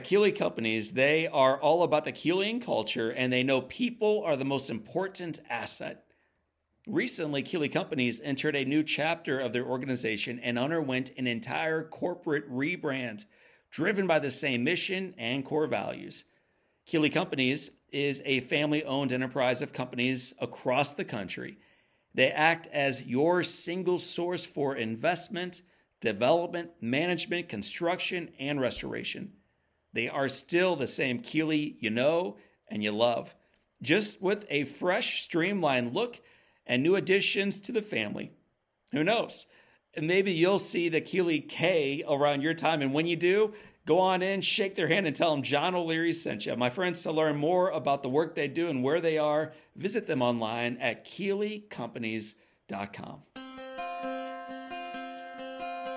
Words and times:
Keeley 0.00 0.32
Companies, 0.32 0.92
they 0.92 1.28
are 1.28 1.60
all 1.60 1.84
about 1.84 2.04
the 2.04 2.12
Keeleyan 2.12 2.60
culture 2.60 3.10
and 3.10 3.32
they 3.32 3.44
know 3.44 3.60
people 3.60 4.22
are 4.24 4.36
the 4.36 4.44
most 4.44 4.68
important 4.68 5.40
asset. 5.48 6.04
Recently, 6.86 7.42
Keeley 7.42 7.68
Companies 7.68 8.20
entered 8.22 8.56
a 8.56 8.64
new 8.64 8.82
chapter 8.82 9.38
of 9.38 9.52
their 9.52 9.64
organization 9.64 10.40
and 10.40 10.58
underwent 10.58 11.12
an 11.16 11.26
entire 11.26 11.84
corporate 11.84 12.50
rebrand 12.50 13.24
driven 13.70 14.06
by 14.06 14.18
the 14.18 14.30
same 14.30 14.64
mission 14.64 15.14
and 15.16 15.44
core 15.44 15.66
values. 15.66 16.24
Keeley 16.86 17.08
Companies 17.10 17.70
is 17.90 18.20
a 18.24 18.40
family 18.40 18.84
owned 18.84 19.12
enterprise 19.12 19.62
of 19.62 19.72
companies 19.72 20.34
across 20.40 20.94
the 20.94 21.04
country. 21.04 21.56
They 22.12 22.30
act 22.30 22.66
as 22.72 23.04
your 23.04 23.42
single 23.42 23.98
source 23.98 24.44
for 24.44 24.76
investment, 24.76 25.62
development, 26.00 26.70
management, 26.80 27.48
construction, 27.48 28.30
and 28.38 28.60
restoration. 28.60 29.32
They 29.94 30.08
are 30.08 30.28
still 30.28 30.76
the 30.76 30.86
same 30.86 31.20
Keeley 31.20 31.78
you 31.80 31.88
know 31.88 32.36
and 32.68 32.82
you 32.82 32.90
love, 32.90 33.34
just 33.80 34.20
with 34.20 34.44
a 34.50 34.64
fresh, 34.64 35.22
streamlined 35.22 35.94
look 35.94 36.20
and 36.66 36.82
new 36.82 36.96
additions 36.96 37.60
to 37.60 37.72
the 37.72 37.80
family. 37.80 38.32
Who 38.92 39.04
knows? 39.04 39.46
And 39.94 40.08
maybe 40.08 40.32
you'll 40.32 40.58
see 40.58 40.88
the 40.88 41.00
Keeley 41.00 41.38
K 41.40 42.02
around 42.08 42.42
your 42.42 42.54
time. 42.54 42.82
And 42.82 42.92
when 42.92 43.06
you 43.06 43.14
do, 43.14 43.54
go 43.86 44.00
on 44.00 44.22
in, 44.22 44.40
shake 44.40 44.74
their 44.74 44.88
hand, 44.88 45.06
and 45.06 45.14
tell 45.14 45.30
them 45.30 45.44
John 45.44 45.76
O'Leary 45.76 46.12
sent 46.12 46.46
you. 46.46 46.56
My 46.56 46.70
friends, 46.70 47.04
to 47.04 47.12
learn 47.12 47.36
more 47.36 47.70
about 47.70 48.02
the 48.02 48.08
work 48.08 48.34
they 48.34 48.48
do 48.48 48.66
and 48.68 48.82
where 48.82 49.00
they 49.00 49.18
are, 49.18 49.52
visit 49.76 50.08
them 50.08 50.22
online 50.22 50.76
at 50.78 51.04
KeeleyCompanies.com. 51.04 53.33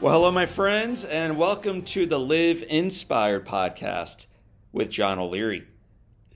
Well, 0.00 0.14
hello, 0.14 0.30
my 0.30 0.46
friends, 0.46 1.04
and 1.04 1.36
welcome 1.36 1.82
to 1.82 2.06
the 2.06 2.18
Live 2.18 2.64
Inspired 2.66 3.44
podcast 3.44 4.24
with 4.72 4.88
John 4.88 5.18
O'Leary. 5.18 5.66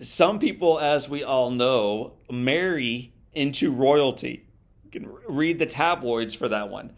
Some 0.03 0.39
people, 0.39 0.79
as 0.79 1.09
we 1.09 1.25
all 1.25 1.51
know, 1.51 2.13
marry 2.31 3.15
into 3.33 3.73
royalty. 3.73 4.47
You 4.85 4.91
can 4.91 5.11
read 5.27 5.59
the 5.59 5.65
tabloids 5.65 6.35
for 6.35 6.47
that 6.49 6.69
one. 6.69 6.93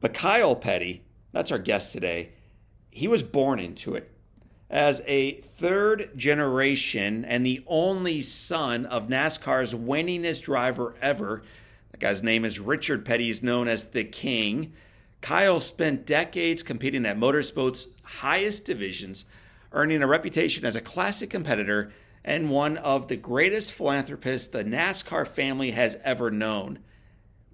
But 0.00 0.14
Kyle 0.14 0.54
Petty, 0.54 1.02
that's 1.32 1.50
our 1.50 1.58
guest 1.58 1.90
today, 1.90 2.30
he 2.88 3.08
was 3.08 3.24
born 3.24 3.58
into 3.58 3.96
it. 3.96 4.08
As 4.70 5.02
a 5.04 5.32
third 5.32 6.16
generation 6.16 7.24
and 7.24 7.44
the 7.44 7.64
only 7.66 8.22
son 8.22 8.86
of 8.86 9.08
NASCAR's 9.08 9.74
winningest 9.74 10.44
driver 10.44 10.94
ever, 11.02 11.42
the 11.90 11.96
guy's 11.96 12.22
name 12.22 12.44
is 12.44 12.60
Richard 12.60 13.04
Petty, 13.04 13.24
he's 13.24 13.42
known 13.42 13.66
as 13.66 13.86
the 13.86 14.04
King. 14.04 14.74
Kyle 15.22 15.60
spent 15.60 16.04
decades 16.04 16.62
competing 16.62 17.06
at 17.06 17.16
motorsport's 17.16 17.88
highest 18.02 18.66
divisions, 18.66 19.24
earning 19.70 20.02
a 20.02 20.06
reputation 20.06 20.66
as 20.66 20.76
a 20.76 20.80
classic 20.80 21.30
competitor 21.30 21.92
and 22.24 22.50
one 22.50 22.76
of 22.76 23.08
the 23.08 23.16
greatest 23.16 23.72
philanthropists 23.72 24.48
the 24.48 24.64
NASCAR 24.64 25.26
family 25.26 25.70
has 25.70 25.96
ever 26.04 26.30
known. 26.30 26.80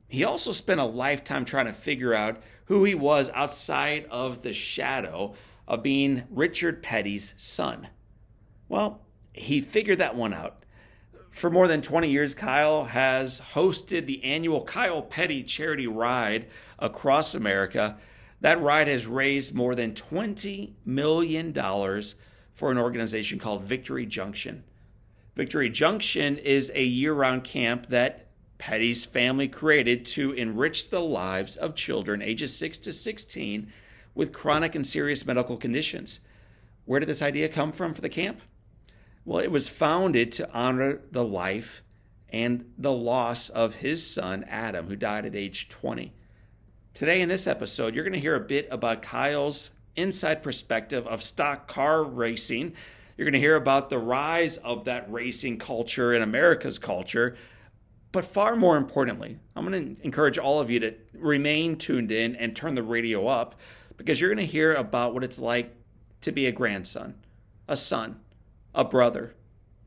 He 0.08 0.25
also 0.25 0.52
spent 0.52 0.80
a 0.80 0.84
lifetime 0.84 1.44
trying 1.44 1.66
to 1.66 1.72
figure 1.72 2.14
out 2.14 2.42
who 2.64 2.84
he 2.84 2.94
was 2.94 3.30
outside 3.34 4.06
of 4.10 4.42
the 4.42 4.54
shadow 4.54 5.34
of 5.66 5.82
being 5.82 6.25
Richard 6.31 6.82
Petty's 6.82 7.34
son. 7.37 7.88
Well, 8.69 9.03
he 9.32 9.60
figured 9.60 9.98
that 9.98 10.16
one 10.16 10.32
out. 10.32 10.65
For 11.31 11.50
more 11.50 11.69
than 11.69 11.83
20 11.83 12.11
years, 12.11 12.34
Kyle 12.34 12.84
has 12.84 13.41
hosted 13.55 14.06
the 14.06 14.25
annual 14.25 14.62
Kyle 14.65 15.03
Petty 15.03 15.43
charity 15.43 15.87
ride 15.87 16.47
across 16.78 17.34
America. 17.34 17.99
That 18.41 18.61
ride 18.61 18.89
has 18.89 19.06
raised 19.06 19.55
more 19.55 19.75
than 19.75 19.93
$20 19.93 20.72
million 20.84 21.53
for 22.53 22.71
an 22.72 22.78
organization 22.78 23.39
called 23.39 23.62
Victory 23.62 24.06
Junction. 24.06 24.65
Victory 25.37 25.71
Junction 25.71 26.39
is 26.39 26.72
a 26.75 26.83
year 26.83 27.12
round 27.12 27.45
camp 27.45 27.87
that 27.89 28.27
Petty's 28.59 29.05
family 29.05 29.47
created 29.47 30.05
to 30.05 30.33
enrich 30.33 30.91
the 30.91 31.00
lives 31.00 31.55
of 31.55 31.77
children 31.77 32.21
ages 32.21 32.56
6 32.56 32.78
to 32.78 32.93
16 32.93 33.72
with 34.16 34.33
chronic 34.33 34.75
and 34.75 34.84
serious 34.84 35.25
medical 35.25 35.56
conditions. 35.56 36.19
Where 36.84 36.99
did 36.99 37.09
this 37.09 37.22
idea 37.22 37.49
come 37.49 37.71
from 37.71 37.95
for 37.95 38.00
the 38.00 38.09
camp? 38.09 38.41
Well, 39.28 39.41
it 39.41 39.50
was 39.50 39.69
founded 39.69 40.33
to 40.33 40.50
honor 40.55 41.03
the 41.12 41.22
life 41.22 41.83
and 42.31 42.65
the 42.78 42.94
loss 42.94 43.50
of 43.50 43.75
his 43.75 44.11
son, 44.11 44.43
Adam, 44.49 44.87
who 44.87 44.97
died 44.97 45.27
at 45.27 45.37
age 45.37 45.69
20. 45.69 46.15
Today, 46.94 47.21
in 47.21 47.28
this 47.28 47.47
episode, 47.47 47.94
you're 47.94 48.05
going 48.05 48.15
to 48.15 48.21
hear 48.21 48.37
a 48.37 48.41
bit 48.41 48.69
about 48.71 49.03
Kyle's 49.03 49.72
inside 49.97 50.43
perspective 50.43 51.06
of 51.06 51.22
stock 51.22 51.69
car 51.69 52.03
racing. 52.03 52.72
You're 53.19 53.27
going 53.27 53.34
to 53.34 53.39
hear 53.39 53.56
about 53.56 53.91
the 53.91 53.99
rise 53.99 54.56
of 54.56 54.84
that 54.84 55.12
racing 55.12 55.59
culture 55.59 56.15
in 56.15 56.22
America's 56.22 56.78
culture. 56.78 57.37
But 58.12 58.25
far 58.25 58.56
more 58.56 58.78
importantly, 58.78 59.39
I'm 59.55 59.71
going 59.71 59.97
to 59.97 60.03
encourage 60.06 60.39
all 60.39 60.59
of 60.59 60.71
you 60.71 60.81
to 60.81 60.95
remain 61.12 61.77
tuned 61.77 62.12
in 62.12 62.34
and 62.34 62.56
turn 62.56 62.75
the 62.75 62.83
radio 62.83 63.27
up 63.27 63.56
because 63.99 64.22
you're 64.22 64.34
going 64.34 64.47
to 64.47 64.50
hear 64.50 64.72
about 64.72 65.12
what 65.12 65.22
it's 65.22 65.39
like 65.39 65.77
to 66.22 66.33
be 66.33 66.47
a 66.47 66.53
grandson, 66.53 67.15
a 67.69 67.77
son, 67.77 68.21
a 68.74 68.84
brother, 68.84 69.34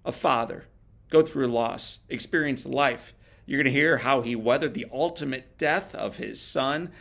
a 0.04 0.12
father, 0.12 0.66
go 1.10 1.22
through 1.22 1.48
loss, 1.48 2.00
experience 2.10 2.66
life. 2.66 3.14
You're 3.46 3.58
going 3.58 3.74
to 3.74 3.80
hear 3.80 3.98
how 3.98 4.22
he 4.22 4.36
weathered 4.36 4.74
the 4.74 4.88
ultimate 4.92 5.58
death 5.58 5.94
of 5.96 6.18
his 6.18 6.42
son 6.42 6.92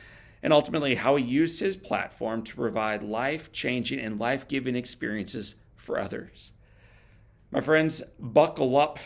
and 0.43 0.53
ultimately 0.53 0.95
how 0.95 1.17
he 1.17 1.25
used 1.25 1.61
his 1.61 1.77
platform 1.77 2.43
to 2.43 2.57
provide 2.57 3.03
life 3.03 3.53
changing 3.53 4.01
and 4.01 4.19
life 4.19 4.49
giving 4.49 4.75
experiences 4.75 5.57
for 5.77 5.99
others. 5.99 6.53
My 7.51 7.61
friends, 7.61 8.03
buckle 8.19 8.77
up, 8.77 8.99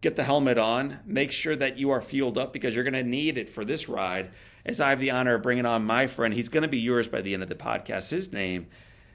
get 0.00 0.16
the 0.16 0.24
helmet 0.24 0.58
on, 0.58 1.00
make 1.04 1.32
sure 1.32 1.56
that 1.56 1.78
you 1.78 1.90
are 1.90 2.00
fueled 2.00 2.38
up 2.38 2.52
because 2.52 2.74
you're 2.74 2.84
going 2.84 2.94
to 2.94 3.02
need 3.02 3.36
it 3.36 3.48
for 3.48 3.64
this 3.64 3.88
ride. 3.88 4.30
As 4.64 4.80
I 4.80 4.90
have 4.90 5.00
the 5.00 5.10
honor 5.10 5.34
of 5.34 5.42
bringing 5.42 5.66
on 5.66 5.84
my 5.84 6.06
friend, 6.06 6.34
he's 6.34 6.48
going 6.48 6.62
to 6.62 6.68
be 6.68 6.78
yours 6.78 7.08
by 7.08 7.20
the 7.20 7.34
end 7.34 7.42
of 7.42 7.48
the 7.48 7.54
podcast. 7.54 8.10
His 8.10 8.32
name 8.32 8.68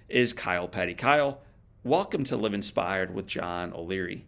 is 0.07 0.33
Kyle 0.33 0.67
Petty. 0.67 0.93
Kyle, 0.93 1.41
Welcome 1.85 2.23
to 2.23 2.35
Live 2.35 2.55
Inspired 2.55 3.13
with 3.13 3.27
John 3.27 3.71
O'Leary. 3.71 4.25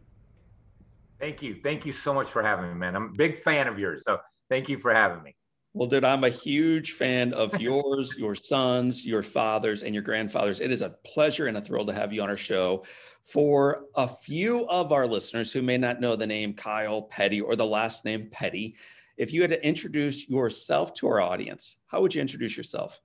Thank 1.19 1.41
you. 1.41 1.56
Thank 1.63 1.88
you 1.88 1.91
so 1.91 2.13
much 2.13 2.28
for 2.28 2.44
having 2.44 2.69
me, 2.69 2.75
man. 2.75 2.95
I'm 2.95 3.06
a 3.06 3.18
big 3.18 3.35
fan 3.35 3.68
of 3.68 3.79
yours. 3.79 4.03
So 4.06 4.19
thank 4.47 4.69
you 4.69 4.78
for 4.78 4.94
having 4.94 5.23
me. 5.23 5.35
Well, 5.73 5.88
dude, 5.88 6.06
I'm 6.06 6.23
a 6.23 6.29
huge 6.29 6.91
fan 6.91 7.34
of 7.34 7.59
yours, 7.59 8.16
your 8.16 8.35
sons, 8.35 9.03
your 9.07 9.23
fathers, 9.23 9.81
and 9.81 9.96
your 9.96 10.03
grandfathers. 10.03 10.59
It 10.59 10.69
is 10.69 10.84
a 10.84 10.97
pleasure 11.03 11.47
and 11.47 11.57
a 11.57 11.62
thrill 11.62 11.88
to 11.88 11.94
have 11.94 12.13
you 12.13 12.22
on 12.22 12.29
our 12.29 12.38
show. 12.38 12.85
For 13.23 13.85
a 13.96 14.07
few 14.07 14.67
of 14.67 14.91
our 14.91 15.07
listeners 15.07 15.51
who 15.51 15.63
may 15.63 15.79
not 15.79 16.00
know 16.00 16.16
the 16.16 16.28
name 16.28 16.53
Kyle 16.53 17.01
Petty 17.01 17.41
or 17.41 17.56
the 17.56 17.66
last 17.66 18.06
name 18.06 18.29
Petty, 18.31 18.75
if 19.17 19.34
you 19.34 19.41
had 19.41 19.50
to 19.50 19.67
introduce 19.67 20.29
yourself 20.29 20.94
to 20.94 21.07
our 21.07 21.22
audience, 21.22 21.78
how 21.88 22.03
would 22.03 22.13
you 22.13 22.22
introduce 22.22 22.56
yourself? 22.56 23.01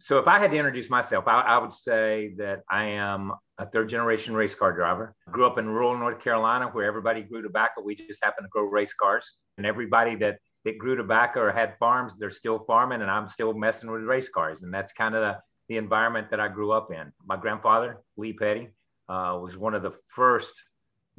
So 0.00 0.18
if 0.18 0.26
I 0.26 0.38
had 0.38 0.50
to 0.50 0.56
introduce 0.56 0.88
myself, 0.88 1.28
I, 1.28 1.42
I, 1.42 1.58
would 1.58 1.74
say 1.74 2.32
that 2.38 2.62
I 2.70 2.84
am 2.84 3.32
a 3.58 3.66
third 3.66 3.90
generation 3.90 4.32
race 4.34 4.54
car 4.54 4.72
driver. 4.72 5.14
I 5.28 5.30
grew 5.30 5.46
up 5.46 5.58
in 5.58 5.68
rural 5.68 5.96
North 5.96 6.22
Carolina 6.22 6.68
where 6.72 6.86
everybody 6.86 7.22
grew 7.22 7.42
tobacco. 7.42 7.82
We 7.82 7.96
just 7.96 8.24
happened 8.24 8.46
to 8.46 8.48
grow 8.48 8.64
race 8.64 8.94
cars. 8.94 9.34
And 9.58 9.66
everybody 9.66 10.16
that, 10.16 10.38
that 10.64 10.78
grew 10.78 10.96
tobacco 10.96 11.40
or 11.40 11.52
had 11.52 11.76
farms, 11.78 12.16
they're 12.16 12.30
still 12.30 12.60
farming 12.60 13.02
and 13.02 13.10
I'm 13.10 13.28
still 13.28 13.52
messing 13.52 13.90
with 13.90 14.02
race 14.02 14.28
cars. 14.30 14.62
And 14.62 14.72
that's 14.72 14.94
kind 14.94 15.14
of 15.14 15.20
the, 15.20 15.38
the 15.68 15.76
environment 15.76 16.30
that 16.30 16.40
I 16.40 16.48
grew 16.48 16.72
up 16.72 16.90
in. 16.90 17.12
My 17.26 17.36
grandfather, 17.36 17.98
Lee 18.16 18.32
Petty, 18.32 18.68
uh, 19.10 19.38
was 19.42 19.58
one 19.58 19.74
of 19.74 19.82
the 19.82 19.92
first 20.08 20.52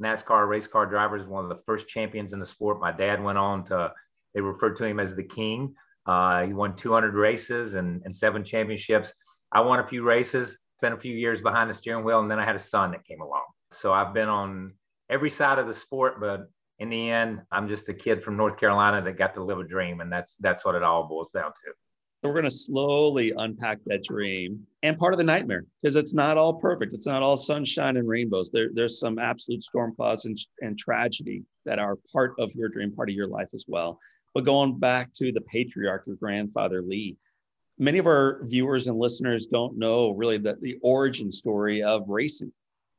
NASCAR 0.02 0.48
race 0.48 0.66
car 0.66 0.86
drivers, 0.86 1.24
one 1.24 1.44
of 1.44 1.56
the 1.56 1.62
first 1.64 1.86
champions 1.86 2.32
in 2.32 2.40
the 2.40 2.46
sport. 2.46 2.80
My 2.80 2.90
dad 2.90 3.22
went 3.22 3.38
on 3.38 3.64
to, 3.66 3.92
they 4.34 4.40
referred 4.40 4.74
to 4.76 4.84
him 4.84 4.98
as 4.98 5.14
the 5.14 5.22
king. 5.22 5.76
Uh, 6.06 6.46
he 6.46 6.52
won 6.52 6.74
200 6.74 7.14
races 7.14 7.74
and, 7.74 8.02
and 8.04 8.14
seven 8.14 8.44
championships. 8.44 9.14
I 9.52 9.60
won 9.60 9.80
a 9.80 9.86
few 9.86 10.02
races, 10.02 10.58
spent 10.78 10.94
a 10.94 10.98
few 10.98 11.14
years 11.14 11.40
behind 11.40 11.70
the 11.70 11.74
steering 11.74 12.04
wheel, 12.04 12.20
and 12.20 12.30
then 12.30 12.38
I 12.38 12.44
had 12.44 12.56
a 12.56 12.60
son 12.60 12.90
that 12.92 13.04
came 13.04 13.20
along. 13.20 13.44
So 13.70 13.92
I've 13.92 14.12
been 14.14 14.28
on 14.28 14.74
every 15.10 15.30
side 15.30 15.58
of 15.58 15.66
the 15.66 15.74
sport, 15.74 16.20
but 16.20 16.48
in 16.78 16.90
the 16.90 17.10
end, 17.10 17.42
I'm 17.52 17.68
just 17.68 17.88
a 17.88 17.94
kid 17.94 18.24
from 18.24 18.36
North 18.36 18.58
Carolina 18.58 19.02
that 19.02 19.16
got 19.16 19.34
to 19.34 19.44
live 19.44 19.58
a 19.58 19.64
dream, 19.64 20.00
and 20.00 20.10
that's 20.12 20.36
that's 20.36 20.64
what 20.64 20.74
it 20.74 20.82
all 20.82 21.06
boils 21.06 21.30
down 21.30 21.52
to. 21.52 21.72
So 22.22 22.28
we're 22.28 22.34
going 22.34 22.44
to 22.44 22.50
slowly 22.50 23.32
unpack 23.36 23.78
that 23.86 24.04
dream 24.04 24.64
and 24.84 24.96
part 24.96 25.12
of 25.12 25.18
the 25.18 25.24
nightmare 25.24 25.64
because 25.82 25.96
it's 25.96 26.14
not 26.14 26.38
all 26.38 26.54
perfect. 26.54 26.94
It's 26.94 27.06
not 27.06 27.20
all 27.20 27.36
sunshine 27.36 27.96
and 27.96 28.06
rainbows. 28.06 28.50
There, 28.52 28.68
there's 28.72 29.00
some 29.00 29.18
absolute 29.18 29.64
storm 29.64 29.92
clouds 29.96 30.24
and, 30.24 30.38
and 30.60 30.78
tragedy 30.78 31.42
that 31.64 31.80
are 31.80 31.98
part 32.12 32.34
of 32.38 32.54
your 32.54 32.68
dream, 32.68 32.92
part 32.92 33.10
of 33.10 33.16
your 33.16 33.26
life 33.26 33.48
as 33.54 33.64
well. 33.66 33.98
But 34.34 34.44
going 34.44 34.78
back 34.78 35.12
to 35.14 35.32
the 35.32 35.40
patriarch, 35.42 36.06
your 36.06 36.16
grandfather 36.16 36.82
Lee, 36.82 37.16
many 37.78 37.98
of 37.98 38.06
our 38.06 38.40
viewers 38.44 38.86
and 38.86 38.98
listeners 38.98 39.46
don't 39.46 39.78
know 39.78 40.10
really 40.10 40.38
the, 40.38 40.56
the 40.60 40.78
origin 40.82 41.30
story 41.30 41.82
of 41.82 42.08
racing. 42.08 42.52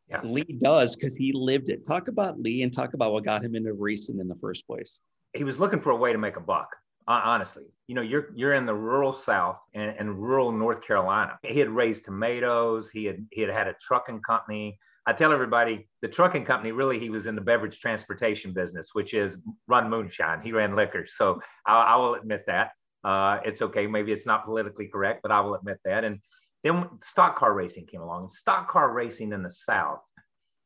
Yeah. 0.10 0.22
Lee 0.24 0.58
does 0.60 0.96
because 0.96 1.16
he 1.16 1.32
lived 1.34 1.70
it. 1.70 1.88
Talk 1.88 2.08
about 2.08 2.40
Lee 2.40 2.62
and 2.64 2.72
talk 2.72 2.94
about 2.94 3.14
what 3.14 3.24
got 3.24 3.44
him 3.44 3.56
into 3.56 3.74
racing 3.74 4.20
in 4.20 4.28
the 4.28 4.36
first 4.36 4.68
place. 4.68 5.02
He 5.34 5.44
was 5.44 5.60
looking 5.60 5.80
for 5.80 5.92
a 5.92 5.96
way 5.96 6.12
to 6.12 6.20
make 6.20 6.36
a 6.36 6.42
buck 6.42 6.76
honestly 7.08 7.66
you 7.88 7.96
know 7.96 8.02
you're 8.02 8.30
you're 8.34 8.54
in 8.54 8.66
the 8.66 8.74
rural 8.74 9.14
south 9.14 9.60
and, 9.74 9.96
and, 9.98 10.22
rural 10.22 10.52
north 10.52 10.82
carolina 10.82 11.38
he 11.44 11.60
had 11.60 11.70
raised 11.70 12.06
tomatoes 12.06 12.90
he 12.90 13.06
had 13.06 13.26
he 13.32 13.42
had 13.42 13.50
had 13.50 13.68
a 13.68 13.74
trucking 13.82 14.22
company 14.22 14.78
i 15.06 15.14
tell 15.14 15.32
everybody 15.32 15.88
the 16.02 16.08
trucking 16.08 16.46
company 16.46 16.72
really 16.72 17.00
he 17.00 17.10
was 17.10 17.26
in 17.26 17.36
the 17.36 17.42
beverage 17.42 17.80
transportation 17.80 18.54
business 18.54 18.90
which 18.94 19.14
is 19.14 19.38
run 19.68 19.90
moonshine. 19.90 20.42
He 20.42 20.52
ran 20.52 20.76
liquor. 20.76 21.06
So 21.08 21.42
i, 21.66 21.74
I 21.74 21.96
will 21.98 22.16
admit 22.16 22.44
that. 22.48 22.72
Uh, 23.04 23.40
it's 23.44 23.62
okay. 23.62 23.86
Maybe 23.86 24.14
it's 24.14 24.26
not 24.26 24.46
politically 24.46 24.88
correct 24.88 25.22
but 25.22 25.32
i 25.32 25.40
will 25.42 25.56
admit 25.56 25.78
that. 25.86 26.04
And 26.04 26.20
then 26.64 26.88
stock 27.02 27.36
car 27.38 27.54
racing 27.54 27.88
came 27.88 28.02
along. 28.02 28.30
Stock 28.30 28.68
car 28.68 28.92
racing 28.92 29.34
in 29.34 29.44
the 29.44 29.52
south 29.52 30.00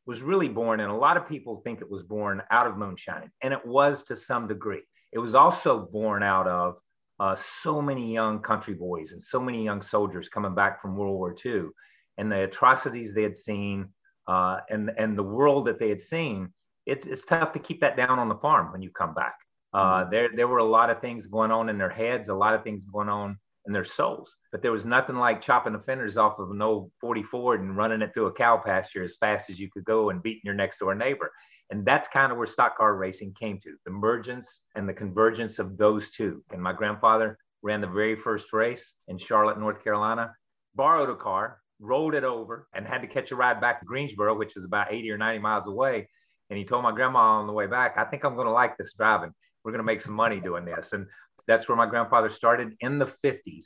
was 0.06 0.22
really 0.22 0.48
born 0.48 0.80
and 0.80 0.92
a 0.92 0.96
lot 0.96 1.18
of 1.18 1.28
people 1.28 1.62
think 1.64 1.82
it 1.82 1.90
was 1.90 2.04
born 2.04 2.42
out 2.50 2.68
of 2.68 2.78
moonshine 2.78 3.30
and 3.42 3.54
it 3.54 3.66
was 3.66 4.04
to 4.04 4.16
some 4.16 4.48
degree. 4.48 4.84
It 5.12 5.20
was 5.20 5.36
also 5.36 5.88
born 5.92 6.24
out 6.24 6.48
of 6.48 6.76
uh, 7.20 7.36
so 7.36 7.82
many 7.82 8.14
young 8.14 8.40
country 8.42 8.74
boys 8.74 9.12
and 9.14 9.22
so 9.22 9.40
many 9.40 9.64
young 9.64 9.82
soldiers 9.82 10.30
coming 10.30 10.54
back 10.54 10.82
from 10.82 10.96
World 10.96 11.18
War 11.18 11.36
II 11.46 11.70
and 12.18 12.32
the 12.32 12.44
atrocities 12.44 13.14
they 13.14 13.24
had 13.24 13.38
seen 13.38 13.90
uh, 14.28 14.60
and, 14.70 14.92
and 14.98 15.18
the 15.18 15.24
world 15.24 15.68
that 15.68 15.80
they 15.80 15.90
had 15.90 16.02
seen. 16.02 16.54
It's, 16.86 17.06
it's 17.06 17.26
tough 17.26 17.54
to 17.54 17.60
keep 17.60 17.82
that 17.82 17.98
down 17.98 18.18
on 18.20 18.30
the 18.30 18.36
farm 18.36 18.72
when 18.72 18.82
you 18.82 18.90
come 18.90 19.14
back. 19.14 19.36
Uh, 19.74 20.02
mm-hmm. 20.02 20.12
there, 20.12 20.30
there 20.36 20.48
were 20.48 20.60
a 20.60 20.66
lot 20.66 20.90
of 20.90 21.02
things 21.02 21.28
going 21.28 21.52
on 21.52 21.70
in 21.70 21.78
their 21.78 21.90
heads, 21.90 22.30
a 22.30 22.34
lot 22.34 22.54
of 22.54 22.64
things 22.64 22.86
going 22.86 23.10
on 23.10 23.38
in 23.66 23.74
their 23.74 23.86
souls. 23.86 24.36
But 24.52 24.62
there 24.62 24.72
was 24.72 24.86
nothing 24.86 25.18
like 25.18 25.42
chopping 25.42 25.74
the 25.74 25.80
fenders 25.80 26.18
off 26.18 26.40
of 26.40 26.50
an 26.50 26.62
old 26.62 26.92
40 27.02 27.24
Ford 27.24 27.62
and 27.62 27.76
running 27.76 28.02
it 28.02 28.14
through 28.14 28.28
a 28.28 28.34
cow 28.34 28.58
pasture 28.58 29.04
as 29.04 29.18
fast 29.18 29.50
as 29.50 29.60
you 29.60 29.70
could 29.70 29.86
go 29.86 30.10
and 30.10 30.24
beating 30.24 30.42
your 30.46 30.54
next 30.54 30.80
door 30.80 30.96
neighbor. 30.96 31.32
And 31.70 31.86
that's 31.86 32.08
kind 32.08 32.32
of 32.32 32.38
where 32.38 32.48
stock 32.48 32.78
car 32.78 32.96
racing 32.96 33.34
came 33.38 33.60
to 33.60 33.76
the 33.86 33.92
emergence 33.92 34.64
and 34.76 34.88
the 34.88 34.94
convergence 34.94 35.60
of 35.60 35.78
those 35.78 36.10
two. 36.10 36.42
And 36.52 36.62
my 36.62 36.72
grandfather 36.72 37.38
ran 37.62 37.82
the 37.82 37.88
very 37.88 38.16
first 38.16 38.54
race 38.54 38.94
in 39.10 39.18
Charlotte, 39.18 39.60
North 39.60 39.84
Carolina, 39.84 40.34
borrowed 40.76 41.10
a 41.10 41.16
car, 41.16 41.60
rolled 41.80 42.16
it 42.16 42.24
over, 42.24 42.68
and 42.74 42.86
had 42.86 43.02
to 43.02 43.08
catch 43.08 43.32
a 43.32 43.36
ride 43.36 43.62
back 43.62 43.80
to 43.80 43.86
Greensboro, 43.86 44.38
which 44.38 44.56
was 44.56 44.66
about 44.66 44.92
80 44.92 45.12
or 45.12 45.18
90 45.18 45.40
miles 45.40 45.68
away. 45.68 46.10
And 46.50 46.58
he 46.58 46.66
told 46.66 46.84
my 46.84 46.92
grandma 46.92 47.40
on 47.40 47.48
the 47.48 47.54
way 47.54 47.68
back, 47.68 47.98
I 47.98 48.06
think 48.06 48.24
I'm 48.24 48.36
going 48.36 48.48
to 48.48 48.54
like 48.54 48.78
this 48.78 48.94
driving. 48.94 49.34
We're 49.64 49.72
going 49.72 49.80
to 49.80 49.86
make 49.86 50.02
some 50.02 50.14
money 50.14 50.40
doing 50.40 50.66
this. 50.66 50.94
And 50.94 51.08
that's 51.48 51.68
where 51.68 51.78
my 51.78 51.88
grandfather 51.88 52.30
started 52.30 52.76
in 52.80 53.00
the 53.00 53.12
50s 53.24 53.66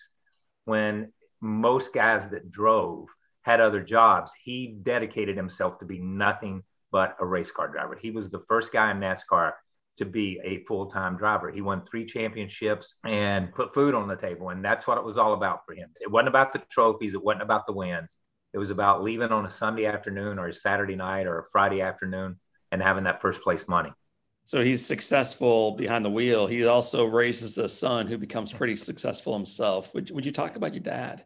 when 0.66 1.12
most 1.42 1.94
guys 1.94 2.30
that 2.30 2.52
drove 2.52 3.08
had 3.44 3.60
other 3.60 3.82
jobs. 3.82 4.32
He 4.44 4.78
dedicated 4.82 5.38
himself 5.38 5.80
to 5.80 5.86
be 5.86 6.00
nothing 6.00 6.64
but 6.92 7.16
a 7.20 7.26
race 7.26 7.52
car 7.52 7.68
driver. 7.68 7.98
He 8.00 8.12
was 8.12 8.30
the 8.30 8.44
first 8.48 8.72
guy 8.72 8.92
in 8.92 9.00
NASCAR 9.00 9.54
to 9.98 10.06
be 10.06 10.40
a 10.44 10.64
full-time 10.66 11.18
driver. 11.18 11.52
He 11.52 11.62
won 11.62 11.84
three 11.86 12.06
championships 12.06 12.96
and 13.06 13.54
put 13.54 13.74
food 13.74 13.94
on 13.94 14.08
the 14.08 14.16
table. 14.16 14.50
And 14.50 14.64
that's 14.64 14.88
what 14.88 14.98
it 14.98 15.04
was 15.04 15.18
all 15.18 15.34
about 15.34 15.66
for 15.66 15.74
him. 15.74 15.90
It 16.02 16.10
wasn't 16.10 16.30
about 16.30 16.54
the 16.54 16.62
trophies. 16.70 17.14
It 17.14 17.24
wasn't 17.24 17.44
about 17.44 17.68
the 17.68 17.74
wins. 17.74 18.18
It 18.54 18.58
was 18.58 18.70
about 18.70 19.04
leaving 19.04 19.32
on 19.32 19.46
a 19.46 19.50
Sunday 19.50 19.86
afternoon 19.86 20.40
or 20.40 20.48
a 20.48 20.54
Saturday 20.54 20.96
night 20.96 21.28
or 21.28 21.40
a 21.40 21.50
Friday 21.52 21.82
afternoon 21.82 22.40
and 22.72 22.82
having 22.82 23.04
that 23.04 23.22
first 23.22 23.42
place 23.42 23.68
money. 23.68 23.92
So 24.44 24.62
he's 24.62 24.86
successful 24.86 25.74
behind 25.74 26.04
the 26.04 26.10
wheel. 26.10 26.48
He 26.48 26.66
also 26.66 27.06
raises 27.06 27.58
a 27.58 27.70
son 27.70 28.08
who 28.08 28.18
becomes 28.18 28.52
pretty 28.52 28.76
successful 28.76 29.34
himself. 29.34 29.94
Would, 29.94 30.12
would 30.12 30.26
you 30.26 30.32
talk 30.32 30.56
about 30.56 30.74
your 30.74 30.84
dad? 30.84 31.26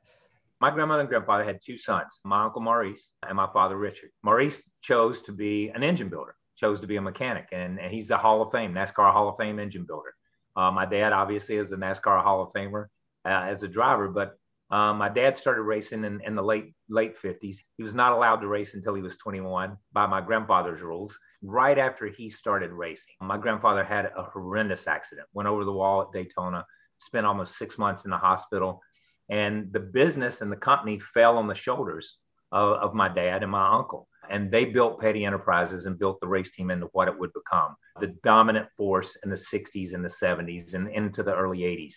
My 0.62 0.69
grandmother 0.69 1.01
and 1.01 1.09
grandfather 1.09 1.44
had 1.44 1.59
two 1.63 1.77
sons, 1.77 2.19
my 2.23 2.44
uncle 2.44 2.62
Maurice 2.62 3.13
and 3.27 3.35
my 3.35 3.47
father 3.51 3.77
Richard. 3.77 4.09
Maurice 4.23 4.69
chose 4.81 5.21
to 5.23 5.31
be 5.31 5.69
an 5.73 5.83
engine 5.83 6.09
builder, 6.09 6.35
chose 6.65 6.79
to 6.81 6.88
be 6.88 6.95
a 6.95 7.01
mechanic, 7.01 7.47
and, 7.51 7.79
and 7.79 7.94
he's 7.94 8.09
a 8.09 8.17
Hall 8.17 8.41
of 8.41 8.51
Fame, 8.51 8.73
NASCAR 8.73 9.13
Hall 9.13 9.29
of 9.29 9.38
Fame 9.38 9.59
engine 9.59 9.85
builder. 9.88 10.13
Uh, 10.56 10.71
my 10.71 10.85
dad 10.85 11.13
obviously 11.13 11.57
is 11.57 11.71
a 11.71 11.77
NASCAR 11.77 12.23
Hall 12.23 12.41
of 12.41 12.53
Famer 12.53 12.85
uh, 13.25 13.44
as 13.51 13.62
a 13.62 13.67
driver, 13.67 14.07
but 14.07 14.35
um, 14.71 14.97
my 14.97 15.09
dad 15.09 15.38
started 15.38 15.62
racing 15.62 16.03
in, 16.03 16.21
in 16.25 16.33
the 16.33 16.41
late 16.41 16.73
late 16.89 17.21
50s. 17.21 17.57
He 17.77 17.83
was 17.83 17.94
not 17.94 18.13
allowed 18.13 18.38
to 18.38 18.47
race 18.47 18.73
until 18.73 18.95
he 18.95 19.03
was 19.03 19.15
21 19.17 19.77
by 19.94 20.07
my 20.07 20.21
grandfather's 20.21 20.81
rules. 20.81 21.19
Right 21.44 21.77
after 21.77 22.07
he 22.07 22.29
started 22.31 22.71
racing, 22.71 23.13
my 23.21 23.38
grandfather 23.38 23.83
had 23.83 24.06
a 24.17 24.23
horrendous 24.23 24.88
accident, 24.88 25.27
went 25.33 25.47
over 25.47 25.65
the 25.65 25.71
wall 25.71 26.01
at 26.01 26.12
Daytona, 26.12 26.65
spent 26.97 27.27
almost 27.27 27.59
six 27.59 27.77
months 27.77 28.06
in 28.06 28.12
the 28.12 28.17
hospital, 28.17 28.81
and 29.29 29.71
the 29.71 29.79
business 29.79 30.41
and 30.41 30.51
the 30.51 30.57
company 30.57 31.00
fell 31.00 31.38
on 31.38 31.47
the 31.47 31.53
shoulders 31.53 32.17
of, 32.51 32.77
of 32.77 32.94
my 32.95 33.07
dad 33.07 33.44
and 33.44 33.51
my 33.51 33.67
uncle. 33.71 34.07
And 34.30 34.51
they 34.51 34.66
built 34.66 35.00
Petty 35.00 35.25
Enterprises 35.25 35.86
and 35.86 35.98
built 35.98 36.19
the 36.19 36.27
race 36.27 36.51
team 36.51 36.72
into 36.72 36.88
what 36.94 37.07
it 37.07 37.18
would 37.18 37.31
become 37.33 37.75
the 38.00 38.16
dominant 38.24 38.68
force 38.77 39.18
in 39.24 39.30
the 39.30 39.36
60s 39.36 39.94
and 39.94 40.04
the 40.04 40.10
70s 40.10 40.74
and 40.74 40.89
into 40.89 41.24
the 41.24 41.33
early 41.33 41.60
80s. 41.60 41.95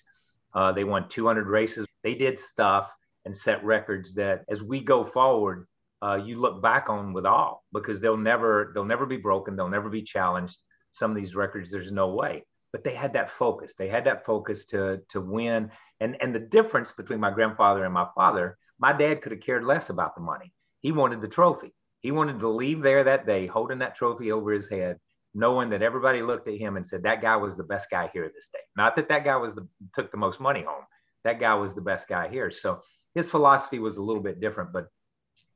Uh, 0.54 0.72
they 0.72 0.84
won 0.84 1.08
200 1.08 1.46
races. 1.46 1.86
They 2.02 2.14
did 2.14 2.38
stuff 2.38 2.92
and 3.24 3.36
set 3.36 3.64
records 3.64 4.14
that, 4.14 4.44
as 4.48 4.62
we 4.62 4.80
go 4.80 5.04
forward, 5.04 5.66
uh, 6.00 6.14
you 6.14 6.40
look 6.40 6.62
back 6.62 6.88
on 6.88 7.12
with 7.12 7.26
awe 7.26 7.56
because 7.72 8.00
they'll 8.00 8.16
never 8.16 8.70
they'll 8.72 8.84
never 8.84 9.04
be 9.06 9.16
broken. 9.16 9.56
They'll 9.56 9.68
never 9.68 9.90
be 9.90 10.02
challenged. 10.02 10.58
Some 10.92 11.10
of 11.10 11.16
these 11.16 11.34
records, 11.34 11.70
there's 11.70 11.90
no 11.90 12.14
way 12.14 12.44
but 12.72 12.84
they 12.84 12.94
had 12.94 13.14
that 13.14 13.30
focus. 13.30 13.74
They 13.74 13.88
had 13.88 14.04
that 14.04 14.24
focus 14.24 14.66
to 14.66 15.00
to 15.10 15.20
win. 15.20 15.70
And 16.00 16.16
and 16.20 16.34
the 16.34 16.40
difference 16.40 16.92
between 16.92 17.20
my 17.20 17.30
grandfather 17.30 17.84
and 17.84 17.94
my 17.94 18.06
father, 18.14 18.58
my 18.78 18.92
dad 18.92 19.22
could 19.22 19.32
have 19.32 19.40
cared 19.40 19.64
less 19.64 19.90
about 19.90 20.14
the 20.14 20.20
money. 20.20 20.52
He 20.80 20.92
wanted 20.92 21.20
the 21.20 21.28
trophy. 21.28 21.74
He 22.00 22.10
wanted 22.10 22.40
to 22.40 22.48
leave 22.48 22.82
there 22.82 23.04
that 23.04 23.26
day 23.26 23.46
holding 23.46 23.78
that 23.78 23.96
trophy 23.96 24.32
over 24.32 24.52
his 24.52 24.68
head, 24.68 24.98
knowing 25.34 25.70
that 25.70 25.82
everybody 25.82 26.22
looked 26.22 26.48
at 26.48 26.58
him 26.58 26.76
and 26.76 26.86
said 26.86 27.02
that 27.02 27.22
guy 27.22 27.36
was 27.36 27.54
the 27.54 27.64
best 27.64 27.90
guy 27.90 28.10
here 28.12 28.30
this 28.34 28.50
day. 28.52 28.60
Not 28.76 28.96
that 28.96 29.08
that 29.08 29.24
guy 29.24 29.36
was 29.36 29.54
the 29.54 29.66
took 29.94 30.10
the 30.10 30.16
most 30.16 30.40
money 30.40 30.62
home. 30.62 30.84
That 31.24 31.40
guy 31.40 31.54
was 31.54 31.74
the 31.74 31.80
best 31.80 32.08
guy 32.08 32.28
here. 32.28 32.50
So 32.50 32.80
his 33.14 33.30
philosophy 33.30 33.78
was 33.78 33.96
a 33.96 34.02
little 34.02 34.22
bit 34.22 34.40
different, 34.40 34.72
but 34.72 34.86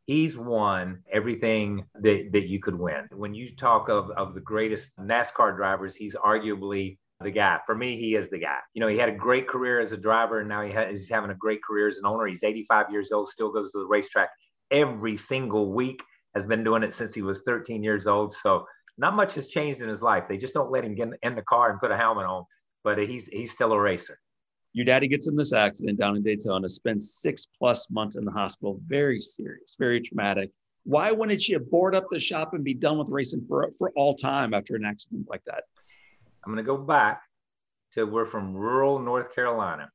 he's 0.06 0.36
won 0.36 1.02
everything 1.10 1.84
that, 2.00 2.30
that 2.32 2.48
you 2.48 2.60
could 2.60 2.78
win. 2.78 3.08
When 3.12 3.34
you 3.34 3.54
talk 3.54 3.88
of, 3.88 4.10
of 4.10 4.34
the 4.34 4.40
greatest 4.40 4.96
NASCAR 4.98 5.56
drivers, 5.56 5.94
he's 5.94 6.14
arguably 6.14 6.98
the 7.20 7.30
guy. 7.30 7.60
For 7.66 7.74
me, 7.74 7.98
he 7.98 8.14
is 8.16 8.28
the 8.30 8.38
guy. 8.38 8.58
You 8.74 8.80
know, 8.80 8.88
he 8.88 8.98
had 8.98 9.08
a 9.08 9.14
great 9.14 9.46
career 9.46 9.80
as 9.80 9.92
a 9.92 9.96
driver, 9.96 10.40
and 10.40 10.48
now 10.48 10.62
he 10.62 10.72
ha- 10.72 10.88
he's 10.90 11.08
having 11.08 11.30
a 11.30 11.34
great 11.34 11.62
career 11.62 11.88
as 11.88 11.98
an 11.98 12.06
owner. 12.06 12.26
He's 12.26 12.42
85 12.42 12.90
years 12.90 13.12
old, 13.12 13.28
still 13.28 13.52
goes 13.52 13.72
to 13.72 13.78
the 13.78 13.86
racetrack 13.86 14.30
every 14.70 15.16
single 15.16 15.72
week, 15.72 16.02
has 16.34 16.46
been 16.46 16.64
doing 16.64 16.82
it 16.82 16.94
since 16.94 17.14
he 17.14 17.22
was 17.22 17.42
13 17.42 17.82
years 17.82 18.06
old. 18.06 18.34
So 18.34 18.66
not 18.98 19.14
much 19.14 19.34
has 19.34 19.46
changed 19.46 19.80
in 19.80 19.88
his 19.88 20.02
life. 20.02 20.24
They 20.28 20.36
just 20.36 20.54
don't 20.54 20.70
let 20.70 20.84
him 20.84 20.94
get 20.94 21.08
in 21.22 21.34
the 21.34 21.42
car 21.42 21.70
and 21.70 21.80
put 21.80 21.90
a 21.90 21.96
helmet 21.96 22.26
on, 22.26 22.44
but 22.84 22.98
he's 22.98 23.26
he's 23.26 23.52
still 23.52 23.72
a 23.72 23.80
racer. 23.80 24.18
Your 24.74 24.86
daddy 24.86 25.06
gets 25.06 25.28
in 25.28 25.36
this 25.36 25.52
accident 25.52 25.98
down 25.98 26.16
in 26.16 26.22
Daytona, 26.22 26.68
spends 26.68 27.14
six 27.14 27.46
plus 27.58 27.90
months 27.90 28.16
in 28.16 28.24
the 28.24 28.30
hospital, 28.30 28.80
very 28.86 29.20
serious, 29.20 29.76
very 29.78 30.00
traumatic. 30.00 30.50
Why 30.84 31.12
wouldn't 31.12 31.46
you 31.46 31.58
board 31.58 31.94
up 31.94 32.06
the 32.10 32.18
shop 32.18 32.54
and 32.54 32.64
be 32.64 32.74
done 32.74 32.98
with 32.98 33.08
racing 33.10 33.44
for, 33.46 33.70
for 33.78 33.92
all 33.96 34.14
time 34.14 34.54
after 34.54 34.74
an 34.74 34.84
accident 34.84 35.26
like 35.28 35.44
that? 35.44 35.64
I'm 36.44 36.52
going 36.52 36.64
to 36.64 36.66
go 36.66 36.78
back 36.78 37.22
to 37.92 38.04
we're 38.04 38.24
from 38.24 38.54
rural 38.54 38.98
North 38.98 39.34
Carolina 39.34 39.90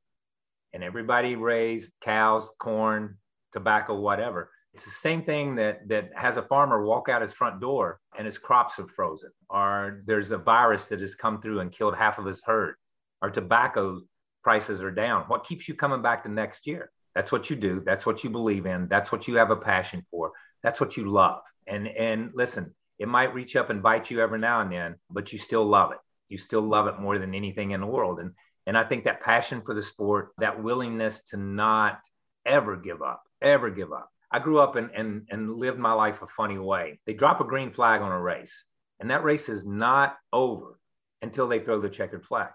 and 0.72 0.84
everybody 0.84 1.34
raised 1.34 1.92
cows, 2.02 2.50
corn, 2.58 3.18
tobacco, 3.52 3.98
whatever. 3.98 4.50
It's 4.78 4.84
the 4.84 4.92
same 4.92 5.24
thing 5.24 5.56
that, 5.56 5.88
that 5.88 6.10
has 6.14 6.36
a 6.36 6.42
farmer 6.42 6.84
walk 6.84 7.08
out 7.08 7.22
his 7.22 7.32
front 7.32 7.60
door 7.60 8.00
and 8.16 8.24
his 8.24 8.38
crops 8.38 8.76
have 8.76 8.90
frozen, 8.90 9.30
or 9.50 10.02
there's 10.06 10.30
a 10.30 10.38
virus 10.38 10.86
that 10.86 11.00
has 11.00 11.14
come 11.14 11.40
through 11.42 11.60
and 11.60 11.72
killed 11.72 11.96
half 11.96 12.18
of 12.18 12.24
his 12.24 12.42
herd, 12.44 12.76
or 13.20 13.30
tobacco 13.30 14.00
prices 14.44 14.80
are 14.80 14.90
down. 14.90 15.24
What 15.26 15.44
keeps 15.44 15.68
you 15.68 15.74
coming 15.74 16.00
back 16.00 16.22
the 16.22 16.28
next 16.28 16.66
year? 16.66 16.90
That's 17.14 17.32
what 17.32 17.50
you 17.50 17.56
do. 17.56 17.82
That's 17.84 18.06
what 18.06 18.22
you 18.22 18.30
believe 18.30 18.66
in. 18.66 18.86
That's 18.88 19.10
what 19.10 19.26
you 19.26 19.34
have 19.36 19.50
a 19.50 19.56
passion 19.56 20.06
for. 20.10 20.32
That's 20.62 20.80
what 20.80 20.96
you 20.96 21.10
love. 21.10 21.40
And 21.66 21.88
and 21.88 22.30
listen, 22.34 22.74
it 23.00 23.08
might 23.08 23.34
reach 23.34 23.56
up 23.56 23.70
and 23.70 23.82
bite 23.82 24.10
you 24.10 24.20
every 24.20 24.38
now 24.38 24.60
and 24.60 24.70
then, 24.70 24.94
but 25.10 25.32
you 25.32 25.38
still 25.38 25.66
love 25.66 25.92
it 25.92 25.98
you 26.28 26.38
still 26.38 26.62
love 26.62 26.86
it 26.86 27.00
more 27.00 27.18
than 27.18 27.34
anything 27.34 27.72
in 27.72 27.80
the 27.80 27.86
world. 27.86 28.20
And 28.20 28.32
and 28.66 28.76
I 28.76 28.84
think 28.84 29.04
that 29.04 29.22
passion 29.22 29.62
for 29.64 29.74
the 29.74 29.82
sport, 29.82 30.32
that 30.38 30.62
willingness 30.62 31.22
to 31.30 31.38
not 31.38 32.00
ever 32.44 32.76
give 32.76 33.00
up, 33.00 33.22
ever 33.40 33.70
give 33.70 33.92
up. 33.92 34.10
I 34.30 34.38
grew 34.40 34.58
up 34.58 34.76
and 34.76 34.90
and 34.94 35.26
and 35.30 35.56
lived 35.56 35.78
my 35.78 35.92
life 35.92 36.22
a 36.22 36.26
funny 36.26 36.58
way. 36.58 37.00
They 37.06 37.14
drop 37.14 37.40
a 37.40 37.44
green 37.44 37.72
flag 37.72 38.02
on 38.02 38.12
a 38.12 38.20
race, 38.20 38.64
and 39.00 39.10
that 39.10 39.24
race 39.24 39.48
is 39.48 39.64
not 39.64 40.16
over 40.32 40.78
until 41.22 41.48
they 41.48 41.60
throw 41.60 41.80
the 41.80 41.88
checkered 41.88 42.24
flag. 42.24 42.50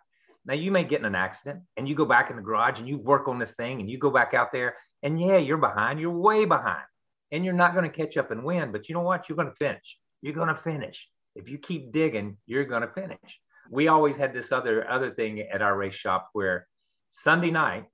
Now 0.45 0.53
you 0.55 0.71
may 0.71 0.83
get 0.83 0.99
in 0.99 1.05
an 1.05 1.15
accident 1.15 1.61
and 1.77 1.87
you 1.87 1.95
go 1.95 2.05
back 2.05 2.29
in 2.29 2.35
the 2.35 2.41
garage 2.41 2.79
and 2.79 2.87
you 2.87 2.97
work 2.97 3.27
on 3.27 3.39
this 3.39 3.53
thing 3.53 3.79
and 3.79 3.89
you 3.89 3.97
go 3.97 4.09
back 4.09 4.33
out 4.33 4.51
there 4.51 4.75
and 5.01 5.19
yeah, 5.19 5.37
you're 5.37 5.57
behind, 5.57 5.99
you're 5.99 6.11
way 6.11 6.45
behind. 6.45 6.83
And 7.31 7.43
you're 7.43 7.53
not 7.53 7.73
going 7.73 7.89
to 7.89 7.95
catch 7.95 8.15
up 8.17 8.29
and 8.31 8.43
win, 8.43 8.71
but 8.71 8.87
you 8.87 8.95
know 8.95 9.01
what? 9.01 9.27
You're 9.27 9.35
going 9.35 9.49
to 9.49 9.55
finish. 9.55 9.97
You're 10.21 10.35
going 10.35 10.49
to 10.49 10.55
finish. 10.55 11.09
If 11.35 11.49
you 11.49 11.57
keep 11.57 11.91
digging, 11.91 12.37
you're 12.45 12.65
going 12.65 12.83
to 12.83 12.87
finish. 12.93 13.39
We 13.71 13.87
always 13.87 14.15
had 14.15 14.33
this 14.33 14.51
other 14.51 14.87
other 14.89 15.11
thing 15.11 15.39
at 15.39 15.61
our 15.61 15.75
race 15.75 15.95
shop 15.95 16.29
where 16.33 16.67
Sunday 17.09 17.49
night 17.49 17.85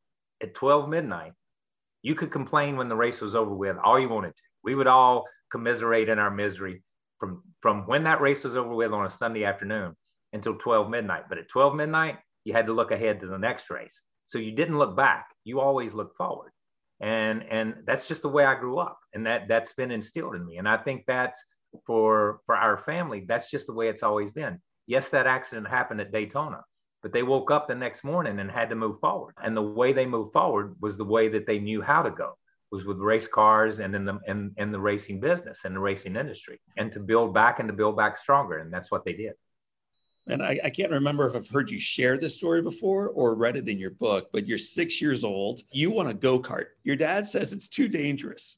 at 0.42 0.56
12 0.56 0.90
midnight, 0.90 1.34
you 2.02 2.16
could 2.16 2.32
complain 2.32 2.78
when 2.78 2.90
the 2.90 2.96
race 2.96 3.22
was 3.22 3.36
over 3.36 3.54
with 3.54 3.78
all 3.84 4.00
you 4.00 4.10
wanted 4.10 4.36
to. 4.36 4.42
We 4.64 4.76
would 4.76 4.88
all 4.88 5.26
commiserate 5.52 6.10
in 6.10 6.20
our 6.20 6.32
misery 6.32 6.84
from 7.20 7.44
from 7.62 7.86
when 7.88 8.04
that 8.04 8.22
race 8.22 8.44
was 8.44 8.56
over 8.56 8.74
with 8.74 8.94
on 8.94 9.06
a 9.06 9.10
Sunday 9.10 9.44
afternoon 9.44 9.96
until 10.34 10.56
12 10.56 10.90
midnight. 10.90 11.24
But 11.28 11.38
at 11.38 11.50
12 11.50 11.76
midnight, 11.76 12.18
you 12.44 12.54
had 12.54 12.68
to 12.68 12.74
look 12.74 12.92
ahead 12.92 13.20
to 13.20 13.28
the 13.28 13.38
next 13.38 13.70
race. 13.70 14.02
So 14.26 14.38
you 14.38 14.52
didn't 14.52 14.78
look 14.78 14.96
back. 14.96 15.28
You 15.44 15.60
always 15.60 15.94
looked 15.94 16.16
forward. 16.16 16.52
And 17.02 17.44
and 17.50 17.76
that's 17.86 18.08
just 18.08 18.22
the 18.22 18.30
way 18.30 18.46
I 18.46 18.60
grew 18.60 18.80
up. 18.80 19.00
And 19.14 19.26
that 19.26 19.48
that's 19.48 19.74
been 19.74 19.92
instilled 19.92 20.36
in 20.36 20.46
me. 20.46 20.58
And 20.58 20.68
I 20.68 20.78
think 20.78 21.04
that's 21.08 21.44
for 21.86 22.42
for 22.46 22.56
our 22.56 22.78
family, 22.78 23.26
that's 23.28 23.50
just 23.50 23.68
the 23.68 23.74
way 23.74 23.90
it's 23.90 24.04
always 24.04 24.32
been. 24.32 24.60
Yes, 24.88 25.12
that 25.12 25.28
accident 25.28 25.68
happened 25.68 26.02
at 26.02 26.12
Daytona, 26.12 26.64
but 27.02 27.14
they 27.14 27.24
woke 27.24 27.52
up 27.52 27.68
the 27.68 27.76
next 27.76 28.04
morning 28.04 28.40
and 28.40 28.52
had 28.52 28.70
to 28.70 28.76
move 28.76 29.00
forward. 29.00 29.34
And 29.44 29.56
the 29.56 29.62
way 29.62 29.94
they 29.94 30.06
moved 30.06 30.34
forward 30.34 30.76
was 30.82 30.98
the 30.98 31.06
way 31.06 31.30
that 31.30 31.46
they 31.46 31.60
knew 31.60 31.82
how 31.82 32.02
to 32.04 32.12
go 32.12 32.34
was 32.72 32.86
with 32.86 32.98
race 33.00 33.28
cars 33.28 33.80
and 33.80 33.96
in 33.96 34.06
the 34.06 34.20
in, 34.28 34.52
in 34.58 34.72
the 34.72 34.80
racing 34.80 35.20
business 35.20 35.66
and 35.66 35.76
the 35.76 35.80
racing 35.80 36.16
industry 36.16 36.60
and 36.78 36.92
to 36.92 37.00
build 37.00 37.34
back 37.34 37.60
and 37.60 37.68
to 37.68 37.74
build 37.74 37.98
back 37.98 38.16
stronger 38.16 38.60
and 38.60 38.72
that's 38.72 38.92
what 38.92 39.04
they 39.04 39.14
did 39.14 39.34
and 40.28 40.44
I, 40.44 40.60
I, 40.64 40.70
can't 40.70 40.92
remember 40.92 41.28
if 41.28 41.36
I've 41.36 41.50
heard 41.50 41.72
you 41.72 41.80
share 41.80 42.16
this 42.16 42.36
story 42.36 42.62
before 42.62 43.10
or 43.10 43.34
read 43.34 43.58
it 43.58 43.68
in 43.68 43.80
your 43.80 43.90
book, 43.90 44.30
but 44.32 44.46
you're 44.46 44.60
six 44.60 45.02
years 45.02 45.24
old. 45.24 45.62
You 45.72 45.90
want 45.90 46.08
a 46.08 46.14
go 46.14 46.40
kart. 46.40 46.66
Your 46.84 46.96
dad 46.96 47.26
says 47.26 47.52
it's 47.52 47.68
too 47.68 47.88
dangerous. 47.88 48.58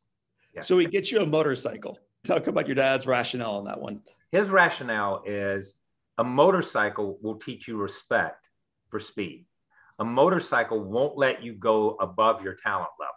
Yes. 0.54 0.68
So 0.68 0.78
he 0.80 0.86
gets 0.86 1.14
you 1.14 1.22
a 1.22 1.26
motorcycle. 1.26 1.98
Talk 2.26 2.48
about 2.48 2.68
your 2.68 2.76
dad's 2.76 3.08
rationale 3.08 3.56
on 3.56 3.66
that 3.66 3.80
one. 3.80 4.02
His 4.34 4.50
rationale 4.50 5.24
is 5.26 5.76
a 6.22 6.24
motorcycle 6.24 7.18
will 7.24 7.40
teach 7.40 7.68
you 7.68 7.78
respect 7.78 8.48
for 8.90 9.00
speed. 9.00 9.48
A 9.98 10.06
motorcycle 10.06 10.80
won't 10.80 11.18
let 11.18 11.44
you 11.44 11.54
go 11.54 11.98
above 12.00 12.44
your 12.44 12.54
talent 12.54 12.92
level 13.00 13.16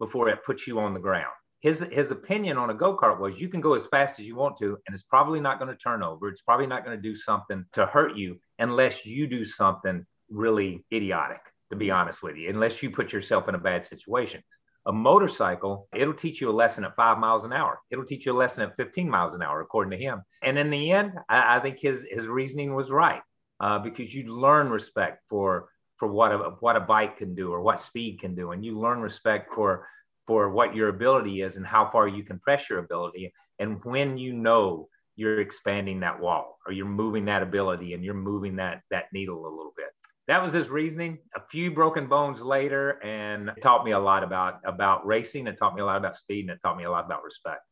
before 0.00 0.28
it 0.28 0.44
puts 0.44 0.66
you 0.66 0.80
on 0.80 0.92
the 0.92 0.98
ground. 0.98 1.30
His, 1.60 1.86
his 1.92 2.10
opinion 2.10 2.58
on 2.58 2.70
a 2.70 2.74
go 2.74 2.96
kart 2.96 3.20
was 3.20 3.40
you 3.40 3.48
can 3.48 3.60
go 3.60 3.74
as 3.74 3.86
fast 3.86 4.18
as 4.18 4.26
you 4.26 4.34
want 4.34 4.56
to, 4.58 4.76
and 4.84 4.94
it's 4.94 5.04
probably 5.04 5.38
not 5.38 5.60
going 5.60 5.70
to 5.70 5.76
turn 5.76 6.02
over. 6.02 6.28
It's 6.28 6.42
probably 6.42 6.66
not 6.66 6.84
going 6.84 6.96
to 6.96 7.00
do 7.00 7.14
something 7.14 7.64
to 7.74 7.86
hurt 7.86 8.16
you 8.16 8.40
unless 8.58 9.06
you 9.06 9.28
do 9.28 9.44
something 9.44 10.04
really 10.28 10.84
idiotic, 10.92 11.42
to 11.70 11.76
be 11.76 11.92
honest 11.92 12.20
with 12.20 12.36
you, 12.36 12.50
unless 12.50 12.82
you 12.82 12.90
put 12.90 13.12
yourself 13.12 13.48
in 13.48 13.54
a 13.54 13.58
bad 13.58 13.84
situation. 13.84 14.42
A 14.86 14.92
motorcycle, 14.92 15.88
it'll 15.94 16.14
teach 16.14 16.40
you 16.40 16.50
a 16.50 16.52
lesson 16.52 16.84
at 16.84 16.96
five 16.96 17.18
miles 17.18 17.44
an 17.44 17.52
hour. 17.52 17.80
It'll 17.90 18.04
teach 18.04 18.26
you 18.26 18.32
a 18.32 18.38
lesson 18.38 18.62
at 18.64 18.76
15 18.76 19.08
miles 19.08 19.34
an 19.34 19.42
hour, 19.42 19.60
according 19.60 19.98
to 19.98 20.04
him. 20.04 20.22
And 20.42 20.58
in 20.58 20.70
the 20.70 20.90
end, 20.92 21.12
I, 21.28 21.56
I 21.56 21.60
think 21.60 21.78
his, 21.78 22.06
his 22.10 22.26
reasoning 22.26 22.74
was 22.74 22.90
right 22.90 23.20
uh, 23.60 23.78
because 23.78 24.14
you 24.14 24.34
learn 24.34 24.70
respect 24.70 25.22
for 25.28 25.68
for 25.98 26.08
what 26.08 26.32
a 26.32 26.38
what 26.60 26.76
a 26.76 26.80
bike 26.80 27.18
can 27.18 27.34
do 27.34 27.52
or 27.52 27.60
what 27.60 27.78
speed 27.78 28.20
can 28.20 28.34
do, 28.34 28.52
and 28.52 28.64
you 28.64 28.80
learn 28.80 29.00
respect 29.00 29.52
for 29.52 29.86
for 30.26 30.50
what 30.50 30.74
your 30.74 30.88
ability 30.88 31.42
is 31.42 31.56
and 31.56 31.66
how 31.66 31.90
far 31.90 32.08
you 32.08 32.24
can 32.24 32.38
press 32.38 32.70
your 32.70 32.78
ability. 32.78 33.32
And 33.58 33.84
when 33.84 34.16
you 34.16 34.32
know 34.32 34.88
you're 35.16 35.40
expanding 35.40 36.00
that 36.00 36.18
wall 36.18 36.58
or 36.66 36.72
you're 36.72 36.86
moving 36.86 37.26
that 37.26 37.42
ability 37.42 37.92
and 37.92 38.02
you're 38.02 38.14
moving 38.14 38.56
that 38.56 38.80
that 38.90 39.04
needle 39.12 39.46
a 39.46 39.54
little 39.54 39.74
bit. 39.76 39.88
That 40.30 40.40
was 40.40 40.52
his 40.52 40.68
reasoning. 40.68 41.18
A 41.34 41.40
few 41.40 41.72
broken 41.72 42.06
bones 42.06 42.40
later, 42.40 43.02
and 43.02 43.48
it 43.48 43.60
taught 43.60 43.84
me 43.84 43.90
a 43.90 43.98
lot 43.98 44.22
about 44.22 44.60
about 44.64 45.04
racing. 45.04 45.48
It 45.48 45.58
taught 45.58 45.74
me 45.74 45.80
a 45.80 45.84
lot 45.84 45.96
about 45.96 46.16
speed, 46.16 46.42
and 46.42 46.50
it 46.50 46.60
taught 46.62 46.76
me 46.76 46.84
a 46.84 46.90
lot 46.90 47.04
about 47.04 47.24
respect. 47.24 47.62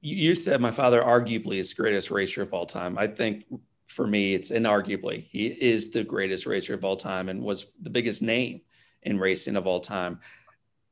You 0.00 0.34
said 0.34 0.62
my 0.62 0.70
father 0.70 1.02
arguably 1.02 1.58
is 1.58 1.68
the 1.68 1.82
greatest 1.82 2.10
racer 2.10 2.40
of 2.40 2.54
all 2.54 2.64
time. 2.64 2.96
I 2.96 3.08
think 3.08 3.44
for 3.88 4.06
me, 4.06 4.32
it's 4.32 4.50
inarguably 4.50 5.26
he 5.28 5.48
is 5.48 5.90
the 5.90 6.02
greatest 6.02 6.46
racer 6.46 6.72
of 6.72 6.82
all 6.82 6.96
time 6.96 7.28
and 7.28 7.42
was 7.42 7.66
the 7.82 7.90
biggest 7.90 8.22
name 8.22 8.62
in 9.02 9.18
racing 9.18 9.56
of 9.56 9.66
all 9.66 9.80
time. 9.80 10.20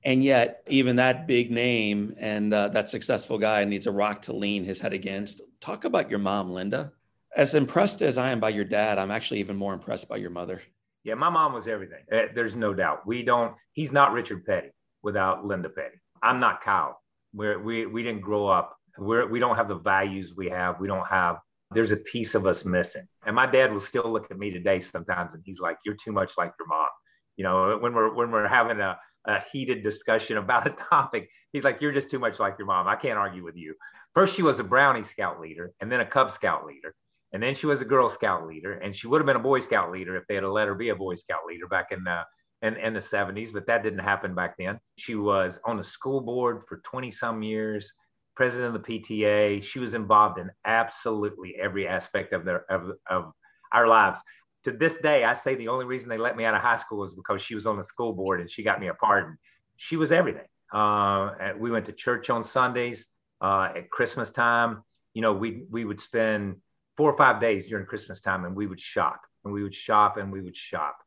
And 0.04 0.22
yet, 0.22 0.64
even 0.66 0.96
that 0.96 1.26
big 1.26 1.50
name 1.50 2.14
and 2.18 2.52
uh, 2.52 2.68
that 2.68 2.90
successful 2.90 3.38
guy 3.38 3.64
needs 3.64 3.86
a 3.86 3.90
rock 3.90 4.20
to 4.22 4.34
lean 4.34 4.64
his 4.64 4.80
head 4.80 4.92
against. 4.92 5.40
Talk 5.62 5.84
about 5.86 6.10
your 6.10 6.18
mom, 6.18 6.50
Linda. 6.50 6.92
As 7.34 7.54
impressed 7.54 8.02
as 8.02 8.18
I 8.18 8.32
am 8.32 8.38
by 8.38 8.50
your 8.50 8.66
dad, 8.66 8.98
I'm 8.98 9.10
actually 9.10 9.40
even 9.40 9.56
more 9.56 9.72
impressed 9.72 10.10
by 10.10 10.18
your 10.18 10.28
mother. 10.28 10.60
Yeah, 11.06 11.14
my 11.14 11.30
mom 11.30 11.52
was 11.52 11.68
everything. 11.68 12.02
Uh, 12.12 12.32
there's 12.34 12.56
no 12.56 12.74
doubt. 12.74 13.06
We 13.06 13.22
don't. 13.22 13.54
He's 13.72 13.92
not 13.92 14.12
Richard 14.12 14.44
Petty 14.44 14.70
without 15.02 15.46
Linda 15.46 15.68
Petty. 15.68 15.96
I'm 16.22 16.40
not 16.40 16.62
Kyle. 16.62 17.00
We're, 17.32 17.58
we 17.58 17.86
we 17.86 18.02
didn't 18.02 18.22
grow 18.22 18.48
up. 18.48 18.76
We're, 18.98 19.26
we 19.26 19.38
don't 19.38 19.56
have 19.56 19.68
the 19.68 19.78
values 19.78 20.34
we 20.36 20.48
have. 20.48 20.80
We 20.80 20.88
don't 20.88 21.06
have 21.06 21.36
there's 21.72 21.92
a 21.92 21.96
piece 21.96 22.34
of 22.34 22.46
us 22.46 22.64
missing. 22.64 23.06
And 23.24 23.34
my 23.34 23.46
dad 23.46 23.72
will 23.72 23.80
still 23.80 24.10
look 24.10 24.30
at 24.30 24.38
me 24.38 24.50
today 24.50 24.78
sometimes 24.78 25.34
and 25.34 25.42
he's 25.44 25.60
like, 25.60 25.78
You're 25.84 25.96
too 25.96 26.12
much 26.12 26.32
like 26.36 26.52
your 26.58 26.68
mom. 26.68 26.88
You 27.36 27.44
know, 27.44 27.78
when 27.80 27.94
we're 27.94 28.14
when 28.14 28.30
we're 28.30 28.48
having 28.48 28.80
a, 28.80 28.98
a 29.26 29.40
heated 29.52 29.82
discussion 29.82 30.36
about 30.38 30.66
a 30.66 30.70
topic, 30.70 31.28
he's 31.52 31.64
like, 31.64 31.80
You're 31.80 31.92
just 31.92 32.10
too 32.10 32.18
much 32.18 32.38
like 32.38 32.56
your 32.58 32.66
mom. 32.66 32.86
I 32.86 32.96
can't 32.96 33.18
argue 33.18 33.44
with 33.44 33.56
you. 33.56 33.74
First, 34.14 34.34
she 34.34 34.42
was 34.42 34.60
a 34.60 34.64
Brownie 34.64 35.02
Scout 35.02 35.40
leader 35.40 35.72
and 35.80 35.90
then 35.90 36.00
a 36.00 36.06
Cub 36.06 36.30
Scout 36.30 36.66
leader. 36.66 36.94
And 37.36 37.42
then 37.42 37.54
she 37.54 37.66
was 37.66 37.82
a 37.82 37.84
Girl 37.84 38.08
Scout 38.08 38.46
leader. 38.46 38.72
And 38.72 38.96
she 38.96 39.08
would 39.08 39.20
have 39.20 39.26
been 39.26 39.36
a 39.36 39.40
Boy 39.40 39.58
Scout 39.58 39.92
leader 39.92 40.16
if 40.16 40.26
they 40.26 40.36
had 40.36 40.44
let 40.44 40.68
her 40.68 40.74
be 40.74 40.88
a 40.88 40.96
Boy 40.96 41.16
Scout 41.16 41.44
leader 41.46 41.66
back 41.66 41.88
in 41.90 42.02
the 42.02 42.22
in, 42.62 42.76
in 42.76 42.94
the 42.94 43.00
70s, 43.00 43.52
but 43.52 43.66
that 43.66 43.82
didn't 43.82 43.98
happen 43.98 44.34
back 44.34 44.54
then. 44.58 44.80
She 44.96 45.16
was 45.16 45.60
on 45.66 45.76
the 45.76 45.84
school 45.84 46.22
board 46.22 46.62
for 46.66 46.78
20 46.78 47.10
some 47.10 47.42
years 47.42 47.92
president 48.36 48.74
of 48.74 48.82
the 48.82 49.00
PTA. 49.00 49.62
She 49.62 49.78
was 49.78 49.92
involved 49.92 50.38
in 50.38 50.50
absolutely 50.64 51.56
every 51.60 51.86
aspect 51.86 52.32
of 52.32 52.46
their 52.46 52.64
of, 52.72 52.92
of 53.10 53.32
our 53.70 53.86
lives. 53.86 54.22
To 54.64 54.72
this 54.72 54.96
day, 54.96 55.22
I 55.24 55.34
say 55.34 55.56
the 55.56 55.68
only 55.68 55.84
reason 55.84 56.08
they 56.08 56.16
let 56.16 56.38
me 56.38 56.46
out 56.46 56.54
of 56.54 56.62
high 56.62 56.76
school 56.76 57.00
was 57.00 57.14
because 57.14 57.42
she 57.42 57.54
was 57.54 57.66
on 57.66 57.76
the 57.76 57.84
school 57.84 58.14
board 58.14 58.40
and 58.40 58.50
she 58.50 58.62
got 58.62 58.80
me 58.80 58.88
a 58.88 58.94
pardon. 58.94 59.36
She 59.76 59.98
was 59.98 60.10
everything. 60.10 60.46
Uh, 60.72 61.32
we 61.58 61.70
went 61.70 61.84
to 61.84 61.92
church 61.92 62.30
on 62.30 62.44
Sundays. 62.44 63.08
Uh, 63.42 63.68
at 63.76 63.90
Christmas 63.90 64.30
time, 64.30 64.82
you 65.12 65.20
know, 65.20 65.34
we 65.34 65.64
we 65.70 65.84
would 65.84 66.00
spend 66.00 66.56
four 66.96 67.10
or 67.10 67.16
five 67.16 67.40
days 67.40 67.66
during 67.66 67.86
Christmas 67.86 68.20
time, 68.20 68.44
and 68.44 68.56
we 68.56 68.66
would 68.66 68.80
shop 68.80 69.22
and 69.44 69.52
we 69.52 69.62
would 69.62 69.74
shop 69.74 70.16
and 70.16 70.32
we 70.32 70.40
would 70.40 70.56
shop 70.56 70.98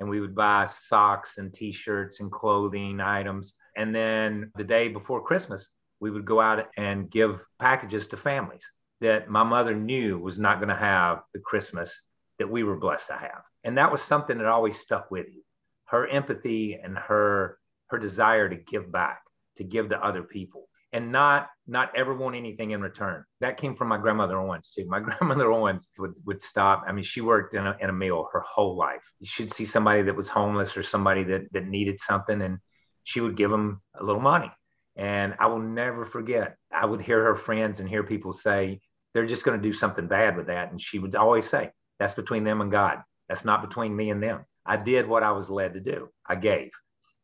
and 0.00 0.08
we 0.08 0.20
would 0.20 0.34
buy 0.34 0.66
socks 0.66 1.38
and 1.38 1.52
T-shirts 1.52 2.20
and 2.20 2.30
clothing 2.30 3.00
items. 3.00 3.54
And 3.76 3.94
then 3.94 4.52
the 4.56 4.64
day 4.64 4.88
before 4.88 5.24
Christmas, 5.24 5.68
we 6.00 6.10
would 6.10 6.24
go 6.24 6.40
out 6.40 6.68
and 6.76 7.10
give 7.10 7.44
packages 7.58 8.06
to 8.08 8.16
families 8.16 8.70
that 9.00 9.28
my 9.28 9.42
mother 9.42 9.74
knew 9.74 10.18
was 10.18 10.38
not 10.38 10.58
going 10.58 10.68
to 10.68 10.76
have 10.76 11.22
the 11.34 11.40
Christmas 11.40 12.00
that 12.38 12.50
we 12.50 12.62
were 12.62 12.76
blessed 12.76 13.08
to 13.08 13.14
have. 13.14 13.42
And 13.64 13.78
that 13.78 13.90
was 13.90 14.02
something 14.02 14.38
that 14.38 14.46
always 14.46 14.78
stuck 14.78 15.10
with 15.10 15.26
you. 15.32 15.42
Her 15.86 16.06
empathy 16.06 16.74
and 16.74 16.96
her 16.96 17.58
her 17.88 17.98
desire 17.98 18.48
to 18.48 18.56
give 18.56 18.92
back, 18.92 19.22
to 19.56 19.64
give 19.64 19.88
to 19.88 20.04
other 20.04 20.22
people 20.22 20.67
and 20.92 21.12
not 21.12 21.48
not 21.66 21.94
ever 21.94 22.14
want 22.14 22.34
anything 22.34 22.70
in 22.70 22.80
return. 22.80 23.24
That 23.40 23.58
came 23.58 23.74
from 23.74 23.88
my 23.88 23.98
grandmother 23.98 24.38
Owens 24.38 24.70
too. 24.70 24.86
My 24.86 25.00
grandmother 25.00 25.50
Owens 25.52 25.90
would, 25.98 26.16
would 26.24 26.42
stop. 26.42 26.84
I 26.86 26.92
mean, 26.92 27.04
she 27.04 27.20
worked 27.20 27.54
in 27.54 27.66
a, 27.66 27.76
in 27.80 27.90
a 27.90 27.92
mill 27.92 28.28
her 28.32 28.40
whole 28.40 28.76
life. 28.76 29.12
She'd 29.22 29.52
see 29.52 29.66
somebody 29.66 30.02
that 30.02 30.16
was 30.16 30.28
homeless 30.28 30.76
or 30.76 30.82
somebody 30.82 31.24
that, 31.24 31.52
that 31.52 31.66
needed 31.66 32.00
something 32.00 32.40
and 32.40 32.58
she 33.04 33.20
would 33.20 33.36
give 33.36 33.50
them 33.50 33.82
a 33.98 34.04
little 34.04 34.20
money. 34.20 34.50
And 34.96 35.34
I 35.38 35.46
will 35.46 35.60
never 35.60 36.04
forget, 36.04 36.56
I 36.72 36.84
would 36.84 37.00
hear 37.00 37.22
her 37.24 37.36
friends 37.36 37.80
and 37.80 37.88
hear 37.88 38.02
people 38.02 38.32
say, 38.32 38.80
they're 39.14 39.26
just 39.26 39.44
going 39.44 39.60
to 39.60 39.66
do 39.66 39.72
something 39.72 40.08
bad 40.08 40.36
with 40.36 40.48
that. 40.48 40.70
And 40.70 40.80
she 40.80 40.98
would 40.98 41.14
always 41.14 41.46
say, 41.46 41.70
that's 41.98 42.14
between 42.14 42.44
them 42.44 42.60
and 42.60 42.70
God. 42.70 43.02
That's 43.28 43.44
not 43.44 43.66
between 43.66 43.94
me 43.94 44.10
and 44.10 44.22
them. 44.22 44.44
I 44.66 44.76
did 44.76 45.06
what 45.06 45.22
I 45.22 45.32
was 45.32 45.50
led 45.50 45.74
to 45.74 45.80
do. 45.80 46.08
I 46.26 46.34
gave. 46.34 46.70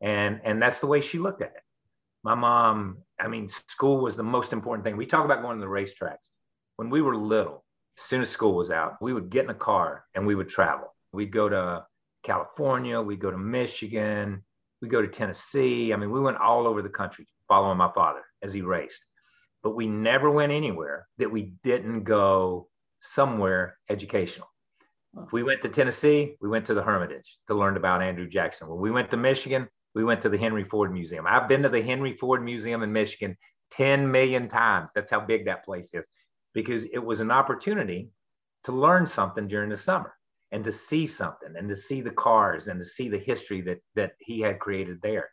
And, 0.01 0.41
and 0.43 0.61
that's 0.61 0.79
the 0.79 0.87
way 0.87 1.01
she 1.01 1.19
looked 1.19 1.41
at 1.41 1.49
it. 1.55 1.63
My 2.23 2.35
mom, 2.35 2.97
I 3.19 3.27
mean, 3.27 3.49
school 3.49 4.01
was 4.01 4.15
the 4.15 4.23
most 4.23 4.53
important 4.53 4.83
thing. 4.83 4.97
We 4.97 5.05
talk 5.05 5.25
about 5.25 5.41
going 5.41 5.57
to 5.57 5.61
the 5.61 5.71
racetracks. 5.71 6.29
When 6.77 6.89
we 6.89 7.01
were 7.01 7.15
little, 7.15 7.63
as 7.97 8.03
soon 8.03 8.21
as 8.21 8.29
school 8.29 8.55
was 8.55 8.71
out, 8.71 8.95
we 9.01 9.13
would 9.13 9.29
get 9.29 9.45
in 9.45 9.49
a 9.49 9.55
car 9.55 10.05
and 10.13 10.27
we 10.27 10.35
would 10.35 10.49
travel. 10.49 10.93
We'd 11.13 11.31
go 11.31 11.47
to 11.47 11.85
California, 12.23 13.01
we'd 13.01 13.21
go 13.21 13.31
to 13.31 13.37
Michigan, 13.37 14.43
we'd 14.81 14.91
go 14.91 15.01
to 15.01 15.07
Tennessee. 15.07 15.93
I 15.93 15.95
mean, 15.95 16.11
we 16.11 16.19
went 16.19 16.37
all 16.37 16.67
over 16.67 16.81
the 16.81 16.89
country 16.89 17.27
following 17.47 17.77
my 17.77 17.91
father 17.93 18.23
as 18.41 18.53
he 18.53 18.61
raced. 18.61 19.05
But 19.63 19.75
we 19.75 19.87
never 19.87 20.29
went 20.29 20.51
anywhere 20.51 21.07
that 21.17 21.31
we 21.31 21.53
didn't 21.63 22.03
go 22.03 22.67
somewhere 22.99 23.77
educational. 23.89 24.47
If 25.23 25.31
we 25.31 25.43
went 25.43 25.61
to 25.61 25.69
Tennessee, 25.69 26.35
we 26.41 26.49
went 26.49 26.65
to 26.65 26.73
the 26.73 26.83
Hermitage 26.83 27.37
to 27.47 27.55
learn 27.55 27.77
about 27.77 28.01
Andrew 28.01 28.27
Jackson. 28.27 28.67
When 28.67 28.79
we 28.79 28.91
went 28.91 29.09
to 29.11 29.17
Michigan, 29.17 29.69
we 29.95 30.03
went 30.03 30.21
to 30.21 30.29
the 30.29 30.37
Henry 30.37 30.65
Ford 30.65 30.93
Museum. 30.93 31.25
I've 31.27 31.47
been 31.47 31.63
to 31.63 31.69
the 31.69 31.81
Henry 31.81 32.13
Ford 32.13 32.43
Museum 32.43 32.83
in 32.83 32.91
Michigan 32.91 33.37
10 33.71 34.11
million 34.11 34.47
times. 34.47 34.91
That's 34.93 35.09
how 35.09 35.21
big 35.21 35.45
that 35.45 35.65
place 35.65 35.93
is 35.93 36.07
because 36.53 36.85
it 36.85 37.03
was 37.03 37.21
an 37.21 37.31
opportunity 37.31 38.09
to 38.65 38.71
learn 38.71 39.07
something 39.07 39.47
during 39.47 39.69
the 39.69 39.77
summer. 39.77 40.13
and 40.51 40.63
to 40.63 40.71
see 40.71 41.07
something 41.07 41.55
and 41.57 41.67
to 41.67 41.75
see 41.75 42.01
the 42.01 42.11
cars 42.11 42.67
and 42.67 42.79
to 42.79 42.85
see 42.85 43.09
the 43.09 43.17
history 43.17 43.61
that 43.61 43.79
that 43.95 44.11
he 44.19 44.39
had 44.41 44.59
created 44.59 45.01
there. 45.01 45.29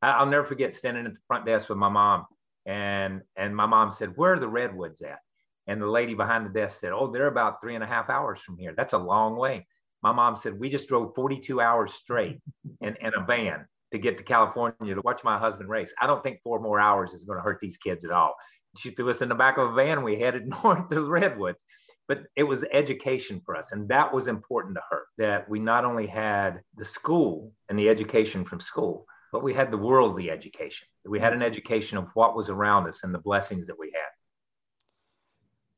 I'll 0.00 0.26
never 0.26 0.44
forget 0.44 0.72
standing 0.74 1.06
at 1.06 1.12
the 1.14 1.20
front 1.26 1.44
desk 1.44 1.68
with 1.68 1.78
my 1.78 1.88
mom 1.88 2.26
and 2.64 3.22
and 3.36 3.54
my 3.54 3.66
mom 3.66 3.90
said, 3.90 4.16
"Where 4.16 4.34
are 4.34 4.38
the 4.38 4.48
redwoods 4.48 5.02
at?" 5.02 5.18
And 5.66 5.82
the 5.82 5.86
lady 5.86 6.14
behind 6.14 6.46
the 6.46 6.50
desk 6.60 6.80
said, 6.80 6.92
"Oh, 6.92 7.08
they're 7.10 7.26
about 7.26 7.60
three 7.60 7.74
and 7.74 7.84
a 7.84 7.86
half 7.86 8.08
hours 8.10 8.40
from 8.40 8.56
here. 8.58 8.74
That's 8.76 8.92
a 8.94 8.98
long 8.98 9.36
way." 9.36 9.66
My 10.02 10.12
mom 10.12 10.36
said, 10.36 10.58
"We 10.58 10.68
just 10.68 10.88
drove 10.88 11.14
42 11.14 11.60
hours 11.60 11.94
straight 11.94 12.40
in, 12.80 12.96
in 13.00 13.12
a 13.14 13.24
van 13.26 13.66
to 13.92 13.98
get 13.98 14.18
to 14.18 14.24
California 14.24 14.94
to 14.94 15.00
watch 15.02 15.24
my 15.24 15.38
husband 15.38 15.68
race. 15.68 15.92
I 16.00 16.06
don't 16.06 16.22
think 16.22 16.40
four 16.42 16.60
more 16.60 16.80
hours 16.80 17.14
is 17.14 17.24
going 17.24 17.38
to 17.38 17.42
hurt 17.42 17.60
these 17.60 17.76
kids 17.76 18.04
at 18.04 18.10
all." 18.10 18.34
She 18.76 18.90
threw 18.90 19.08
us 19.10 19.22
in 19.22 19.28
the 19.28 19.34
back 19.36 19.56
of 19.56 19.70
a 19.70 19.74
van. 19.74 20.02
We 20.02 20.18
headed 20.18 20.48
north 20.64 20.88
to 20.88 20.96
the 20.96 21.04
redwoods 21.04 21.62
but 22.08 22.24
it 22.36 22.42
was 22.42 22.64
education 22.72 23.40
for 23.44 23.56
us 23.56 23.72
and 23.72 23.88
that 23.88 24.12
was 24.12 24.28
important 24.28 24.74
to 24.74 24.82
her 24.90 25.04
that 25.18 25.48
we 25.48 25.58
not 25.58 25.84
only 25.84 26.06
had 26.06 26.60
the 26.76 26.84
school 26.84 27.52
and 27.68 27.78
the 27.78 27.88
education 27.88 28.44
from 28.44 28.60
school 28.60 29.06
but 29.32 29.42
we 29.42 29.54
had 29.54 29.70
the 29.70 29.76
worldly 29.76 30.30
education 30.30 30.86
we 31.06 31.20
had 31.20 31.32
an 31.32 31.40
mm-hmm. 31.40 31.46
education 31.46 31.98
of 31.98 32.08
what 32.14 32.36
was 32.36 32.48
around 32.48 32.86
us 32.86 33.04
and 33.04 33.14
the 33.14 33.18
blessings 33.18 33.66
that 33.66 33.78
we 33.78 33.90
had 33.94 34.10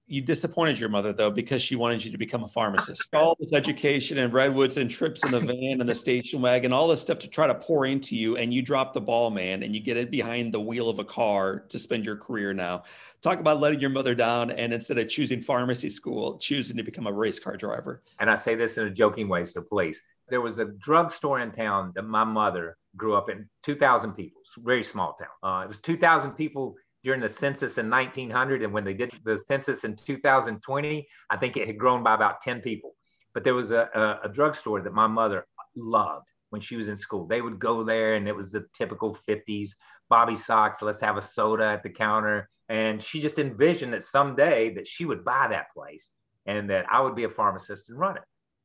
you 0.09 0.23
disappointed 0.23 0.79
your 0.79 0.89
mother 0.89 1.13
though 1.13 1.31
because 1.31 1.61
she 1.61 1.75
wanted 1.75 2.05
you 2.05 2.13
to 2.13 2.19
become 2.19 2.45
a 2.45 2.49
pharmacist. 2.49 3.09
all 3.15 3.37
this 3.41 3.53
education 3.53 4.19
and 4.19 4.33
redwoods 4.33 4.77
and 4.77 4.91
trips 4.91 5.25
in 5.25 5.33
the 5.33 5.41
van 5.41 5.81
and 5.81 5.89
the 5.89 5.95
station 5.95 6.41
wagon, 6.41 6.73
all 6.73 6.89
this 6.89 7.01
stuff 7.01 7.19
to 7.19 7.29
try 7.29 7.47
to 7.47 7.55
pour 7.55 7.87
into 7.87 8.17
you, 8.17 8.37
and 8.37 8.55
you 8.55 8.63
drop 8.63 8.93
the 8.93 9.01
ball, 9.01 9.31
man, 9.31 9.63
and 9.63 9.75
you 9.75 9.81
get 9.81 9.97
it 9.97 10.11
behind 10.11 10.53
the 10.55 10.61
wheel 10.61 10.89
of 10.89 10.99
a 10.99 11.05
car 11.05 11.61
to 11.69 11.79
spend 11.79 12.05
your 12.05 12.17
career 12.17 12.55
now. 12.55 12.85
Talk 13.21 13.41
about 13.41 13.61
letting 13.61 13.81
your 13.81 13.91
mother 13.91 14.15
down, 14.15 14.51
and 14.51 14.73
instead 14.73 14.99
of 14.99 15.09
choosing 15.09 15.41
pharmacy 15.41 15.91
school, 15.91 16.39
choosing 16.39 16.77
to 16.77 16.83
become 16.83 17.07
a 17.07 17.13
race 17.13 17.41
car 17.41 17.57
driver. 17.57 18.03
And 18.21 18.31
I 18.31 18.37
say 18.37 18.55
this 18.55 18.79
in 18.79 18.87
a 18.87 18.91
joking 18.91 19.29
way, 19.29 19.45
so 19.45 19.61
please. 19.63 20.03
There 20.29 20.41
was 20.41 20.59
a 20.59 20.65
drugstore 20.65 21.41
in 21.41 21.53
town 21.53 21.93
that 21.95 22.03
my 22.03 22.25
mother 22.25 22.77
grew 22.97 23.15
up 23.15 23.29
in, 23.29 23.49
2,000 23.63 24.13
people, 24.13 24.41
very 24.59 24.83
small 24.83 25.15
town. 25.15 25.29
Uh, 25.43 25.65
it 25.65 25.69
was 25.69 25.79
2,000 25.79 26.33
people 26.33 26.77
during 27.07 27.21
the 27.21 27.29
census 27.29 27.79
in 27.79 27.89
1900 27.89 28.65
and 28.65 28.73
when 28.73 28.83
they 28.83 28.93
did 28.93 29.13
the 29.25 29.39
census 29.39 29.85
in 29.85 29.95
2020 29.95 31.07
i 31.31 31.37
think 31.37 31.57
it 31.57 31.69
had 31.69 31.79
grown 31.79 32.03
by 32.03 32.15
about 32.15 32.41
10 32.41 32.61
people. 32.61 32.97
But 33.33 33.45
there 33.45 33.55
was 33.55 33.71
a, 33.71 33.89
a, 33.95 34.27
a 34.27 34.29
drugstore 34.29 34.81
that 34.81 34.93
my 34.93 35.07
mother 35.07 35.47
loved 35.77 36.27
when 36.51 36.61
she 36.61 36.75
was 36.75 36.89
in 36.89 36.97
school. 36.97 37.25
They 37.25 37.43
would 37.43 37.61
go 37.61 37.85
there 37.85 38.17
and 38.17 38.27
it 38.27 38.35
was 38.35 38.51
the 38.51 38.65
typical 38.75 39.17
50s 39.29 39.71
bobby 40.09 40.35
socks, 40.35 40.83
let's 40.83 41.01
have 41.01 41.17
a 41.17 41.23
soda 41.23 41.67
at 41.67 41.85
the 41.85 41.91
counter. 41.91 42.49
And 42.69 43.01
she 43.01 43.21
just 43.21 43.39
envisioned 43.39 43.93
that 43.93 44.03
someday 44.03 44.75
that 44.75 44.89
she 44.89 45.05
would 45.05 45.25
buy 45.25 45.47
that 45.51 45.73
place 45.73 46.11
and 46.47 46.69
that 46.71 46.87
i 46.91 47.01
would 47.01 47.15
be 47.15 47.25
a 47.25 47.31
pharmacist 47.31 47.89
and 47.89 48.01
run 48.01 48.17
it. 48.17 48.25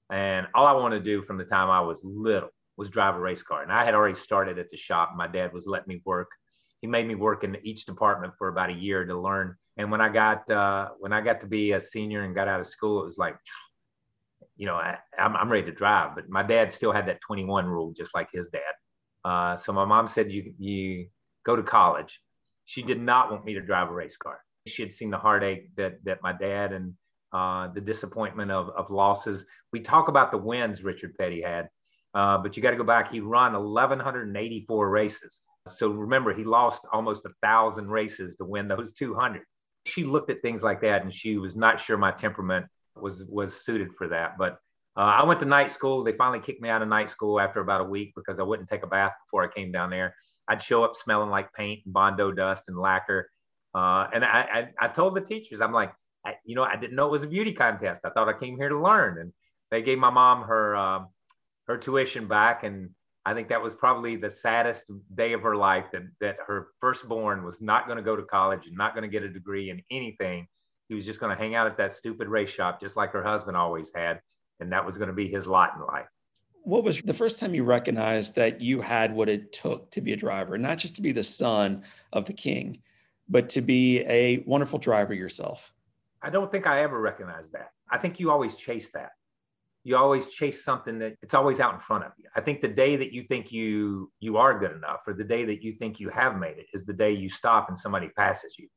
And 0.10 0.48
all 0.56 0.66
i 0.66 0.72
wanted 0.72 1.04
to 1.04 1.04
do 1.04 1.22
from 1.22 1.38
the 1.38 1.46
time 1.46 1.70
i 1.70 1.82
was 1.82 2.04
little 2.04 2.50
was 2.76 2.90
drive 2.90 3.16
a 3.16 3.20
race 3.20 3.44
car. 3.44 3.62
And 3.62 3.72
i 3.72 3.86
had 3.86 3.94
already 3.94 4.16
started 4.16 4.58
at 4.58 4.72
the 4.72 4.78
shop. 4.78 5.12
My 5.16 5.28
dad 5.28 5.54
was 5.54 5.68
letting 5.68 5.90
me 5.90 6.02
work 6.06 6.30
he 6.82 6.88
made 6.88 7.08
me 7.08 7.16
work 7.16 7.44
in 7.44 7.56
each 7.64 7.86
department 7.86 8.34
for 8.38 8.48
about 8.48 8.72
a 8.72 8.74
year 8.74 9.06
to 9.06 9.20
learn. 9.20 9.56
And 9.78 9.92
when 9.92 10.02
I 10.02 10.10
got 10.10 10.50
uh, 10.50 10.90
when 11.00 11.14
I 11.14 11.22
got 11.22 11.40
to 11.42 11.48
be 11.48 11.72
a 11.72 11.80
senior 11.80 12.24
and 12.24 12.36
got 12.36 12.48
out 12.48 12.60
of 12.60 12.68
school, 12.68 13.02
it 13.02 13.06
was 13.06 13.18
like, 13.18 13.38
you 14.58 14.66
know, 14.66 14.76
I, 14.76 14.98
am 15.18 15.36
I'm, 15.36 15.44
I'm 15.44 15.52
ready 15.52 15.66
to 15.66 15.72
drive. 15.72 16.16
But 16.16 16.30
my 16.30 16.44
dad 16.44 16.74
still 16.74 16.92
had 16.92 17.08
that 17.08 17.22
21 17.22 17.66
rule, 17.66 17.94
just 17.96 18.14
like 18.16 18.30
his 18.34 18.48
dad. 18.48 19.30
Uh, 19.30 19.56
so 19.56 19.72
my 19.72 19.86
mom 19.86 20.08
said, 20.08 20.32
"You 20.32 20.54
you 20.58 21.08
go 21.46 21.56
to 21.56 21.64
college." 21.64 22.20
She 22.66 22.82
did 22.82 23.00
not 23.00 23.32
want 23.32 23.46
me 23.46 23.54
to 23.54 23.62
drive 23.62 23.90
a 23.90 23.94
race 23.94 24.18
car. 24.18 24.40
She 24.68 24.82
had 24.82 24.92
seen 24.92 25.12
the 25.12 25.18
heartache 25.18 25.76
that 25.78 26.04
that 26.06 26.24
my 26.24 26.34
dad 26.34 26.74
and 26.74 26.94
uh, 27.32 27.68
the 27.74 27.82
disappointment 27.82 28.52
of, 28.52 28.70
of 28.70 28.90
losses. 28.90 29.46
We 29.72 29.82
talk 29.82 30.08
about 30.08 30.32
the 30.32 30.38
wins 30.38 30.84
Richard 30.84 31.16
Petty 31.18 31.42
had, 31.42 31.70
uh, 32.14 32.40
but 32.40 32.58
you 32.58 32.64
got 32.64 32.72
to 32.72 32.78
go 32.78 32.84
back. 32.84 33.12
He 33.12 33.20
run 33.20 33.54
1,184 33.54 34.90
races. 34.90 35.42
So 35.68 35.90
remember, 35.90 36.34
he 36.34 36.44
lost 36.44 36.84
almost 36.92 37.26
a 37.26 37.30
thousand 37.42 37.90
races 37.90 38.36
to 38.38 38.46
win 38.46 38.68
those 38.68 38.92
200. 38.94 39.44
She 39.86 40.04
looked 40.04 40.30
at 40.30 40.42
things 40.42 40.64
like 40.64 40.82
that, 40.82 41.04
and 41.04 41.14
she 41.14 41.38
was 41.38 41.56
not 41.56 41.80
sure 41.80 41.98
my 41.98 42.12
temperament 42.12 42.66
was 42.96 43.24
was 43.26 43.64
suited 43.64 43.94
for 43.98 44.08
that. 44.10 44.38
But 44.38 44.60
uh, 44.98 45.02
I 45.02 45.24
went 45.24 45.40
to 45.40 45.46
night 45.46 45.72
school. 45.72 46.04
They 46.04 46.14
finally 46.14 46.40
kicked 46.40 46.62
me 46.62 46.70
out 46.70 46.82
of 46.82 46.88
night 46.88 47.10
school 47.10 47.40
after 47.40 47.62
about 47.62 47.82
a 47.82 47.86
week 47.86 48.14
because 48.16 48.40
I 48.40 48.44
wouldn't 48.44 48.70
take 48.70 48.84
a 48.84 48.88
bath 48.88 49.14
before 49.26 49.44
I 49.44 49.54
came 49.54 49.72
down 49.72 49.90
there. 49.90 50.16
I'd 50.48 50.62
show 50.62 50.84
up 50.84 50.96
smelling 50.96 51.30
like 51.30 51.54
paint 51.54 51.82
and 51.86 51.94
bondo 51.94 52.32
dust 52.32 52.66
and 52.68 52.78
lacquer. 52.78 53.30
Uh, 53.74 54.08
and 54.14 54.26
I, 54.26 54.68
I, 54.82 54.86
I, 54.86 54.88
told 54.90 55.16
the 55.16 55.22
teachers, 55.22 55.62
I'm 55.62 55.72
like, 55.72 55.94
I, 56.26 56.34
you 56.44 56.56
know, 56.56 56.64
I 56.64 56.76
didn't 56.76 56.96
know 56.96 57.08
it 57.08 57.12
was 57.12 57.24
a 57.24 57.28
beauty 57.28 57.54
contest. 57.54 58.02
I 58.04 58.10
thought 58.10 58.28
I 58.28 58.38
came 58.38 58.58
here 58.58 58.68
to 58.68 58.78
learn. 58.78 59.18
And 59.18 59.32
they 59.70 59.82
gave 59.82 59.98
my 59.98 60.10
mom 60.10 60.44
her 60.44 60.76
um, 60.76 61.08
her 61.68 61.78
tuition 61.78 62.28
back, 62.28 62.64
and 62.64 62.90
I 63.26 63.34
think 63.34 63.50
that 63.50 63.62
was 63.62 63.76
probably 63.76 64.16
the 64.16 64.32
saddest 64.32 64.86
day 65.16 65.34
of 65.34 65.42
her 65.42 65.56
life 65.56 65.86
that, 65.92 66.04
that 66.22 66.38
her 66.48 66.70
firstborn 66.80 67.44
was 67.44 67.62
not 67.62 67.86
going 67.86 67.98
to 67.98 68.04
go 68.04 68.16
to 68.16 68.24
college 68.24 68.66
and 68.66 68.76
not 68.76 68.96
going 68.96 69.04
to 69.04 69.10
get 69.10 69.22
a 69.22 69.30
degree 69.30 69.70
in 69.70 69.82
anything. 69.92 70.48
He 70.90 70.96
was 70.96 71.06
just 71.06 71.20
going 71.20 71.36
to 71.36 71.42
hang 71.42 71.54
out 71.54 71.68
at 71.68 71.78
that 71.78 71.94
stupid 71.94 72.28
race 72.28 72.50
shop, 72.50 72.82
just 72.82 72.98
like 72.98 73.12
her 73.12 73.24
husband 73.24 73.56
always 73.56 73.92
had. 73.96 74.22
And 74.60 74.72
that 74.72 74.86
was 74.86 74.98
going 74.98 75.08
to 75.08 75.14
be 75.14 75.28
his 75.28 75.46
lot 75.46 75.74
in 75.76 75.86
life. 75.86 76.08
What 76.64 76.84
was 76.84 77.02
the 77.02 77.14
first 77.14 77.40
time 77.40 77.54
you 77.54 77.64
recognized 77.64 78.36
that 78.36 78.62
you 78.62 78.82
had 78.82 79.14
what 79.14 79.30
it 79.30 79.54
took 79.54 79.92
to 79.92 80.02
be 80.02 80.14
a 80.14 80.18
driver, 80.18 80.58
not 80.58 80.80
just 80.80 80.96
to 80.96 81.02
be 81.02 81.12
the 81.12 81.24
son 81.24 81.84
of 82.12 82.26
the 82.26 82.34
king, 82.34 82.82
but 83.30 83.50
to 83.50 83.62
be 83.62 84.00
a 84.02 84.44
wonderful 84.48 84.80
driver 84.80 85.14
yourself? 85.14 85.72
I 86.22 86.30
don't 86.30 86.52
think 86.52 86.68
I 86.68 86.84
ever 86.84 87.00
recognized 87.00 87.54
that. 87.54 87.72
I 87.90 87.98
think 87.98 88.20
you 88.20 88.32
always 88.32 88.56
chase 88.56 88.90
that 88.90 89.12
you 89.84 89.98
always 89.98 90.28
chase 90.28 90.64
something 90.64 91.00
that 91.00 91.16
it's 91.22 91.34
always 91.34 91.60
out 91.60 91.74
in 91.74 91.80
front 91.80 92.04
of 92.04 92.12
you. 92.18 92.26
I 92.36 92.42
think 92.42 92.62
the 92.62 92.68
day 92.68 92.96
that 92.98 93.12
you 93.12 93.24
think 93.24 93.52
you 93.52 94.12
you 94.20 94.38
are 94.38 94.60
good 94.60 94.74
enough, 94.74 95.02
or 95.08 95.14
the 95.14 95.24
day 95.24 95.46
that 95.46 95.64
you 95.64 95.74
think 95.74 96.00
you 96.00 96.10
have 96.10 96.38
made 96.38 96.58
it, 96.58 96.68
is 96.74 96.86
the 96.86 96.94
day 96.94 97.12
you 97.12 97.30
stop 97.30 97.68
and 97.68 97.78
somebody 97.78 98.10
passes 98.16 98.56
you. 98.58 98.68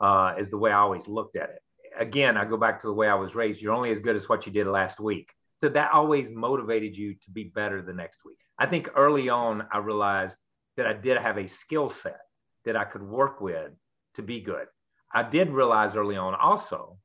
Uh, 0.00 0.34
is 0.38 0.50
the 0.50 0.58
way 0.58 0.70
I 0.70 0.78
always 0.78 1.06
looked 1.06 1.36
at 1.36 1.50
it. 1.50 1.62
Again, 1.98 2.36
I 2.36 2.44
go 2.44 2.56
back 2.56 2.80
to 2.80 2.86
the 2.86 2.92
way 2.92 3.08
I 3.08 3.14
was 3.14 3.34
raised. 3.34 3.60
You're 3.60 3.74
only 3.74 3.92
as 3.92 4.00
good 4.00 4.16
as 4.16 4.28
what 4.28 4.46
you 4.46 4.52
did 4.52 4.66
last 4.66 4.98
week. 4.98 5.30
So 5.60 5.68
that 5.68 5.92
always 5.92 6.28
motivated 6.30 6.96
you 6.96 7.14
to 7.14 7.30
be 7.30 7.44
better 7.44 7.82
the 7.82 7.92
next 7.92 8.18
week. 8.24 8.38
I 8.58 8.66
think 8.66 8.90
early 8.96 9.28
on, 9.28 9.64
I 9.72 9.78
realized 9.78 10.36
that 10.76 10.86
I 10.86 10.92
did 10.92 11.18
have 11.18 11.38
a 11.38 11.46
skill 11.46 11.90
set 11.90 12.18
that 12.64 12.76
I 12.76 12.84
could 12.84 13.02
work 13.02 13.40
with 13.40 13.70
to 14.16 14.22
be 14.22 14.40
good. 14.40 14.66
I 15.12 15.22
did 15.22 15.50
realize 15.50 15.94
early 15.94 16.16
on 16.16 16.34
also 16.34 16.96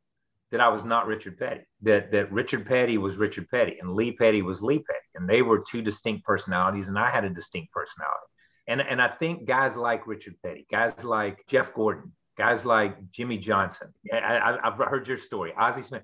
that 0.52 0.62
I 0.62 0.70
was 0.70 0.86
not 0.86 1.08
Richard 1.08 1.38
Petty, 1.38 1.62
that, 1.82 2.12
that 2.12 2.32
Richard 2.32 2.66
Petty 2.66 2.98
was 2.98 3.18
Richard 3.18 3.50
Petty 3.50 3.78
and 3.82 3.94
Lee 3.94 4.14
Petty 4.14 4.42
was 4.42 4.62
Lee 4.62 4.80
Petty. 4.80 5.00
And 5.16 5.30
they 5.30 5.42
were 5.42 5.60
two 5.60 5.82
distinct 5.82 6.24
personalities, 6.24 6.88
and 6.88 6.98
I 6.98 7.10
had 7.10 7.26
a 7.26 7.30
distinct 7.30 7.74
personality. 7.74 8.28
And, 8.68 8.82
and 8.82 9.02
I 9.02 9.08
think 9.08 9.48
guys 9.48 9.76
like 9.76 10.08
Richard 10.08 10.36
Petty, 10.44 10.66
guys 10.72 11.04
like 11.04 11.44
Jeff 11.48 11.74
Gordon, 11.74 12.14
guys 12.38 12.66
like 12.66 13.12
Jimmie 13.12 13.40
Johnson, 13.40 13.94
I, 14.14 14.58
have 14.64 14.78
heard 14.78 15.08
your 15.08 15.18
story, 15.18 15.54
Ozzie 15.58 15.82
Smith, 15.82 16.04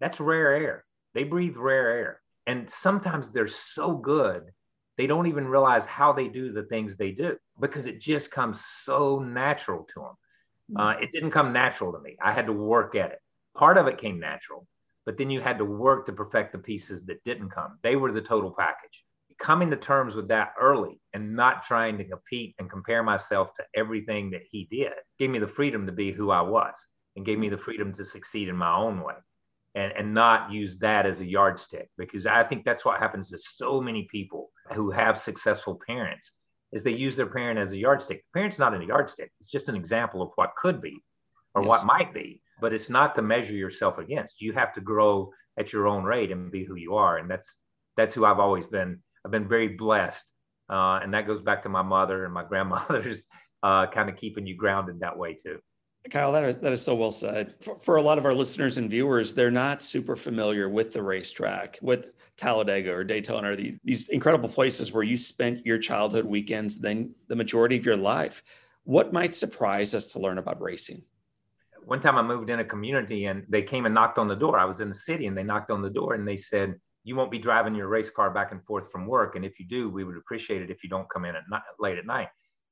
that's 0.00 0.20
rare 0.20 0.54
air. 0.54 0.84
They 1.14 1.24
breathe 1.24 1.56
rare 1.56 1.90
air. 1.90 2.20
And 2.46 2.70
sometimes 2.70 3.30
they're 3.30 3.48
so 3.48 3.96
good, 3.96 4.44
they 4.96 5.06
don't 5.06 5.26
even 5.26 5.48
realize 5.48 5.86
how 5.86 6.12
they 6.12 6.28
do 6.28 6.52
the 6.52 6.64
things 6.64 6.96
they 6.96 7.10
do 7.10 7.36
because 7.60 7.86
it 7.86 8.00
just 8.00 8.30
comes 8.30 8.62
so 8.82 9.18
natural 9.18 9.86
to 9.94 10.00
them. 10.00 10.76
Uh, 10.76 10.94
it 11.00 11.10
didn't 11.12 11.30
come 11.30 11.52
natural 11.52 11.92
to 11.92 12.00
me. 12.00 12.16
I 12.22 12.32
had 12.32 12.46
to 12.46 12.52
work 12.52 12.94
at 12.94 13.12
it 13.12 13.18
part 13.54 13.78
of 13.78 13.86
it 13.86 13.98
came 13.98 14.18
natural, 14.18 14.66
but 15.06 15.18
then 15.18 15.30
you 15.30 15.40
had 15.40 15.58
to 15.58 15.64
work 15.64 16.06
to 16.06 16.12
perfect 16.12 16.52
the 16.52 16.58
pieces 16.58 17.04
that 17.06 17.24
didn't 17.24 17.50
come. 17.50 17.78
They 17.82 17.96
were 17.96 18.12
the 18.12 18.22
total 18.22 18.54
package. 18.56 19.04
Coming 19.38 19.70
to 19.70 19.76
terms 19.76 20.14
with 20.14 20.28
that 20.28 20.52
early 20.60 21.00
and 21.12 21.34
not 21.34 21.64
trying 21.64 21.98
to 21.98 22.04
compete 22.04 22.54
and 22.58 22.70
compare 22.70 23.02
myself 23.02 23.52
to 23.54 23.64
everything 23.74 24.30
that 24.30 24.42
he 24.48 24.68
did 24.70 24.92
gave 25.18 25.30
me 25.30 25.40
the 25.40 25.48
freedom 25.48 25.86
to 25.86 25.92
be 25.92 26.12
who 26.12 26.30
I 26.30 26.42
was 26.42 26.74
and 27.16 27.26
gave 27.26 27.38
me 27.38 27.48
the 27.48 27.58
freedom 27.58 27.92
to 27.94 28.04
succeed 28.04 28.48
in 28.48 28.56
my 28.56 28.74
own 28.74 29.02
way 29.02 29.14
and, 29.74 29.92
and 29.92 30.14
not 30.14 30.52
use 30.52 30.78
that 30.78 31.04
as 31.04 31.20
a 31.20 31.26
yardstick 31.26 31.90
because 31.98 32.26
I 32.26 32.44
think 32.44 32.64
that's 32.64 32.84
what 32.84 33.00
happens 33.00 33.30
to 33.30 33.38
so 33.38 33.80
many 33.80 34.06
people 34.10 34.50
who 34.72 34.90
have 34.90 35.18
successful 35.18 35.80
parents 35.84 36.32
is 36.72 36.82
they 36.82 36.92
use 36.92 37.16
their 37.16 37.26
parent 37.26 37.58
as 37.58 37.72
a 37.72 37.78
yardstick. 37.78 38.18
The 38.18 38.38
parent's 38.38 38.58
not 38.58 38.74
a 38.74 38.84
yardstick. 38.84 39.30
It's 39.40 39.50
just 39.50 39.68
an 39.68 39.76
example 39.76 40.22
of 40.22 40.30
what 40.36 40.56
could 40.56 40.80
be 40.80 40.98
or 41.54 41.62
yes. 41.62 41.68
what 41.68 41.86
might 41.86 42.14
be 42.14 42.40
but 42.60 42.72
it's 42.72 42.90
not 42.90 43.14
to 43.14 43.22
measure 43.22 43.52
yourself 43.52 43.98
against. 43.98 44.40
You 44.40 44.52
have 44.52 44.72
to 44.74 44.80
grow 44.80 45.32
at 45.58 45.72
your 45.72 45.86
own 45.86 46.04
rate 46.04 46.32
and 46.32 46.50
be 46.50 46.64
who 46.64 46.76
you 46.76 46.94
are. 46.94 47.18
And 47.18 47.30
that's 47.30 47.58
that's 47.96 48.14
who 48.14 48.24
I've 48.24 48.40
always 48.40 48.66
been. 48.66 49.00
I've 49.24 49.30
been 49.30 49.48
very 49.48 49.68
blessed. 49.68 50.26
Uh, 50.68 50.98
and 51.02 51.12
that 51.14 51.26
goes 51.26 51.42
back 51.42 51.62
to 51.62 51.68
my 51.68 51.82
mother 51.82 52.24
and 52.24 52.34
my 52.34 52.44
grandmother's 52.48 53.26
uh, 53.62 53.86
kind 53.86 54.08
of 54.08 54.16
keeping 54.16 54.46
you 54.46 54.56
grounded 54.56 55.00
that 55.00 55.16
way 55.16 55.34
too. 55.34 55.58
Kyle, 56.10 56.32
that 56.32 56.44
is, 56.44 56.58
that 56.58 56.72
is 56.72 56.82
so 56.82 56.94
well 56.94 57.10
said. 57.10 57.54
For, 57.62 57.78
for, 57.78 57.96
a 57.96 58.02
lot 58.02 58.18
of 58.18 58.26
our 58.26 58.34
listeners 58.34 58.76
and 58.76 58.90
viewers, 58.90 59.32
they're 59.32 59.50
not 59.50 59.82
super 59.82 60.16
familiar 60.16 60.68
with 60.68 60.92
the 60.92 61.02
racetrack, 61.02 61.78
with 61.80 62.10
Talladega 62.36 62.92
or 62.92 63.04
Daytona, 63.04 63.52
or 63.52 63.56
the, 63.56 63.78
these 63.84 64.10
incredible 64.10 64.50
places 64.50 64.92
where 64.92 65.02
you 65.02 65.16
spent 65.16 65.64
your 65.64 65.78
childhood 65.78 66.26
weekends, 66.26 66.78
then 66.78 67.14
the 67.28 67.36
majority 67.36 67.78
of 67.78 67.86
your 67.86 67.96
life. 67.96 68.42
What 68.84 69.14
might 69.14 69.34
surprise 69.34 69.94
us 69.94 70.12
to 70.12 70.18
learn 70.18 70.36
about 70.36 70.60
racing? 70.60 71.02
One 71.84 72.00
time 72.00 72.16
I 72.16 72.22
moved 72.22 72.50
in 72.50 72.60
a 72.60 72.64
community 72.64 73.26
and 73.26 73.44
they 73.48 73.62
came 73.62 73.86
and 73.86 73.94
knocked 73.94 74.18
on 74.18 74.28
the 74.28 74.36
door. 74.36 74.58
I 74.58 74.64
was 74.64 74.80
in 74.80 74.88
the 74.88 74.94
city 74.94 75.26
and 75.26 75.36
they 75.36 75.42
knocked 75.42 75.70
on 75.70 75.82
the 75.82 75.90
door 75.90 76.14
and 76.14 76.26
they 76.26 76.36
said, 76.36 76.74
you 77.04 77.16
won't 77.16 77.30
be 77.30 77.38
driving 77.38 77.74
your 77.74 77.88
race 77.88 78.10
car 78.10 78.30
back 78.30 78.52
and 78.52 78.64
forth 78.64 78.90
from 78.90 79.06
work. 79.06 79.36
And 79.36 79.44
if 79.44 79.60
you 79.60 79.66
do, 79.66 79.90
we 79.90 80.04
would 80.04 80.16
appreciate 80.16 80.62
it 80.62 80.70
if 80.70 80.82
you 80.82 80.88
don't 80.88 81.08
come 81.10 81.24
in 81.24 81.36
at 81.36 81.42
night, 81.50 81.62
late 81.78 81.98
at 81.98 82.06
night. 82.06 82.28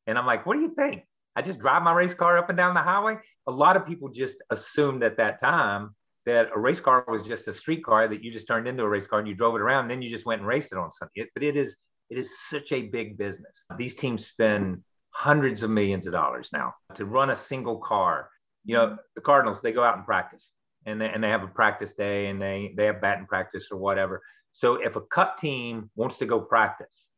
And 0.06 0.18
I'm 0.18 0.26
like, 0.26 0.46
what 0.46 0.54
do 0.54 0.60
you 0.60 0.74
think? 0.74 1.02
I 1.36 1.42
just 1.42 1.60
drive 1.60 1.82
my 1.82 1.92
race 1.92 2.14
car 2.14 2.38
up 2.38 2.48
and 2.48 2.56
down 2.56 2.74
the 2.74 2.80
highway. 2.80 3.16
A 3.46 3.52
lot 3.52 3.76
of 3.76 3.86
people 3.86 4.08
just 4.08 4.42
assumed 4.50 5.02
at 5.02 5.18
that 5.18 5.40
time 5.40 5.94
that 6.24 6.48
a 6.54 6.58
race 6.58 6.80
car 6.80 7.04
was 7.08 7.22
just 7.22 7.48
a 7.48 7.52
street 7.52 7.84
car 7.84 8.08
that 8.08 8.22
you 8.22 8.30
just 8.30 8.46
turned 8.46 8.68
into 8.68 8.82
a 8.82 8.88
race 8.88 9.06
car 9.06 9.18
and 9.18 9.28
you 9.28 9.34
drove 9.34 9.54
it 9.54 9.60
around 9.60 9.82
and 9.84 9.90
then 9.90 10.02
you 10.02 10.08
just 10.08 10.26
went 10.26 10.40
and 10.40 10.48
raced 10.48 10.72
it 10.72 10.78
on 10.78 10.90
something. 10.90 11.26
But 11.34 11.42
it 11.42 11.56
is 11.56 11.76
it 12.10 12.18
is 12.18 12.38
such 12.38 12.72
a 12.72 12.82
big 12.82 13.16
business. 13.16 13.66
These 13.78 13.94
teams 13.94 14.26
spend 14.26 14.82
hundreds 15.10 15.62
of 15.62 15.70
millions 15.70 16.06
of 16.06 16.12
dollars 16.12 16.50
now 16.52 16.74
to 16.94 17.06
run 17.06 17.30
a 17.30 17.36
single 17.36 17.78
car. 17.78 18.28
You 18.64 18.76
know, 18.76 18.96
the 19.14 19.20
Cardinals, 19.20 19.60
they 19.60 19.72
go 19.72 19.82
out 19.82 19.96
and 19.96 20.04
practice 20.04 20.50
and 20.86 21.00
they, 21.00 21.08
and 21.08 21.22
they 21.22 21.28
have 21.28 21.42
a 21.42 21.48
practice 21.48 21.94
day 21.94 22.26
and 22.26 22.40
they, 22.40 22.72
they 22.76 22.86
have 22.86 23.00
batting 23.00 23.26
practice 23.26 23.68
or 23.70 23.78
whatever. 23.78 24.22
So 24.52 24.74
if 24.74 24.96
a 24.96 25.00
cup 25.00 25.38
team 25.38 25.90
wants 25.96 26.18
to 26.18 26.26
go 26.26 26.40
practice 26.40 27.08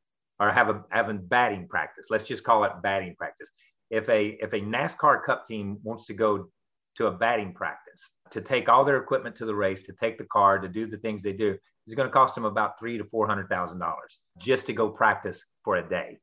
or 0.40 0.50
have 0.50 0.68
a 0.68 0.84
having 0.90 1.18
batting 1.18 1.68
practice, 1.68 2.06
let's 2.10 2.24
just 2.24 2.44
call 2.44 2.64
it 2.64 2.72
batting 2.82 3.14
practice. 3.16 3.50
If 3.90 4.08
a 4.08 4.38
if 4.40 4.52
a 4.52 4.60
NASCAR 4.60 5.22
cup 5.22 5.46
team 5.46 5.78
wants 5.82 6.06
to 6.06 6.14
go 6.14 6.48
to 6.96 7.06
a 7.06 7.10
batting 7.10 7.52
practice 7.52 8.10
to 8.30 8.40
take 8.40 8.68
all 8.68 8.84
their 8.84 8.98
equipment 8.98 9.36
to 9.36 9.46
the 9.46 9.54
race, 9.54 9.82
to 9.82 9.92
take 9.92 10.16
the 10.16 10.24
car, 10.24 10.58
to 10.58 10.68
do 10.68 10.86
the 10.86 10.98
things 10.98 11.22
they 11.22 11.32
do, 11.32 11.56
it's 11.86 11.94
going 11.94 12.08
to 12.08 12.12
cost 12.12 12.34
them 12.34 12.44
about 12.44 12.78
three 12.78 12.98
to 12.98 13.04
four 13.04 13.26
hundred 13.26 13.48
thousand 13.48 13.80
dollars 13.80 14.18
just 14.38 14.66
to 14.66 14.72
go 14.72 14.88
practice 14.88 15.44
for 15.64 15.76
a 15.76 15.88
day. 15.88 16.18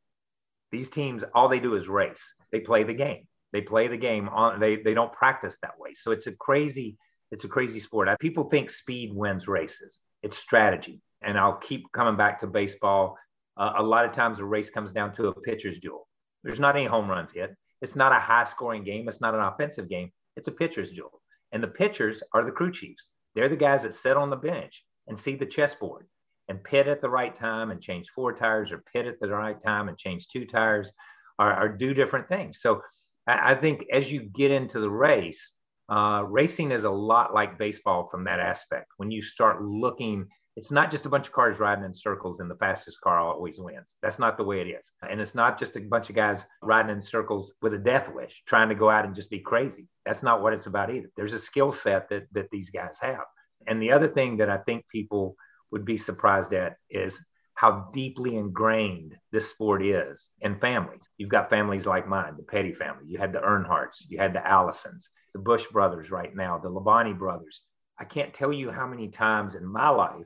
These 0.72 0.90
teams, 0.90 1.24
all 1.36 1.50
they 1.50 1.60
do 1.60 1.76
is 1.76 1.88
race. 1.90 2.34
They 2.52 2.62
play 2.62 2.84
the 2.84 2.94
game. 2.94 3.28
They 3.54 3.62
play 3.62 3.88
the 3.88 3.98
game 3.98 4.30
on. 4.30 4.60
They 4.60 4.78
they 4.78 4.94
don't 4.94 5.12
practice 5.12 5.58
that 5.62 5.78
way. 5.80 5.94
So 5.94 6.12
it's 6.12 6.28
a 6.28 6.32
crazy 6.32 6.98
it's 7.32 7.46
a 7.46 7.48
crazy 7.48 7.80
sport. 7.80 8.10
People 8.20 8.46
think 8.46 8.70
speed 8.70 9.14
wins 9.14 9.48
races. 9.48 10.02
It's 10.22 10.38
strategy. 10.38 11.02
And 11.22 11.38
I'll 11.38 11.58
keep 11.58 11.92
coming 11.92 12.18
back 12.18 12.40
to 12.40 12.48
baseball. 12.48 13.18
Uh, 13.58 13.74
a 13.78 13.84
lot 13.84 14.06
of 14.06 14.12
times 14.12 14.40
a 14.40 14.46
race 14.46 14.70
comes 14.70 14.92
down 14.92 15.14
to 15.14 15.28
a 15.28 15.42
pitcher's 15.42 15.80
duel. 15.80 16.08
There's 16.44 16.60
not 16.60 16.76
any 16.76 16.86
home 16.86 17.10
runs 17.10 17.34
yet. 17.36 17.54
It's 17.82 17.96
not 17.96 18.12
a 18.12 18.20
high 18.20 18.44
scoring 18.44 18.84
game. 18.84 19.08
It's 19.08 19.22
not 19.22 19.34
an 19.34 19.42
offensive 19.42 19.90
game. 19.90 20.12
It's 20.36 20.48
a 20.48 20.52
pitcher's 20.52 20.92
duel. 20.92 21.22
And 21.52 21.64
the 21.64 21.68
pitchers 21.68 22.22
are 22.34 22.44
the 22.44 22.52
crew 22.52 22.72
chiefs. 22.72 23.12
They're 23.36 23.50
the 23.50 23.56
guys 23.56 23.84
that 23.84 23.94
sit 23.94 24.18
on 24.18 24.30
the 24.30 24.36
bench 24.36 24.84
and 25.08 25.18
see 25.18 25.36
the 25.36 25.46
chessboard 25.46 26.08
and 26.48 26.64
pit 26.64 26.88
at 26.88 27.02
the 27.02 27.10
right 27.10 27.34
time 27.34 27.72
and 27.72 27.82
change 27.82 28.10
four 28.10 28.34
tires 28.34 28.72
or 28.72 28.84
pit 28.94 29.06
at 29.06 29.20
the 29.20 29.30
right 29.30 29.62
time 29.64 29.90
and 29.90 29.98
change 29.98 30.28
two 30.28 30.46
tires 30.46 30.92
or, 31.40 31.58
or 31.58 31.70
do 31.70 31.94
different 31.94 32.28
things. 32.28 32.60
So 32.62 32.82
I, 33.28 33.56
think 33.56 33.86
as 33.92 34.12
you 34.12 34.22
get 34.22 34.52
into 34.52 34.80
the 34.80 34.90
race, 34.90 35.54
uh, 35.90 36.24
racing 36.28 36.72
is 36.72 36.86
a 36.86 36.90
lot 36.90 37.34
like 37.34 37.58
baseball 37.58 38.08
from 38.10 38.24
that 38.26 38.40
aspect. 38.40 38.88
When 38.98 39.12
you 39.12 39.22
start 39.22 39.62
looking, 39.62 40.28
it's 40.56 40.72
not 40.72 40.92
just 40.92 41.06
a 41.06 41.10
bunch 41.10 41.28
of 41.28 41.34
cars 41.34 41.60
riding 41.60 41.86
in 41.86 41.94
circles 41.94 42.40
and 42.40 42.50
the 42.50 42.56
fastest 42.56 43.00
car 43.02 43.20
always 43.20 43.60
wins. 43.60 43.96
That's 44.02 44.20
not 44.20 44.38
the 44.38 44.44
way 44.44 44.62
it 44.62 44.68
is. 44.68 44.92
And 45.08 45.22
it's 45.22 45.36
not 45.36 45.60
just 45.60 45.76
a 45.76 45.82
bunch 45.82 46.10
of 46.10 46.16
guys 46.16 46.46
riding 46.62 46.92
in 46.92 47.02
circles 47.02 47.54
with 47.62 47.74
a 47.74 47.78
death 47.78 48.12
wish, 48.14 48.42
trying 48.46 48.70
to 48.70 48.76
go 48.76 48.90
out 48.90 49.06
and 49.06 49.16
just 49.16 49.30
be 49.30 49.40
crazy. 49.40 49.88
That's 50.06 50.24
not 50.24 50.42
what 50.42 50.54
it's 50.54 50.66
about 50.68 50.94
either. 50.94 51.10
There's 51.16 51.34
a 51.34 51.40
skill 51.40 51.72
set 51.72 52.10
that, 52.10 52.24
that 52.34 52.50
these 52.52 52.70
guys 52.70 52.98
have. 53.02 53.26
And 53.68 53.82
the 53.82 53.92
other 53.92 54.08
thing 54.08 54.38
that 54.38 54.50
I 54.50 54.58
think 54.58 54.88
people 54.88 55.36
would 55.72 55.86
be 55.86 55.98
surprised 55.98 56.54
at 56.54 56.76
is 56.90 57.24
how 57.54 57.90
deeply 57.94 58.36
ingrained 58.36 59.16
this 59.32 59.50
sport 59.50 59.84
is 59.84 60.30
in 60.42 60.60
families. 60.60 61.08
You've 61.18 61.30
got 61.30 61.50
families 61.50 61.86
like 61.86 62.08
mine, 62.08 62.36
the 62.38 62.44
Petty 62.44 62.74
family. 62.74 63.04
You 63.08 63.18
had 63.18 63.34
the 63.34 63.40
Earnhardts, 63.40 64.04
you 64.08 64.18
had 64.18 64.34
the 64.34 64.40
Allisons, 64.40 65.10
the 65.34 65.40
Busch 65.40 65.68
brothers 65.68 66.12
right 66.12 66.36
now, 66.36 66.58
the 66.58 66.70
Labonte 66.70 67.18
brothers. 67.18 67.62
I 68.00 68.06
can't 68.06 68.34
tell 68.34 68.52
you 68.52 68.72
how 68.72 68.88
many 68.88 69.10
times 69.10 69.56
in 69.56 69.66
my 69.66 69.90
life 69.90 70.26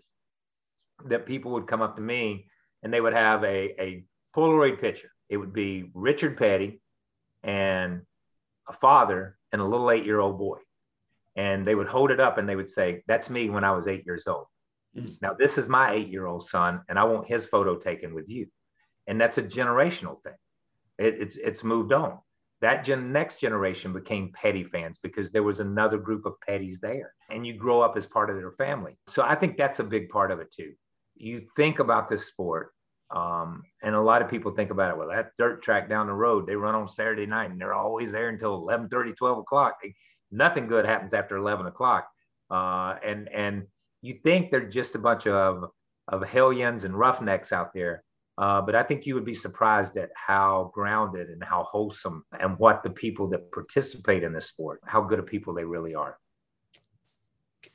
that 1.08 1.26
people 1.26 1.52
would 1.54 1.68
come 1.68 1.82
up 1.82 1.96
to 1.96 2.02
me 2.02 2.48
and 2.84 2.94
they 2.94 3.02
would 3.02 3.14
have 3.14 3.44
a, 3.44 3.82
a 3.82 4.06
Polaroid 4.36 4.80
picture. 4.80 5.10
It 5.30 5.38
would 5.38 5.54
be 5.54 5.90
Richard 5.94 6.38
Petty 6.38 6.82
and 7.44 8.02
a 8.68 8.74
father 8.74 9.38
and 9.52 9.62
a 9.62 9.66
little 9.66 9.92
eight 9.92 10.06
year 10.06 10.20
old 10.20 10.38
boy. 10.38 10.58
And 11.36 11.68
they 11.68 11.76
would 11.76 11.88
hold 11.88 12.12
it 12.12 12.20
up 12.20 12.38
and 12.38 12.48
they 12.48 12.56
would 12.56 12.70
say, 12.70 13.04
That's 13.08 13.30
me 13.30 13.50
when 13.50 13.64
I 13.64 13.72
was 13.72 13.88
eight 13.88 14.06
years 14.06 14.28
old. 14.28 14.46
Mm-hmm. 14.98 15.14
Now, 15.22 15.34
this 15.34 15.58
is 15.58 15.68
my 15.68 15.94
eight 15.94 16.10
year 16.10 16.26
old 16.26 16.48
son, 16.48 16.82
and 16.90 16.98
I 16.98 17.04
want 17.04 17.28
his 17.28 17.46
photo 17.46 17.76
taken 17.76 18.14
with 18.14 18.30
you. 18.30 18.48
And 19.08 19.20
that's 19.20 19.38
a 19.38 19.44
generational 19.44 20.22
thing. 20.24 20.34
It, 20.98 21.16
it's, 21.20 21.38
it's 21.38 21.64
moved 21.64 21.94
on 21.94 22.20
that 22.62 22.84
gen- 22.84 23.12
next 23.12 23.40
generation 23.40 23.94
became 23.94 24.32
petty 24.34 24.64
fans 24.64 24.98
because 24.98 25.32
there 25.32 25.44
was 25.44 25.60
another 25.60 25.98
group 25.98 26.26
of 26.26 26.34
petties 26.48 26.80
there 26.82 27.14
and 27.30 27.46
you 27.46 27.54
grow 27.54 27.82
up 27.82 27.98
as 27.98 28.06
part 28.06 28.30
of 28.30 28.36
their 28.38 28.52
family 28.54 28.98
so 29.08 29.24
i 29.24 29.36
think 29.36 29.58
that's 29.58 29.80
a 29.80 29.84
big 29.84 30.10
part 30.10 30.32
of 30.32 30.40
it 30.40 30.52
too 30.56 30.74
you 31.16 31.42
think 31.56 31.80
about 31.80 32.10
this 32.10 32.26
sport 32.26 32.72
um, 33.16 33.62
and 33.84 33.94
a 33.94 34.02
lot 34.02 34.24
of 34.24 34.30
people 34.30 34.52
think 34.52 34.72
about 34.72 34.90
it 34.92 34.98
well 34.98 35.10
that 35.10 35.32
dirt 35.38 35.62
track 35.62 35.88
down 35.88 36.08
the 36.08 36.14
road 36.14 36.48
they 36.48 36.56
run 36.56 36.76
on 36.76 36.88
saturday 36.88 37.26
night 37.26 37.52
and 37.52 37.60
they're 37.60 37.74
always 37.74 38.12
there 38.12 38.30
until 38.30 38.56
11 38.56 38.90
30 38.90 39.14
12 39.14 39.38
o'clock 39.40 39.78
nothing 40.32 40.68
good 40.68 40.86
happens 40.86 41.14
after 41.14 41.38
11 41.38 41.68
o'clock 41.68 42.10
uh, 42.50 42.96
and 43.06 43.30
and 43.30 43.68
you 44.06 44.20
think 44.24 44.52
they're 44.52 44.70
just 44.70 44.96
a 44.96 45.00
bunch 45.00 45.28
of 45.28 45.65
of 46.08 46.24
hellions 46.24 46.84
and 46.84 46.98
roughnecks 46.98 47.52
out 47.52 47.74
there 47.74 48.04
uh, 48.38 48.62
but 48.62 48.76
I 48.76 48.84
think 48.84 49.06
you 49.06 49.15
would 49.15 49.26
be 49.26 49.34
surprised 49.34 49.96
at 49.98 50.10
how 50.13 50.72
grounded 50.74 51.30
and 51.30 51.41
how 51.44 51.63
wholesome 51.63 52.26
and 52.39 52.58
what 52.60 52.84
the 52.84 52.89
people 52.89 53.28
that 53.30 53.52
participate 53.52 54.24
in 54.24 54.34
this 54.34 54.48
sport, 54.48 54.82
how 54.86 55.02
good 55.02 55.20
of 55.20 55.26
people 55.26 55.54
they 55.54 55.63
really 55.63 55.96
are. 55.96 56.18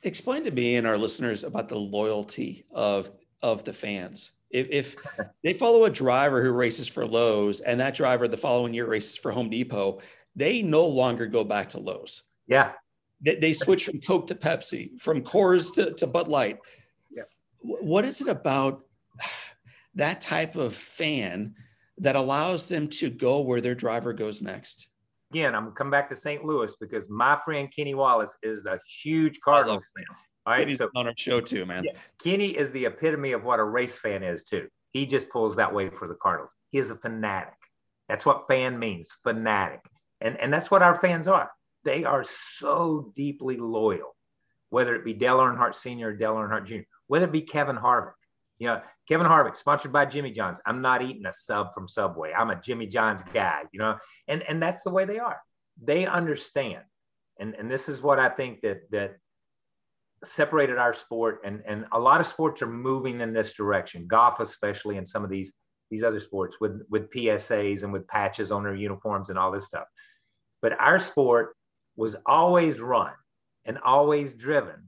Explain 0.03 0.43
to 0.43 0.51
me 0.51 0.75
and 0.75 0.85
our 0.85 0.97
listeners 0.97 1.43
about 1.43 1.67
the 1.67 1.79
loyalty 1.79 2.65
of 2.71 3.11
of 3.41 3.63
the 3.63 3.73
fans. 3.73 4.31
If, 4.51 4.67
if 4.69 4.95
they 5.43 5.53
follow 5.53 5.85
a 5.85 5.89
driver 5.89 6.43
who 6.43 6.51
races 6.51 6.87
for 6.87 7.07
Lowe's 7.07 7.61
and 7.61 7.79
that 7.79 7.95
driver 7.95 8.27
the 8.27 8.37
following 8.37 8.73
year 8.73 8.85
races 8.85 9.17
for 9.17 9.31
Home 9.31 9.49
Depot, 9.49 9.99
they 10.35 10.61
no 10.61 10.85
longer 10.85 11.25
go 11.25 11.43
back 11.43 11.69
to 11.69 11.79
Lowe's. 11.79 12.21
Yeah. 12.47 12.73
They, 13.21 13.35
they 13.35 13.53
switch 13.53 13.85
from 13.85 14.01
Coke 14.01 14.27
to 14.27 14.35
Pepsi, 14.35 14.99
from 14.99 15.21
Coors 15.21 15.73
to, 15.75 15.93
to 15.93 16.07
Bud 16.07 16.27
Light. 16.27 16.59
Yeah. 17.09 17.23
What 17.61 18.05
is 18.05 18.21
it 18.21 18.27
about? 18.27 18.83
that 19.95 20.21
type 20.21 20.55
of 20.55 20.75
fan 20.75 21.55
that 21.97 22.15
allows 22.15 22.67
them 22.67 22.87
to 22.87 23.09
go 23.09 23.41
where 23.41 23.61
their 23.61 23.75
driver 23.75 24.13
goes 24.13 24.41
next. 24.41 24.87
Again, 25.31 25.55
I'm 25.55 25.63
gonna 25.63 25.75
come 25.75 25.91
back 25.91 26.09
to 26.09 26.15
St. 26.15 26.43
Louis 26.43 26.75
because 26.79 27.09
my 27.09 27.37
friend 27.45 27.71
Kenny 27.73 27.93
Wallace 27.93 28.35
is 28.43 28.65
a 28.65 28.79
huge 29.03 29.39
Cardinals 29.41 29.83
fan. 29.95 30.05
All 30.45 30.53
right, 30.53 30.59
Kenny's 30.59 30.79
so 30.79 30.89
on 30.95 31.07
our 31.07 31.13
show 31.15 31.39
too, 31.39 31.65
man. 31.65 31.83
Yeah, 31.83 31.91
Kenny 32.21 32.49
is 32.49 32.71
the 32.71 32.85
epitome 32.85 33.31
of 33.31 33.43
what 33.43 33.59
a 33.59 33.63
race 33.63 33.97
fan 33.97 34.23
is 34.23 34.43
too. 34.43 34.67
He 34.91 35.05
just 35.05 35.29
pulls 35.29 35.55
that 35.55 35.73
way 35.73 35.89
for 35.89 36.07
the 36.07 36.15
Cardinals. 36.15 36.53
He 36.71 36.79
is 36.79 36.89
a 36.89 36.95
fanatic. 36.95 37.53
That's 38.09 38.25
what 38.25 38.45
fan 38.47 38.77
means, 38.77 39.15
fanatic. 39.23 39.81
And 40.19 40.37
and 40.39 40.51
that's 40.51 40.69
what 40.69 40.81
our 40.81 40.99
fans 40.99 41.27
are. 41.27 41.51
They 41.83 42.03
are 42.03 42.23
so 42.23 43.11
deeply 43.15 43.57
loyal, 43.57 44.15
whether 44.69 44.95
it 44.95 45.05
be 45.05 45.13
Dale 45.13 45.37
Earnhardt 45.37 45.75
Sr. 45.75 46.09
or 46.09 46.13
Dale 46.13 46.35
Earnhardt 46.35 46.65
Jr., 46.65 46.83
whether 47.07 47.25
it 47.25 47.31
be 47.31 47.41
Kevin 47.41 47.75
Harvick. 47.75 48.13
You 48.59 48.67
know, 48.67 48.81
Kevin 49.07 49.25
Harvick, 49.25 49.55
sponsored 49.55 49.91
by 49.91 50.05
Jimmy 50.05 50.31
John's. 50.31 50.61
I'm 50.65 50.81
not 50.81 51.01
eating 51.01 51.25
a 51.25 51.33
sub 51.33 51.73
from 51.73 51.87
Subway. 51.87 52.31
I'm 52.31 52.51
a 52.51 52.61
Jimmy 52.61 52.85
John's 52.85 53.23
guy, 53.33 53.63
you 53.71 53.79
know, 53.79 53.97
and, 54.27 54.43
and 54.43 54.61
that's 54.61 54.83
the 54.83 54.91
way 54.91 55.05
they 55.05 55.17
are. 55.17 55.41
They 55.83 56.05
understand. 56.05 56.83
And, 57.39 57.55
and 57.55 57.71
this 57.71 57.89
is 57.89 58.01
what 58.01 58.19
I 58.19 58.29
think 58.29 58.61
that, 58.61 58.81
that 58.91 59.17
separated 60.23 60.77
our 60.77 60.93
sport. 60.93 61.41
And, 61.43 61.63
and 61.67 61.85
a 61.91 61.99
lot 61.99 62.19
of 62.19 62.27
sports 62.27 62.61
are 62.61 62.67
moving 62.67 63.19
in 63.19 63.33
this 63.33 63.53
direction, 63.53 64.05
golf, 64.07 64.39
especially, 64.39 64.97
and 64.97 65.07
some 65.07 65.23
of 65.23 65.31
these, 65.31 65.53
these 65.89 66.03
other 66.03 66.19
sports 66.19 66.57
with, 66.61 66.83
with 66.89 67.09
PSAs 67.09 67.81
and 67.83 67.91
with 67.91 68.07
patches 68.07 68.51
on 68.51 68.63
their 68.63 68.75
uniforms 68.75 69.31
and 69.31 69.39
all 69.39 69.51
this 69.51 69.65
stuff. 69.65 69.87
But 70.61 70.79
our 70.79 70.99
sport 70.99 71.55
was 72.01 72.15
always 72.25 72.81
run 72.81 73.13
and 73.65 73.77
always 73.85 74.33
driven. 74.33 74.87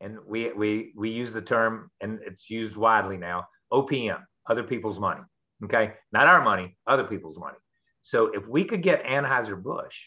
And 0.00 0.16
we 0.26 0.50
we 0.54 0.92
we 0.96 1.10
use 1.10 1.30
the 1.34 1.42
term 1.42 1.90
and 2.00 2.20
it's 2.24 2.48
used 2.48 2.74
widely 2.74 3.18
now 3.18 3.44
opm 3.70 4.20
other 4.48 4.62
people's 4.62 4.98
money 4.98 5.20
okay? 5.64 5.92
Not 6.10 6.26
our 6.26 6.42
money 6.42 6.74
other 6.86 7.04
people's 7.04 7.38
money. 7.38 7.58
So 8.00 8.28
if 8.28 8.48
we 8.48 8.64
could 8.64 8.82
get 8.82 9.04
anheuser-busch 9.04 9.98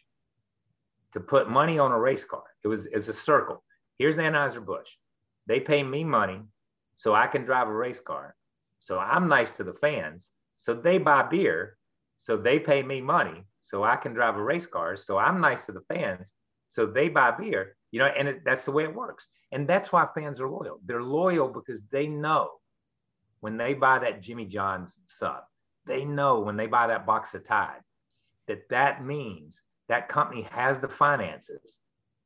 to 1.13 1.19
put 1.19 1.47
money 1.47 1.77
on 1.77 1.91
a 1.91 1.99
race 1.99 2.23
car 2.23 2.47
it 2.63 2.67
was 2.67 2.87
it's 2.87 3.07
a 3.07 3.13
circle. 3.13 3.63
Here's 3.99 4.17
anheuser-busch. 4.17 4.89
They 5.45 5.59
pay 5.59 5.83
me 5.83 6.03
money 6.03 6.39
so 6.95 7.13
i 7.13 7.27
can 7.27 7.45
drive 7.45 7.67
a 7.67 7.79
race 7.85 7.99
car. 7.99 8.35
So 8.79 8.97
i'm 8.97 9.27
nice 9.27 9.51
to 9.57 9.63
the 9.63 9.77
fans. 9.85 10.31
So 10.55 10.73
they 10.73 10.97
buy 10.97 11.21
beer 11.35 11.77
so 12.17 12.35
they 12.35 12.57
pay 12.57 12.81
me 12.81 12.99
money 12.99 13.43
so 13.61 13.83
i 13.83 13.95
can 13.95 14.13
drive 14.13 14.35
a 14.35 14.43
race 14.43 14.65
car 14.67 14.95
so 14.95 15.17
i'm 15.17 15.41
nice 15.41 15.65
to 15.65 15.71
the 15.71 15.81
fans 15.81 16.31
so 16.69 16.85
they 16.85 17.09
buy 17.09 17.31
beer 17.31 17.75
you 17.91 17.99
know, 17.99 18.05
and 18.05 18.27
it, 18.27 18.41
that's 18.45 18.65
the 18.65 18.71
way 18.71 18.83
it 18.83 18.95
works. 18.95 19.27
And 19.51 19.67
that's 19.67 19.91
why 19.91 20.07
fans 20.15 20.39
are 20.39 20.49
loyal. 20.49 20.79
They're 20.85 21.03
loyal 21.03 21.49
because 21.49 21.81
they 21.91 22.07
know 22.07 22.49
when 23.41 23.57
they 23.57 23.73
buy 23.73 23.99
that 23.99 24.21
Jimmy 24.21 24.45
John's 24.45 24.97
sub, 25.07 25.43
they 25.85 26.05
know 26.05 26.39
when 26.39 26.55
they 26.55 26.67
buy 26.67 26.87
that 26.87 27.05
box 27.05 27.33
of 27.33 27.45
Tide 27.45 27.81
that 28.47 28.69
that 28.69 29.03
means 29.05 29.61
that 29.89 30.07
company 30.07 30.47
has 30.51 30.79
the 30.79 30.87
finances 30.87 31.79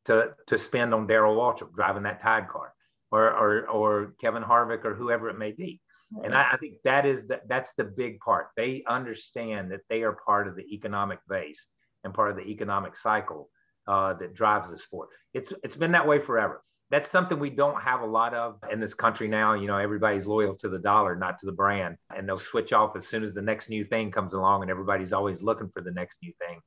to, 0.06 0.34
to 0.48 0.58
spend 0.58 0.94
on 0.94 1.08
Darrell 1.08 1.36
Waltrip 1.36 1.74
driving 1.74 2.04
that 2.04 2.22
Tide 2.22 2.48
car. 2.48 2.74
or 3.12 3.32
or, 3.32 3.68
or 3.68 4.14
Kevin 4.22 4.44
Harvick 4.44 4.86
or 4.86 4.94
whoever 4.94 5.30
it 5.30 5.38
may 5.38 5.52
be. 5.52 5.82
Right. 6.16 6.26
And 6.28 6.36
I, 6.36 6.52
I, 6.54 6.58
think 6.58 6.76
that 6.86 7.06
is 7.06 7.28
the, 7.28 7.42
that's 7.48 7.74
the 7.74 7.84
big 7.84 8.20
part. 8.20 8.48
They 8.56 8.84
understand 8.88 9.72
that 9.72 9.82
they 9.90 10.04
are 10.04 10.18
part 10.26 10.48
of 10.48 10.56
the 10.56 10.64
economic 10.74 11.20
base 11.28 11.68
and 12.04 12.14
part 12.14 12.32
of 12.32 12.38
the 12.38 12.44
economic 12.44 12.96
cycle 12.96 13.50
uh, 13.88 14.14
that 14.14 14.34
drives 14.34 14.72
the 14.72 14.78
sport. 14.78 15.10
It's 15.34 15.52
it's 15.64 15.76
been 15.76 15.92
that 15.92 16.08
way 16.08 16.20
forever. 16.20 16.64
That's 16.92 17.10
something 17.10 17.40
we 17.40 17.50
don't 17.50 17.82
have 17.82 18.02
a 18.02 18.06
lot 18.06 18.34
of 18.34 18.60
in 18.72 18.80
this 18.80 18.94
country 18.94 19.28
now. 19.28 19.56
You 19.56 19.68
know, 19.68 19.78
everybody's 19.78 20.26
loyal 20.26 20.56
to 20.58 20.70
the 20.70 20.80
dollar, 20.80 21.16
not 21.16 21.40
to 21.40 21.46
the 21.46 21.52
brand, 21.52 21.98
and 22.16 22.28
they'll 22.28 22.40
switch 22.40 22.72
off 22.74 22.96
as 22.96 23.08
soon 23.08 23.24
as 23.24 23.34
the 23.34 23.42
next 23.42 23.70
new 23.70 23.84
thing 23.84 24.12
comes 24.12 24.34
along, 24.34 24.62
and 24.62 24.72
everybody's 24.72 25.12
always 25.12 25.42
looking 25.42 25.70
for 25.70 25.82
the 25.82 25.92
next 25.92 26.20
new 26.24 26.32
thing. 26.40 26.62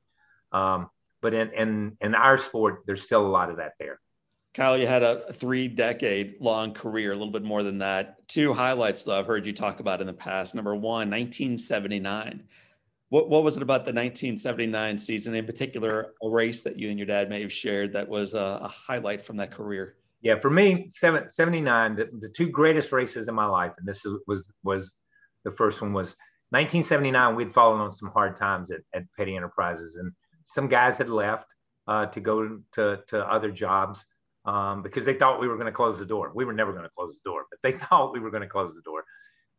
Um, 0.51 0.89
but 1.21 1.33
in, 1.33 1.51
in 1.53 1.97
in 2.01 2.15
our 2.15 2.37
sport, 2.37 2.83
there's 2.85 3.01
still 3.01 3.25
a 3.25 3.27
lot 3.27 3.49
of 3.49 3.57
that 3.57 3.73
there. 3.79 3.99
Kyle, 4.53 4.77
you 4.77 4.87
had 4.87 5.03
a 5.03 5.31
three 5.31 5.67
decade 5.67 6.37
long 6.39 6.73
career, 6.73 7.11
a 7.11 7.15
little 7.15 7.31
bit 7.31 7.43
more 7.43 7.61
than 7.61 7.77
that. 7.79 8.27
Two 8.27 8.53
highlights, 8.53 9.03
though, 9.03 9.17
I've 9.17 9.27
heard 9.27 9.45
you 9.45 9.53
talk 9.53 9.79
about 9.79 10.01
in 10.01 10.07
the 10.07 10.13
past. 10.13 10.55
Number 10.55 10.73
one, 10.75 11.09
1979. 11.09 12.43
What, 13.09 13.29
what 13.29 13.43
was 13.43 13.57
it 13.57 13.63
about 13.63 13.85
the 13.85 13.93
1979 13.93 14.97
season, 14.97 15.35
in 15.35 15.45
particular, 15.45 16.13
a 16.21 16.29
race 16.29 16.63
that 16.63 16.77
you 16.77 16.89
and 16.89 16.97
your 16.97 17.07
dad 17.07 17.29
may 17.29 17.41
have 17.41 17.51
shared 17.51 17.93
that 17.93 18.07
was 18.07 18.33
a, 18.33 18.59
a 18.61 18.67
highlight 18.67 19.21
from 19.21 19.37
that 19.37 19.51
career? 19.51 19.95
Yeah, 20.21 20.39
for 20.39 20.49
me, 20.49 20.87
seven, 20.91 21.29
79, 21.29 21.95
the, 21.95 22.09
the 22.19 22.29
two 22.29 22.49
greatest 22.49 22.91
races 22.91 23.27
in 23.27 23.35
my 23.35 23.45
life, 23.45 23.71
and 23.77 23.87
this 23.87 24.05
was 24.27 24.51
was 24.63 24.95
the 25.45 25.51
first 25.51 25.81
one 25.81 25.93
was 25.93 26.17
1979. 26.49 27.35
We'd 27.35 27.53
fallen 27.53 27.79
on 27.79 27.91
some 27.91 28.09
hard 28.09 28.35
times 28.35 28.69
at, 28.69 28.81
at 28.93 29.03
Petty 29.17 29.35
Enterprises, 29.35 29.95
and 29.95 30.11
some 30.43 30.67
guys 30.67 30.97
had 30.97 31.09
left 31.09 31.47
uh, 31.87 32.07
to 32.07 32.19
go 32.19 32.59
to, 32.73 32.99
to 33.07 33.19
other 33.19 33.49
jobs 33.49 34.05
um, 34.49 34.81
because 34.81 35.05
they 35.05 35.13
thought 35.13 35.39
we 35.39 35.47
were 35.47 35.57
going 35.57 35.67
to 35.67 35.71
close 35.71 35.99
the 35.99 36.05
door. 36.05 36.31
We 36.33 36.43
were 36.43 36.53
never 36.53 36.71
going 36.71 36.83
to 36.83 36.89
close 36.89 37.13
the 37.13 37.29
door, 37.29 37.45
but 37.51 37.59
they 37.61 37.77
thought 37.85 38.13
we 38.13 38.19
were 38.19 38.31
going 38.31 38.41
to 38.41 38.49
close 38.49 38.73
the 38.73 38.81
door. 38.81 39.03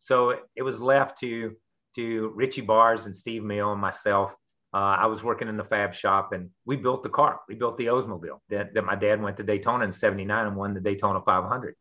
So 0.00 0.34
it 0.56 0.62
was 0.62 0.80
left 0.80 1.18
to 1.20 1.54
to 1.96 2.32
Richie 2.34 2.60
Bars 2.60 3.06
and 3.06 3.14
Steve 3.14 3.42
Mill 3.42 3.72
and 3.72 3.80
myself. 3.80 4.32
Uh, 4.72 4.96
I 5.02 5.06
was 5.06 5.24
working 5.24 5.48
in 5.48 5.56
the 5.56 5.64
fab 5.64 5.92
shop 5.92 6.32
and 6.32 6.50
we 6.64 6.76
built 6.76 7.02
the 7.02 7.08
car. 7.08 7.40
We 7.48 7.56
built 7.56 7.76
the 7.76 7.86
Oldsmobile 7.86 8.38
that, 8.50 8.72
that 8.74 8.84
my 8.84 8.94
dad 8.94 9.20
went 9.20 9.36
to 9.38 9.42
Daytona 9.42 9.84
in 9.84 9.92
79 9.92 10.46
and 10.46 10.56
won 10.56 10.74
the 10.74 10.80
Daytona 10.80 11.20
500. 11.20 11.74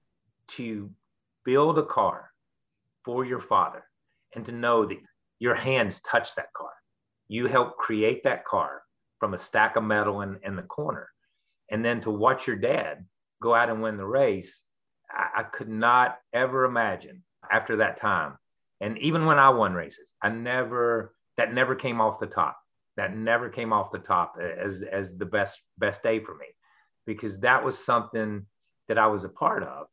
To 0.55 0.89
build 1.45 1.77
a 1.77 1.85
car 1.85 2.31
for 3.05 3.23
your 3.23 3.39
father 3.39 3.83
and 4.35 4.43
to 4.45 4.51
know 4.51 4.87
that 4.87 4.97
your 5.37 5.53
hands 5.53 6.01
touched 6.01 6.37
that 6.37 6.51
car. 6.53 6.71
You 7.27 7.45
helped 7.45 7.77
create 7.77 8.23
that 8.23 8.45
car 8.45 8.81
from 9.19 9.35
a 9.35 9.37
stack 9.37 9.75
of 9.75 9.83
metal 9.83 10.21
in, 10.21 10.39
in 10.43 10.55
the 10.55 10.63
corner 10.63 11.09
and 11.69 11.83
then 11.83 12.01
to 12.01 12.11
watch 12.11 12.47
your 12.47 12.55
dad 12.55 13.05
go 13.41 13.53
out 13.53 13.69
and 13.69 13.81
win 13.81 13.97
the 13.97 14.05
race, 14.05 14.61
I, 15.09 15.41
I 15.41 15.43
could 15.43 15.69
not 15.69 16.17
ever 16.33 16.65
imagine 16.65 17.23
after 17.49 17.77
that 17.77 17.99
time. 17.99 18.37
And 18.81 18.97
even 18.99 19.25
when 19.25 19.39
I 19.39 19.49
won 19.49 19.73
races, 19.73 20.13
I 20.21 20.29
never 20.29 21.13
that 21.37 21.53
never 21.53 21.75
came 21.75 22.01
off 22.01 22.19
the 22.19 22.27
top. 22.27 22.57
That 22.97 23.15
never 23.15 23.49
came 23.49 23.71
off 23.71 23.91
the 23.91 23.99
top 23.99 24.37
as 24.39 24.83
as 24.83 25.17
the 25.17 25.25
best 25.25 25.61
best 25.77 26.03
day 26.03 26.19
for 26.19 26.35
me, 26.35 26.47
because 27.05 27.39
that 27.39 27.63
was 27.63 27.77
something 27.77 28.45
that 28.87 28.97
I 28.97 29.07
was 29.07 29.23
a 29.23 29.29
part 29.29 29.63
of, 29.63 29.87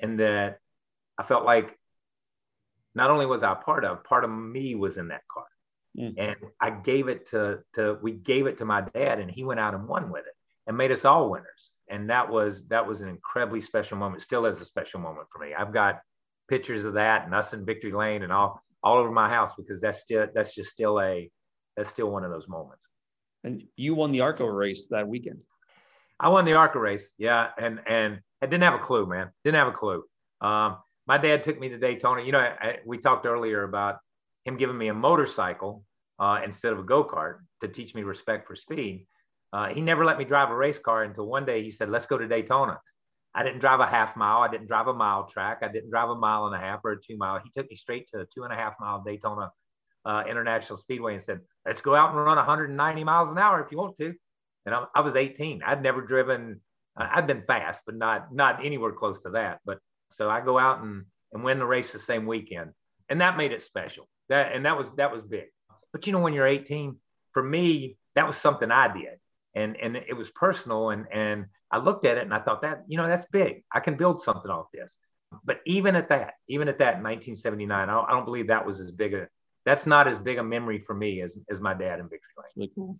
and 0.00 0.18
that 0.20 0.58
I 1.18 1.22
felt 1.24 1.44
like 1.44 1.78
not 2.94 3.10
only 3.10 3.26
was 3.26 3.42
I 3.42 3.52
a 3.52 3.56
part 3.56 3.84
of, 3.84 4.04
part 4.04 4.24
of 4.24 4.30
me 4.30 4.74
was 4.74 4.96
in 4.96 5.08
that 5.08 5.22
car. 5.32 5.46
Mm. 5.98 6.14
And 6.16 6.36
I 6.60 6.70
gave 6.70 7.08
it 7.08 7.26
to 7.30 7.60
to 7.74 7.98
we 8.02 8.12
gave 8.12 8.46
it 8.46 8.58
to 8.58 8.64
my 8.64 8.80
dad, 8.80 9.18
and 9.18 9.30
he 9.30 9.44
went 9.44 9.60
out 9.60 9.74
and 9.74 9.86
won 9.86 10.10
with 10.10 10.26
it 10.26 10.34
and 10.66 10.76
made 10.76 10.92
us 10.92 11.04
all 11.04 11.30
winners. 11.30 11.70
And 11.90 12.08
that 12.10 12.30
was 12.30 12.66
that 12.68 12.86
was 12.86 13.02
an 13.02 13.08
incredibly 13.08 13.60
special 13.60 13.98
moment. 13.98 14.22
Still 14.22 14.46
is 14.46 14.60
a 14.60 14.64
special 14.64 15.00
moment 15.00 15.28
for 15.30 15.38
me. 15.44 15.54
I've 15.54 15.72
got 15.72 16.00
pictures 16.48 16.84
of 16.84 16.94
that 16.94 17.24
and 17.24 17.34
us 17.34 17.52
in 17.52 17.64
Victory 17.64 17.92
Lane 17.92 18.22
and 18.22 18.32
all 18.32 18.62
all 18.82 18.96
over 18.96 19.10
my 19.10 19.28
house 19.28 19.52
because 19.56 19.80
that's 19.80 20.00
still 20.00 20.26
that's 20.34 20.54
just 20.54 20.70
still 20.70 21.00
a 21.00 21.30
that's 21.76 21.88
still 21.88 22.10
one 22.10 22.24
of 22.24 22.30
those 22.30 22.48
moments. 22.48 22.88
And 23.44 23.64
you 23.76 23.94
won 23.94 24.12
the 24.12 24.20
ARCA 24.20 24.50
race 24.50 24.88
that 24.88 25.08
weekend. 25.08 25.44
I 26.20 26.28
won 26.28 26.44
the 26.44 26.54
ARCA 26.54 26.78
race, 26.78 27.10
yeah, 27.18 27.48
and 27.58 27.80
and 27.86 28.20
I 28.40 28.46
didn't 28.46 28.62
have 28.62 28.74
a 28.74 28.78
clue, 28.78 29.06
man. 29.06 29.30
Didn't 29.44 29.58
have 29.58 29.68
a 29.68 29.72
clue. 29.72 30.04
Um, 30.40 30.78
my 31.06 31.18
dad 31.18 31.42
took 31.42 31.58
me 31.58 31.68
to 31.70 31.78
Daytona. 31.78 32.22
You 32.22 32.32
know, 32.32 32.38
I, 32.38 32.78
we 32.86 32.98
talked 32.98 33.26
earlier 33.26 33.64
about 33.64 33.96
him 34.44 34.56
giving 34.56 34.78
me 34.78 34.88
a 34.88 34.94
motorcycle 34.94 35.84
uh, 36.18 36.40
instead 36.44 36.72
of 36.72 36.78
a 36.78 36.82
go 36.82 37.04
kart 37.04 37.38
to 37.60 37.68
teach 37.68 37.94
me 37.94 38.02
respect 38.02 38.46
for 38.46 38.54
speed. 38.54 39.06
Uh, 39.52 39.68
he 39.68 39.80
never 39.80 40.04
let 40.04 40.18
me 40.18 40.24
drive 40.24 40.50
a 40.50 40.56
race 40.56 40.78
car 40.78 41.02
until 41.02 41.26
one 41.26 41.44
day 41.44 41.62
he 41.62 41.70
said, 41.70 41.90
let's 41.90 42.06
go 42.06 42.16
to 42.16 42.26
Daytona. 42.26 42.80
I 43.34 43.42
didn't 43.42 43.60
drive 43.60 43.80
a 43.80 43.86
half 43.86 44.16
mile. 44.16 44.42
I 44.42 44.48
didn't 44.48 44.66
drive 44.66 44.88
a 44.88 44.94
mile 44.94 45.26
track. 45.26 45.58
I 45.62 45.68
didn't 45.68 45.90
drive 45.90 46.08
a 46.08 46.14
mile 46.14 46.46
and 46.46 46.54
a 46.54 46.58
half 46.58 46.80
or 46.84 46.92
a 46.92 47.00
two 47.00 47.16
mile. 47.16 47.40
He 47.42 47.50
took 47.50 47.68
me 47.68 47.76
straight 47.76 48.08
to 48.12 48.20
a 48.20 48.26
two 48.26 48.44
and 48.44 48.52
a 48.52 48.56
half 48.56 48.74
mile 48.80 49.02
Daytona 49.04 49.50
uh, 50.04 50.24
International 50.28 50.76
Speedway 50.76 51.14
and 51.14 51.22
said, 51.22 51.40
let's 51.66 51.80
go 51.80 51.94
out 51.94 52.10
and 52.10 52.18
run 52.18 52.36
190 52.36 53.04
miles 53.04 53.30
an 53.30 53.38
hour 53.38 53.62
if 53.62 53.70
you 53.70 53.78
want 53.78 53.96
to. 53.98 54.14
And 54.66 54.74
I, 54.74 54.84
I 54.94 55.00
was 55.00 55.16
18. 55.16 55.62
I'd 55.64 55.82
never 55.82 56.02
driven, 56.02 56.60
uh, 56.98 57.08
I'd 57.10 57.26
been 57.26 57.42
fast, 57.42 57.82
but 57.86 57.94
not, 57.94 58.34
not 58.34 58.64
anywhere 58.64 58.92
close 58.92 59.22
to 59.22 59.30
that. 59.30 59.60
But 59.64 59.78
so 60.10 60.28
I 60.28 60.40
go 60.40 60.58
out 60.58 60.82
and, 60.82 61.04
and 61.32 61.44
win 61.44 61.58
the 61.58 61.66
race 61.66 61.92
the 61.92 61.98
same 61.98 62.26
weekend. 62.26 62.72
And 63.08 63.20
that 63.20 63.36
made 63.36 63.52
it 63.52 63.62
special. 63.62 64.08
That, 64.28 64.52
and 64.52 64.66
that 64.66 64.78
was, 64.78 64.90
that 64.96 65.12
was 65.12 65.22
big. 65.22 65.46
But 65.92 66.06
you 66.06 66.12
know, 66.12 66.20
when 66.20 66.32
you're 66.32 66.46
18, 66.46 66.96
for 67.32 67.42
me, 67.42 67.96
that 68.14 68.26
was 68.26 68.36
something 68.36 68.70
I 68.70 68.92
did 68.92 69.18
and 69.54 69.76
and 69.76 69.96
it 69.96 70.16
was 70.16 70.30
personal 70.30 70.90
and 70.90 71.06
and 71.12 71.46
I 71.70 71.78
looked 71.78 72.04
at 72.04 72.18
it 72.18 72.24
and 72.24 72.34
I 72.34 72.40
thought 72.40 72.62
that 72.62 72.84
you 72.88 72.96
know 72.96 73.08
that's 73.08 73.26
big. 73.32 73.64
I 73.72 73.80
can 73.80 73.96
build 73.96 74.22
something 74.22 74.50
off 74.50 74.66
this. 74.72 74.96
But 75.44 75.60
even 75.64 75.96
at 75.96 76.10
that, 76.10 76.34
even 76.48 76.68
at 76.68 76.78
that, 76.78 77.02
1979, 77.02 77.88
I 77.88 77.92
don't, 77.92 78.08
I 78.08 78.12
don't 78.12 78.26
believe 78.26 78.48
that 78.48 78.66
was 78.66 78.80
as 78.80 78.92
big 78.92 79.14
a. 79.14 79.28
That's 79.64 79.86
not 79.86 80.08
as 80.08 80.18
big 80.18 80.38
a 80.38 80.42
memory 80.42 80.78
for 80.78 80.94
me 80.94 81.22
as 81.22 81.38
as 81.50 81.60
my 81.60 81.72
dad 81.72 82.00
in 82.00 82.08
Victory 82.08 82.32
Lane. 82.36 82.46
Really 82.56 82.72
cool. 82.74 82.98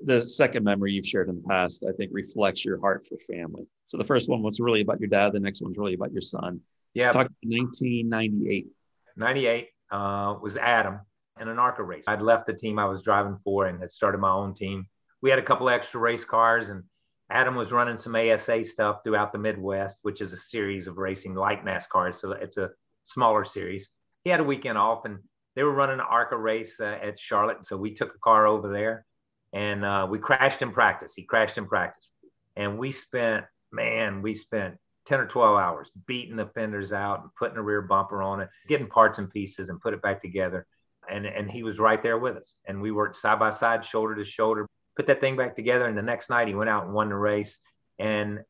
The 0.00 0.24
second 0.24 0.62
memory 0.62 0.92
you've 0.92 1.06
shared 1.06 1.28
in 1.30 1.36
the 1.36 1.48
past, 1.48 1.84
I 1.88 1.92
think, 1.92 2.10
reflects 2.12 2.64
your 2.64 2.78
heart 2.78 3.06
for 3.06 3.16
family. 3.32 3.66
So 3.86 3.96
the 3.96 4.04
first 4.04 4.28
one 4.28 4.42
was 4.42 4.60
really 4.60 4.82
about 4.82 5.00
your 5.00 5.08
dad. 5.08 5.32
The 5.32 5.40
next 5.40 5.62
one's 5.62 5.78
really 5.78 5.94
about 5.94 6.12
your 6.12 6.20
son. 6.20 6.60
Yeah. 6.92 7.12
Talk 7.12 7.28
1998. 7.42 8.68
98 9.16 9.68
uh, 9.90 10.34
was 10.42 10.58
Adam 10.58 11.00
in 11.40 11.48
an 11.48 11.58
ARCA 11.58 11.82
race. 11.82 12.04
I'd 12.06 12.20
left 12.20 12.46
the 12.46 12.52
team 12.52 12.78
I 12.78 12.84
was 12.84 13.00
driving 13.00 13.38
for 13.42 13.66
and 13.66 13.80
had 13.80 13.90
started 13.90 14.18
my 14.18 14.30
own 14.30 14.54
team 14.54 14.86
we 15.26 15.30
had 15.30 15.40
a 15.40 15.42
couple 15.42 15.68
extra 15.68 15.98
race 15.98 16.24
cars 16.24 16.70
and 16.70 16.84
Adam 17.30 17.56
was 17.56 17.72
running 17.72 17.98
some 17.98 18.14
ASA 18.14 18.62
stuff 18.62 18.98
throughout 19.02 19.32
the 19.32 19.38
Midwest, 19.38 19.98
which 20.02 20.20
is 20.20 20.32
a 20.32 20.36
series 20.36 20.86
of 20.86 20.98
racing 20.98 21.34
like 21.34 21.64
NASCAR. 21.64 22.14
So 22.14 22.30
it's 22.30 22.58
a 22.58 22.70
smaller 23.02 23.44
series. 23.44 23.88
He 24.22 24.30
had 24.30 24.38
a 24.38 24.44
weekend 24.44 24.78
off 24.78 25.04
and 25.04 25.18
they 25.56 25.64
were 25.64 25.74
running 25.74 25.98
an 25.98 26.06
ARCA 26.08 26.36
race 26.36 26.78
uh, 26.78 26.98
at 27.02 27.18
Charlotte. 27.18 27.64
So 27.64 27.76
we 27.76 27.92
took 27.92 28.14
a 28.14 28.18
car 28.20 28.46
over 28.46 28.72
there 28.72 29.04
and 29.52 29.84
uh, 29.84 30.06
we 30.08 30.20
crashed 30.20 30.62
in 30.62 30.70
practice. 30.70 31.14
He 31.16 31.24
crashed 31.24 31.58
in 31.58 31.66
practice. 31.66 32.12
And 32.54 32.78
we 32.78 32.92
spent, 32.92 33.46
man, 33.72 34.22
we 34.22 34.32
spent 34.32 34.76
10 35.06 35.18
or 35.18 35.26
12 35.26 35.58
hours 35.58 35.90
beating 36.06 36.36
the 36.36 36.46
fenders 36.46 36.92
out 36.92 37.22
and 37.22 37.34
putting 37.36 37.56
a 37.56 37.62
rear 37.62 37.82
bumper 37.82 38.22
on 38.22 38.42
it, 38.42 38.48
getting 38.68 38.86
parts 38.86 39.18
and 39.18 39.28
pieces 39.28 39.70
and 39.70 39.80
put 39.80 39.92
it 39.92 40.02
back 40.02 40.22
together. 40.22 40.68
And, 41.10 41.26
and 41.26 41.50
he 41.50 41.64
was 41.64 41.80
right 41.80 42.00
there 42.00 42.16
with 42.16 42.36
us. 42.36 42.54
And 42.64 42.80
we 42.80 42.92
worked 42.92 43.16
side 43.16 43.40
by 43.40 43.50
side, 43.50 43.84
shoulder 43.84 44.14
to 44.14 44.24
shoulder, 44.24 44.68
put 44.96 45.06
that 45.06 45.20
thing 45.20 45.36
back 45.36 45.54
together. 45.54 45.86
And 45.86 45.96
the 45.96 46.02
next 46.02 46.30
night 46.30 46.48
he 46.48 46.54
went 46.54 46.70
out 46.70 46.84
and 46.84 46.94
won 46.94 47.10
the 47.10 47.16
race. 47.16 47.58
And 47.98 48.40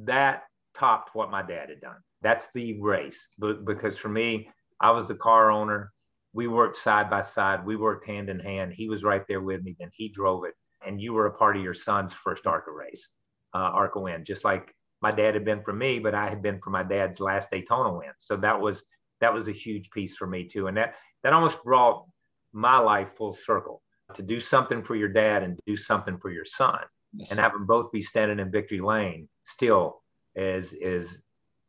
that 0.00 0.44
topped 0.74 1.14
what 1.14 1.30
my 1.30 1.42
dad 1.42 1.68
had 1.68 1.80
done. 1.80 1.96
That's 2.22 2.48
the 2.54 2.80
race. 2.80 3.28
But 3.38 3.64
because 3.64 3.98
for 3.98 4.08
me, 4.08 4.48
I 4.80 4.90
was 4.90 5.06
the 5.06 5.14
car 5.14 5.50
owner. 5.50 5.92
We 6.32 6.48
worked 6.48 6.76
side 6.76 7.08
by 7.10 7.22
side. 7.22 7.64
We 7.64 7.76
worked 7.76 8.06
hand 8.06 8.28
in 8.28 8.38
hand. 8.38 8.72
He 8.74 8.88
was 8.88 9.04
right 9.04 9.22
there 9.26 9.40
with 9.40 9.62
me. 9.62 9.76
Then 9.78 9.90
he 9.94 10.08
drove 10.08 10.44
it. 10.44 10.54
And 10.86 11.00
you 11.00 11.14
were 11.14 11.26
a 11.26 11.32
part 11.32 11.56
of 11.56 11.62
your 11.62 11.74
son's 11.74 12.12
first 12.12 12.46
ARCA 12.46 12.70
race, 12.70 13.08
uh, 13.54 13.58
ARCA 13.58 14.00
win, 14.00 14.24
just 14.24 14.44
like 14.44 14.74
my 15.00 15.10
dad 15.10 15.34
had 15.34 15.44
been 15.44 15.62
for 15.62 15.72
me, 15.72 15.98
but 15.98 16.14
I 16.14 16.28
had 16.28 16.42
been 16.42 16.58
for 16.58 16.70
my 16.70 16.82
dad's 16.82 17.20
last 17.20 17.50
Daytona 17.50 17.92
win. 17.92 18.10
So 18.18 18.36
that 18.36 18.60
was 18.60 18.84
that 19.20 19.32
was 19.32 19.48
a 19.48 19.52
huge 19.52 19.90
piece 19.90 20.14
for 20.14 20.26
me 20.26 20.46
too. 20.46 20.66
And 20.66 20.76
that 20.76 20.94
that 21.22 21.32
almost 21.32 21.64
brought 21.64 22.04
my 22.52 22.78
life 22.78 23.14
full 23.16 23.32
circle 23.32 23.82
to 24.14 24.22
do 24.22 24.40
something 24.40 24.82
for 24.82 24.94
your 24.94 25.08
dad 25.08 25.42
and 25.42 25.58
do 25.66 25.76
something 25.76 26.18
for 26.18 26.30
your 26.30 26.44
son 26.44 26.78
yes. 27.14 27.30
and 27.30 27.40
have 27.40 27.52
them 27.52 27.66
both 27.66 27.90
be 27.92 28.00
standing 28.00 28.38
in 28.38 28.50
victory 28.50 28.80
lane 28.80 29.28
still 29.44 30.02
is 30.34 30.72
is 30.74 31.20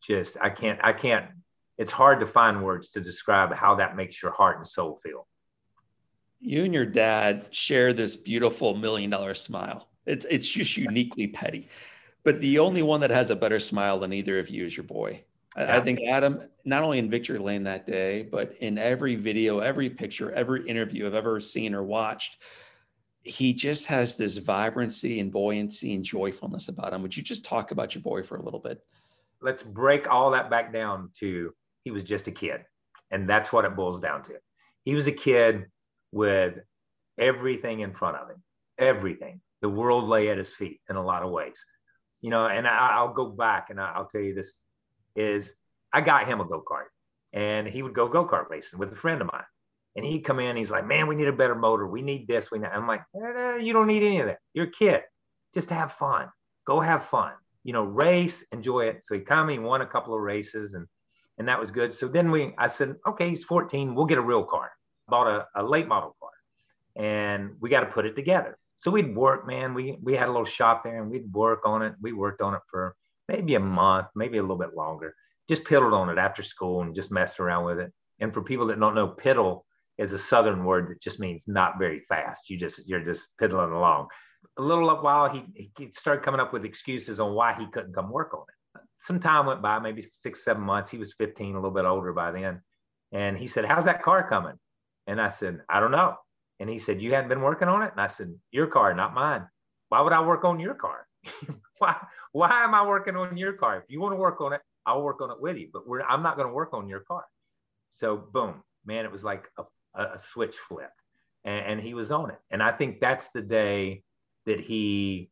just 0.01 0.37
i 0.41 0.49
can't 0.49 0.79
i 0.83 0.93
can't 0.93 1.25
it's 1.77 1.91
hard 1.91 2.19
to 2.19 2.25
find 2.25 2.63
words 2.63 2.89
to 2.89 3.01
describe 3.01 3.53
how 3.53 3.75
that 3.75 3.95
makes 3.95 4.21
your 4.21 4.31
heart 4.31 4.57
and 4.57 4.67
soul 4.67 4.99
feel. 5.03 5.27
You 6.39 6.63
and 6.63 6.73
your 6.73 6.87
dad 6.87 7.45
share 7.51 7.93
this 7.93 8.15
beautiful 8.15 8.75
million 8.75 9.11
dollar 9.11 9.35
smile. 9.35 9.87
It's 10.07 10.25
it's 10.29 10.47
just 10.47 10.77
uniquely 10.77 11.27
petty 11.27 11.67
but 12.27 12.41
the 12.41 12.59
only 12.59 12.81
one 12.81 12.99
that 12.99 13.09
has 13.09 13.29
a 13.29 13.37
better 13.37 13.57
smile 13.57 13.99
than 13.99 14.11
either 14.11 14.37
of 14.37 14.49
you 14.49 14.65
is 14.65 14.75
your 14.75 14.83
boy 14.83 15.23
I, 15.57 15.77
I 15.77 15.81
think 15.81 16.01
Adam, 16.07 16.41
not 16.63 16.83
only 16.83 16.99
in 16.99 17.09
Victory 17.09 17.39
Lane 17.39 17.63
that 17.63 17.85
day, 17.85 18.23
but 18.23 18.55
in 18.59 18.77
every 18.77 19.15
video, 19.15 19.59
every 19.59 19.89
picture, 19.89 20.31
every 20.31 20.67
interview 20.67 21.07
I've 21.07 21.13
ever 21.13 21.39
seen 21.39 21.73
or 21.73 21.83
watched, 21.83 22.37
he 23.23 23.53
just 23.53 23.87
has 23.87 24.15
this 24.15 24.37
vibrancy 24.37 25.19
and 25.19 25.31
buoyancy 25.31 25.93
and 25.93 26.03
joyfulness 26.03 26.69
about 26.69 26.93
him. 26.93 27.01
Would 27.01 27.17
you 27.17 27.23
just 27.23 27.43
talk 27.43 27.71
about 27.71 27.95
your 27.95 28.01
boy 28.01 28.23
for 28.23 28.37
a 28.37 28.41
little 28.41 28.59
bit? 28.59 28.81
let's 29.41 29.63
break 29.63 30.09
all 30.09 30.31
that 30.31 30.49
back 30.49 30.73
down 30.73 31.09
to 31.19 31.53
he 31.83 31.91
was 31.91 32.03
just 32.03 32.27
a 32.27 32.31
kid. 32.31 32.61
And 33.11 33.29
that's 33.29 33.53
what 33.53 33.65
it 33.65 33.75
boils 33.75 33.99
down 33.99 34.23
to. 34.23 34.33
He 34.83 34.93
was 34.93 35.07
a 35.07 35.11
kid 35.11 35.65
with 36.11 36.55
everything 37.17 37.81
in 37.81 37.93
front 37.93 38.17
of 38.17 38.29
him, 38.29 38.43
everything. 38.77 39.41
The 39.61 39.69
world 39.69 40.07
lay 40.07 40.29
at 40.29 40.37
his 40.37 40.53
feet 40.53 40.81
in 40.89 40.95
a 40.95 41.03
lot 41.03 41.23
of 41.23 41.31
ways. 41.31 41.65
You 42.21 42.29
know, 42.29 42.45
and 42.45 42.67
I, 42.67 43.01
will 43.03 43.13
go 43.13 43.29
back 43.29 43.69
and 43.69 43.79
I'll 43.79 44.09
tell 44.11 44.21
you 44.21 44.33
this 44.33 44.61
is 45.17 45.55
I 45.91 46.01
got 46.01 46.27
him 46.27 46.39
a 46.39 46.45
go 46.45 46.63
kart 46.65 46.85
and 47.33 47.67
he 47.67 47.83
would 47.83 47.93
go 47.93 48.07
go 48.07 48.25
kart 48.25 48.49
racing 48.49 48.79
with 48.79 48.93
a 48.93 48.95
friend 48.95 49.19
of 49.21 49.29
mine. 49.31 49.43
And 49.95 50.05
he'd 50.05 50.21
come 50.21 50.39
in, 50.39 50.55
he's 50.55 50.69
like, 50.69 50.85
man, 50.85 51.07
we 51.07 51.15
need 51.15 51.27
a 51.27 51.33
better 51.33 51.55
motor. 51.55 51.87
We 51.87 52.03
need 52.03 52.27
this. 52.27 52.51
We 52.51 52.59
need. 52.59 52.67
I'm 52.67 52.87
like, 52.87 53.01
eh, 53.15 53.57
you 53.57 53.73
don't 53.73 53.87
need 53.87 54.03
any 54.03 54.19
of 54.19 54.27
that. 54.27 54.37
You're 54.53 54.67
a 54.67 54.71
kid. 54.71 55.01
Just 55.55 55.71
have 55.71 55.93
fun. 55.93 56.27
Go 56.65 56.79
have 56.79 57.05
fun. 57.05 57.31
You 57.63 57.73
know, 57.73 57.83
race, 57.83 58.45
enjoy 58.51 58.81
it. 58.89 59.03
So 59.03 59.15
he 59.15 59.21
come, 59.21 59.49
he 59.49 59.57
won 59.57 59.81
a 59.81 59.87
couple 59.87 60.13
of 60.13 60.21
races 60.21 60.75
and 60.75 60.85
and 61.37 61.47
that 61.47 61.59
was 61.59 61.71
good. 61.71 61.93
So 61.93 62.07
then 62.07 62.31
we, 62.31 62.53
I 62.57 62.67
said, 62.67 62.95
okay, 63.05 63.29
he's 63.29 63.43
14. 63.43 63.93
We'll 63.93 64.05
get 64.05 64.17
a 64.17 64.21
real 64.21 64.43
car. 64.43 64.71
Bought 65.07 65.27
a, 65.27 65.47
a 65.55 65.63
late 65.63 65.87
model 65.87 66.15
car, 66.19 66.31
and 67.01 67.51
we 67.61 67.69
got 67.69 67.81
to 67.81 67.85
put 67.85 68.05
it 68.05 68.15
together. 68.15 68.57
So 68.79 68.91
we'd 68.91 69.15
work, 69.15 69.47
man. 69.47 69.73
We 69.73 69.97
we 70.01 70.13
had 70.13 70.27
a 70.27 70.31
little 70.31 70.45
shop 70.45 70.83
there, 70.83 71.01
and 71.01 71.09
we'd 71.09 71.31
work 71.31 71.61
on 71.65 71.81
it. 71.81 71.93
We 72.01 72.11
worked 72.11 72.41
on 72.41 72.55
it 72.55 72.61
for 72.69 72.95
maybe 73.27 73.55
a 73.55 73.59
month, 73.59 74.07
maybe 74.15 74.37
a 74.37 74.41
little 74.41 74.57
bit 74.57 74.75
longer. 74.75 75.13
Just 75.47 75.63
piddled 75.63 75.93
on 75.93 76.09
it 76.09 76.17
after 76.17 76.43
school 76.43 76.81
and 76.81 76.95
just 76.95 77.11
messed 77.11 77.39
around 77.39 77.65
with 77.65 77.79
it. 77.79 77.93
And 78.19 78.33
for 78.33 78.41
people 78.41 78.67
that 78.67 78.79
don't 78.79 78.95
know, 78.95 79.07
piddle 79.07 79.61
is 79.97 80.11
a 80.11 80.19
southern 80.19 80.65
word 80.65 80.89
that 80.89 81.01
just 81.01 81.19
means 81.19 81.45
not 81.47 81.79
very 81.79 82.01
fast. 82.01 82.49
You 82.49 82.57
just 82.57 82.87
you're 82.87 83.03
just 83.03 83.27
piddling 83.39 83.71
along. 83.71 84.07
A 84.57 84.61
little 84.61 84.87
while, 85.01 85.29
he, 85.29 85.71
he 85.77 85.91
started 85.91 86.23
coming 86.23 86.39
up 86.39 86.53
with 86.53 86.65
excuses 86.65 87.19
on 87.19 87.33
why 87.33 87.55
he 87.57 87.65
couldn't 87.67 87.93
come 87.93 88.09
work 88.11 88.33
on 88.33 88.41
it 88.47 88.57
some 89.01 89.19
time 89.19 89.45
went 89.45 89.61
by, 89.61 89.79
maybe 89.79 90.05
six, 90.11 90.43
seven 90.43 90.63
months. 90.63 90.89
He 90.89 90.97
was 90.97 91.13
15, 91.17 91.53
a 91.53 91.57
little 91.57 91.71
bit 91.71 91.85
older 91.85 92.13
by 92.13 92.31
then. 92.31 92.61
And 93.11 93.37
he 93.37 93.47
said, 93.47 93.65
How's 93.65 93.85
that 93.85 94.03
car 94.03 94.27
coming? 94.27 94.55
And 95.05 95.21
I 95.21 95.29
said, 95.29 95.61
I 95.69 95.79
don't 95.79 95.91
know. 95.91 96.15
And 96.59 96.69
he 96.69 96.77
said, 96.77 97.01
You 97.01 97.13
hadn't 97.13 97.29
been 97.29 97.41
working 97.41 97.67
on 97.67 97.83
it? 97.83 97.91
And 97.91 98.01
I 98.01 98.07
said, 98.07 98.33
Your 98.51 98.67
car, 98.67 98.93
not 98.93 99.13
mine. 99.13 99.47
Why 99.89 100.01
would 100.01 100.13
I 100.13 100.25
work 100.25 100.43
on 100.43 100.59
your 100.59 100.73
car? 100.73 101.06
why, 101.79 101.95
why 102.31 102.63
am 102.63 102.73
I 102.73 102.85
working 102.85 103.15
on 103.15 103.37
your 103.37 103.53
car? 103.53 103.77
If 103.77 103.85
you 103.89 103.99
want 104.01 104.13
to 104.13 104.17
work 104.17 104.41
on 104.41 104.53
it, 104.53 104.61
I'll 104.85 105.01
work 105.01 105.21
on 105.21 105.31
it 105.31 105.39
with 105.39 105.57
you, 105.57 105.69
but 105.71 105.83
I'm 106.07 106.23
not 106.23 106.37
going 106.37 106.47
to 106.47 106.53
work 106.53 106.73
on 106.73 106.87
your 106.87 107.01
car. 107.01 107.25
So, 107.89 108.17
boom, 108.17 108.63
man, 108.85 109.05
it 109.05 109.11
was 109.11 109.23
like 109.23 109.49
a, 109.57 110.03
a 110.03 110.19
switch 110.19 110.55
flipped 110.55 110.91
and, 111.43 111.65
and 111.65 111.81
he 111.81 111.93
was 111.93 112.11
on 112.11 112.29
it. 112.31 112.39
And 112.51 112.63
I 112.63 112.71
think 112.71 112.99
that's 112.99 113.29
the 113.29 113.41
day 113.41 114.03
that 114.45 114.59
he 114.59 115.29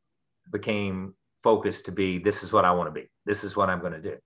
became 0.51 1.13
focused 1.43 1.85
to 1.85 1.91
be 1.91 2.17
this 2.17 2.43
is 2.43 2.51
what 2.51 2.65
I 2.65 2.71
want 2.71 2.87
to 2.87 2.99
be. 2.99 3.09
This 3.25 3.43
is 3.43 3.55
what 3.55 3.69
I'm 3.69 3.79
going 3.79 3.93
to 3.93 4.01
do. 4.01 4.17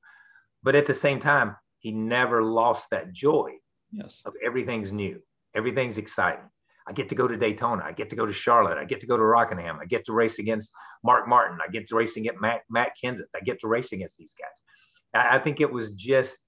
But 0.63 0.75
at 0.75 0.86
the 0.86 0.93
same 0.93 1.19
time, 1.19 1.55
he 1.79 1.91
never 1.91 2.43
lost 2.43 2.89
that 2.91 3.13
joy 3.13 3.51
yes. 3.91 4.21
of 4.25 4.34
everything's 4.43 4.91
new, 4.91 5.21
everything's 5.55 5.97
exciting. 5.97 6.49
I 6.89 6.93
get 6.93 7.10
to 7.10 7.15
go 7.15 7.28
to 7.28 7.38
Daytona. 7.38 7.84
I 7.86 7.91
get 7.91 8.10
to 8.10 8.15
go 8.15 8.25
to 8.25 8.34
Charlotte. 8.34 8.78
I 8.78 8.86
get 8.86 9.02
to 9.02 9.08
go 9.08 9.15
to 9.15 9.23
Rockingham. 9.23 9.80
I 9.82 9.86
get 9.86 10.06
to 10.06 10.13
race 10.13 10.39
against 10.39 10.71
Mark 11.04 11.28
Martin. 11.28 11.60
I 11.65 11.69
get 11.69 11.88
to 11.88 11.95
race 11.95 12.17
against 12.17 12.41
Matt, 12.41 12.62
Matt 12.69 12.91
Kenseth. 13.02 13.30
I 13.36 13.41
get 13.41 13.62
to 13.62 13.67
race 13.67 13.93
against 13.93 14.17
these 14.17 14.34
guys. 14.34 15.23
I, 15.23 15.38
I 15.38 15.39
think 15.39 15.62
it 15.62 15.71
was 15.71 15.91
just 15.91 16.39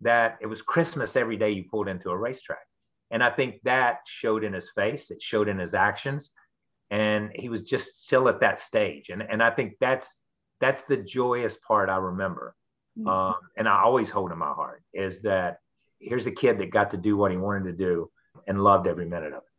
that 0.00 0.38
it 0.40 0.46
was 0.46 0.62
Christmas 0.62 1.16
every 1.16 1.36
day 1.36 1.50
you 1.50 1.64
pulled 1.70 1.88
into 1.88 2.10
a 2.10 2.16
racetrack. 2.16 2.66
And 3.10 3.22
I 3.22 3.30
think 3.30 3.60
that 3.64 3.98
showed 4.06 4.42
in 4.42 4.52
his 4.52 4.70
face, 4.70 5.10
it 5.10 5.20
showed 5.20 5.48
in 5.48 5.58
his 5.58 5.74
actions 5.74 6.30
and 6.90 7.30
he 7.34 7.48
was 7.48 7.62
just 7.62 8.04
still 8.04 8.28
at 8.28 8.40
that 8.40 8.58
stage 8.58 9.10
and 9.10 9.22
and 9.22 9.42
i 9.42 9.50
think 9.50 9.74
that's 9.80 10.16
that's 10.60 10.84
the 10.84 10.96
joyous 10.96 11.56
part 11.56 11.88
i 11.88 11.96
remember 11.96 12.54
mm-hmm. 12.98 13.08
um, 13.08 13.36
and 13.56 13.68
i 13.68 13.80
always 13.82 14.10
hold 14.10 14.32
in 14.32 14.38
my 14.38 14.52
heart 14.52 14.82
is 14.92 15.22
that 15.22 15.58
here's 16.00 16.26
a 16.26 16.32
kid 16.32 16.58
that 16.58 16.70
got 16.70 16.90
to 16.90 16.96
do 16.96 17.16
what 17.16 17.30
he 17.30 17.36
wanted 17.36 17.64
to 17.64 17.72
do 17.72 18.10
and 18.46 18.62
loved 18.62 18.86
every 18.86 19.06
minute 19.06 19.32
of 19.32 19.42
it 19.42 19.49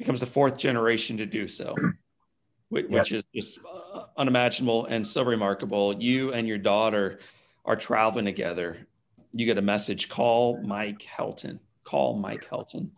becomes 0.00 0.20
the 0.20 0.26
fourth 0.26 0.56
generation 0.56 1.18
to 1.18 1.26
do 1.26 1.46
so 1.46 1.74
which, 2.70 2.86
yes. 2.88 3.12
is 3.12 3.24
just 3.34 3.58
uh, 3.66 4.04
unimaginable 4.16 4.86
and 4.86 5.06
so 5.06 5.22
remarkable. 5.24 5.92
You 6.00 6.32
and 6.32 6.48
your 6.48 6.58
daughter 6.58 7.18
are 7.64 7.76
traveling 7.76 8.24
together. 8.24 8.86
You 9.32 9.44
get 9.44 9.58
a 9.58 9.62
message 9.62 10.08
call 10.08 10.60
mike 10.62 11.02
helton. 11.02 11.58
Call 11.84 12.16
mike 12.16 12.48
helton. 12.48 12.90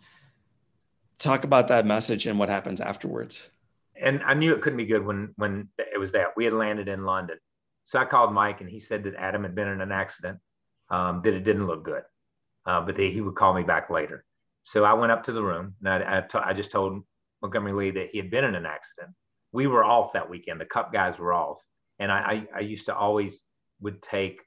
Talk 1.18 1.44
about 1.44 1.68
that 1.68 1.86
message 1.86 2.26
and 2.26 2.38
what 2.38 2.48
happens 2.48 2.80
afterwards. 2.80 3.48
And 4.00 4.22
i 4.24 4.34
knew 4.34 4.54
it 4.54 4.60
couldn't 4.62 4.76
be 4.76 4.86
good 4.86 5.04
when 5.04 5.34
when 5.36 5.68
it 5.78 5.98
was 5.98 6.12
that. 6.12 6.36
We 6.36 6.44
had 6.44 6.54
landed 6.54 6.88
in 6.88 7.04
london. 7.04 7.38
So 7.84 7.98
i 7.98 8.04
called 8.04 8.32
mike 8.32 8.60
and 8.60 8.70
he 8.70 8.78
said 8.78 9.04
that 9.04 9.14
adam 9.16 9.42
had 9.42 9.54
been 9.54 9.68
in 9.68 9.80
an 9.80 9.92
accident 9.92 10.38
um, 10.90 11.22
that 11.24 11.34
it 11.34 11.44
didn't 11.44 11.66
look 11.66 11.82
good 11.82 12.02
uh, 12.66 12.80
but 12.82 12.96
they, 12.96 13.10
he 13.10 13.20
would 13.20 13.34
call 13.34 13.54
me 13.54 13.62
back 13.62 13.90
later 13.90 14.24
so 14.62 14.84
i 14.84 14.92
went 14.92 15.12
up 15.12 15.24
to 15.24 15.32
the 15.32 15.42
room 15.42 15.74
and 15.80 15.88
I, 15.88 16.18
I, 16.18 16.20
to, 16.20 16.46
I 16.46 16.52
just 16.52 16.72
told 16.72 17.02
montgomery 17.40 17.72
lee 17.72 17.90
that 17.92 18.10
he 18.12 18.18
had 18.18 18.30
been 18.30 18.44
in 18.44 18.54
an 18.54 18.66
accident 18.66 19.14
we 19.52 19.66
were 19.66 19.84
off 19.84 20.12
that 20.12 20.30
weekend 20.30 20.60
the 20.60 20.66
cup 20.66 20.92
guys 20.92 21.18
were 21.18 21.32
off 21.32 21.58
and 21.98 22.10
i, 22.12 22.46
I, 22.54 22.58
I 22.58 22.60
used 22.60 22.86
to 22.86 22.94
always 22.94 23.42
would 23.80 24.02
take 24.02 24.40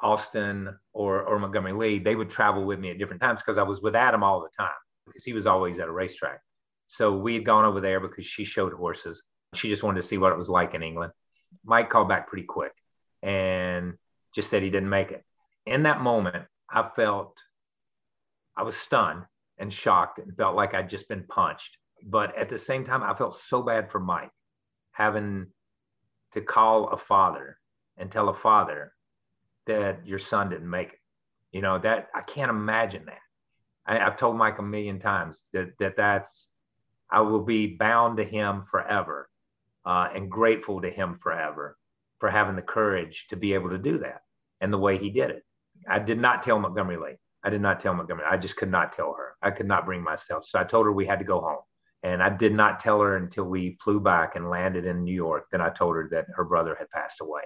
austin 0.00 0.76
or, 0.92 1.22
or 1.22 1.38
montgomery 1.38 1.72
lee 1.72 1.98
they 1.98 2.14
would 2.14 2.30
travel 2.30 2.64
with 2.64 2.78
me 2.78 2.90
at 2.90 2.98
different 2.98 3.22
times 3.22 3.40
because 3.40 3.58
i 3.58 3.62
was 3.62 3.80
with 3.80 3.94
adam 3.94 4.22
all 4.22 4.40
the 4.40 4.50
time 4.56 4.74
because 5.06 5.24
he 5.24 5.32
was 5.32 5.46
always 5.46 5.78
at 5.78 5.88
a 5.88 5.92
racetrack. 5.92 6.40
So 6.86 7.16
we 7.16 7.34
had 7.34 7.44
gone 7.44 7.64
over 7.64 7.80
there 7.80 8.00
because 8.00 8.26
she 8.26 8.44
showed 8.44 8.72
horses. 8.72 9.22
She 9.54 9.68
just 9.68 9.82
wanted 9.82 10.00
to 10.00 10.06
see 10.06 10.18
what 10.18 10.32
it 10.32 10.38
was 10.38 10.48
like 10.48 10.74
in 10.74 10.82
England. 10.82 11.12
Mike 11.64 11.90
called 11.90 12.08
back 12.08 12.28
pretty 12.28 12.44
quick 12.44 12.72
and 13.22 13.94
just 14.34 14.50
said 14.50 14.62
he 14.62 14.70
didn't 14.70 14.88
make 14.88 15.10
it. 15.10 15.24
In 15.66 15.84
that 15.84 16.00
moment, 16.00 16.46
I 16.68 16.88
felt 16.94 17.38
I 18.56 18.62
was 18.62 18.76
stunned 18.76 19.24
and 19.58 19.72
shocked 19.72 20.18
and 20.18 20.36
felt 20.36 20.56
like 20.56 20.74
I'd 20.74 20.88
just 20.88 21.08
been 21.08 21.24
punched. 21.24 21.76
But 22.02 22.36
at 22.36 22.48
the 22.48 22.58
same 22.58 22.84
time, 22.84 23.02
I 23.02 23.14
felt 23.14 23.36
so 23.36 23.62
bad 23.62 23.90
for 23.90 24.00
Mike 24.00 24.30
having 24.92 25.46
to 26.32 26.40
call 26.40 26.88
a 26.88 26.96
father 26.96 27.58
and 27.96 28.10
tell 28.10 28.28
a 28.28 28.34
father 28.34 28.92
that 29.66 30.06
your 30.06 30.18
son 30.18 30.50
didn't 30.50 30.68
make 30.68 30.88
it. 30.88 30.98
You 31.52 31.62
know, 31.62 31.78
that 31.78 32.08
I 32.14 32.20
can't 32.22 32.50
imagine 32.50 33.06
that. 33.06 33.20
I, 33.86 33.98
have 33.98 34.16
told 34.16 34.36
Mike 34.36 34.58
a 34.58 34.62
million 34.62 34.98
times 34.98 35.42
that, 35.52 35.70
that 35.78 35.96
that's, 35.96 36.48
I 37.10 37.20
will 37.20 37.42
be 37.42 37.66
bound 37.66 38.16
to 38.16 38.24
him 38.24 38.64
forever 38.70 39.28
uh, 39.84 40.08
and 40.14 40.30
grateful 40.30 40.80
to 40.80 40.90
him 40.90 41.18
forever 41.22 41.76
for 42.18 42.30
having 42.30 42.56
the 42.56 42.62
courage 42.62 43.26
to 43.28 43.36
be 43.36 43.54
able 43.54 43.70
to 43.70 43.78
do 43.78 43.98
that 43.98 44.22
and 44.60 44.72
the 44.72 44.78
way 44.78 44.98
he 44.98 45.10
did 45.10 45.30
it. 45.30 45.44
I 45.88 45.98
did 45.98 46.18
not 46.18 46.42
tell 46.42 46.58
Montgomery 46.58 46.96
Lee. 46.96 47.18
I 47.44 47.50
did 47.50 47.60
not 47.60 47.80
tell 47.80 47.94
Montgomery. 47.94 48.24
I 48.28 48.36
just 48.36 48.56
could 48.56 48.70
not 48.70 48.92
tell 48.92 49.14
her. 49.18 49.36
I 49.42 49.50
could 49.50 49.66
not 49.66 49.84
bring 49.84 50.02
myself. 50.02 50.44
So 50.44 50.58
I 50.58 50.64
told 50.64 50.86
her 50.86 50.92
we 50.92 51.06
had 51.06 51.18
to 51.18 51.24
go 51.24 51.40
home. 51.40 51.60
And 52.02 52.22
I 52.22 52.30
did 52.30 52.52
not 52.52 52.80
tell 52.80 53.00
her 53.00 53.16
until 53.16 53.44
we 53.44 53.78
flew 53.82 54.00
back 54.00 54.36
and 54.36 54.50
landed 54.50 54.84
in 54.84 55.04
New 55.04 55.14
York. 55.14 55.46
Then 55.50 55.60
I 55.60 55.70
told 55.70 55.96
her 55.96 56.08
that 56.12 56.26
her 56.34 56.44
brother 56.44 56.76
had 56.78 56.90
passed 56.90 57.20
away 57.20 57.42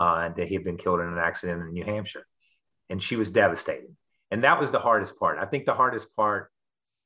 uh, 0.00 0.22
and 0.24 0.36
that 0.36 0.48
he 0.48 0.54
had 0.54 0.64
been 0.64 0.76
killed 0.76 1.00
in 1.00 1.06
an 1.06 1.18
accident 1.18 1.62
in 1.62 1.72
New 1.72 1.84
Hampshire. 1.84 2.26
And 2.90 3.02
she 3.02 3.16
was 3.16 3.30
devastated 3.30 3.94
and 4.30 4.44
that 4.44 4.58
was 4.58 4.70
the 4.70 4.78
hardest 4.78 5.18
part 5.18 5.38
i 5.38 5.44
think 5.44 5.64
the 5.64 5.74
hardest 5.74 6.14
part 6.14 6.50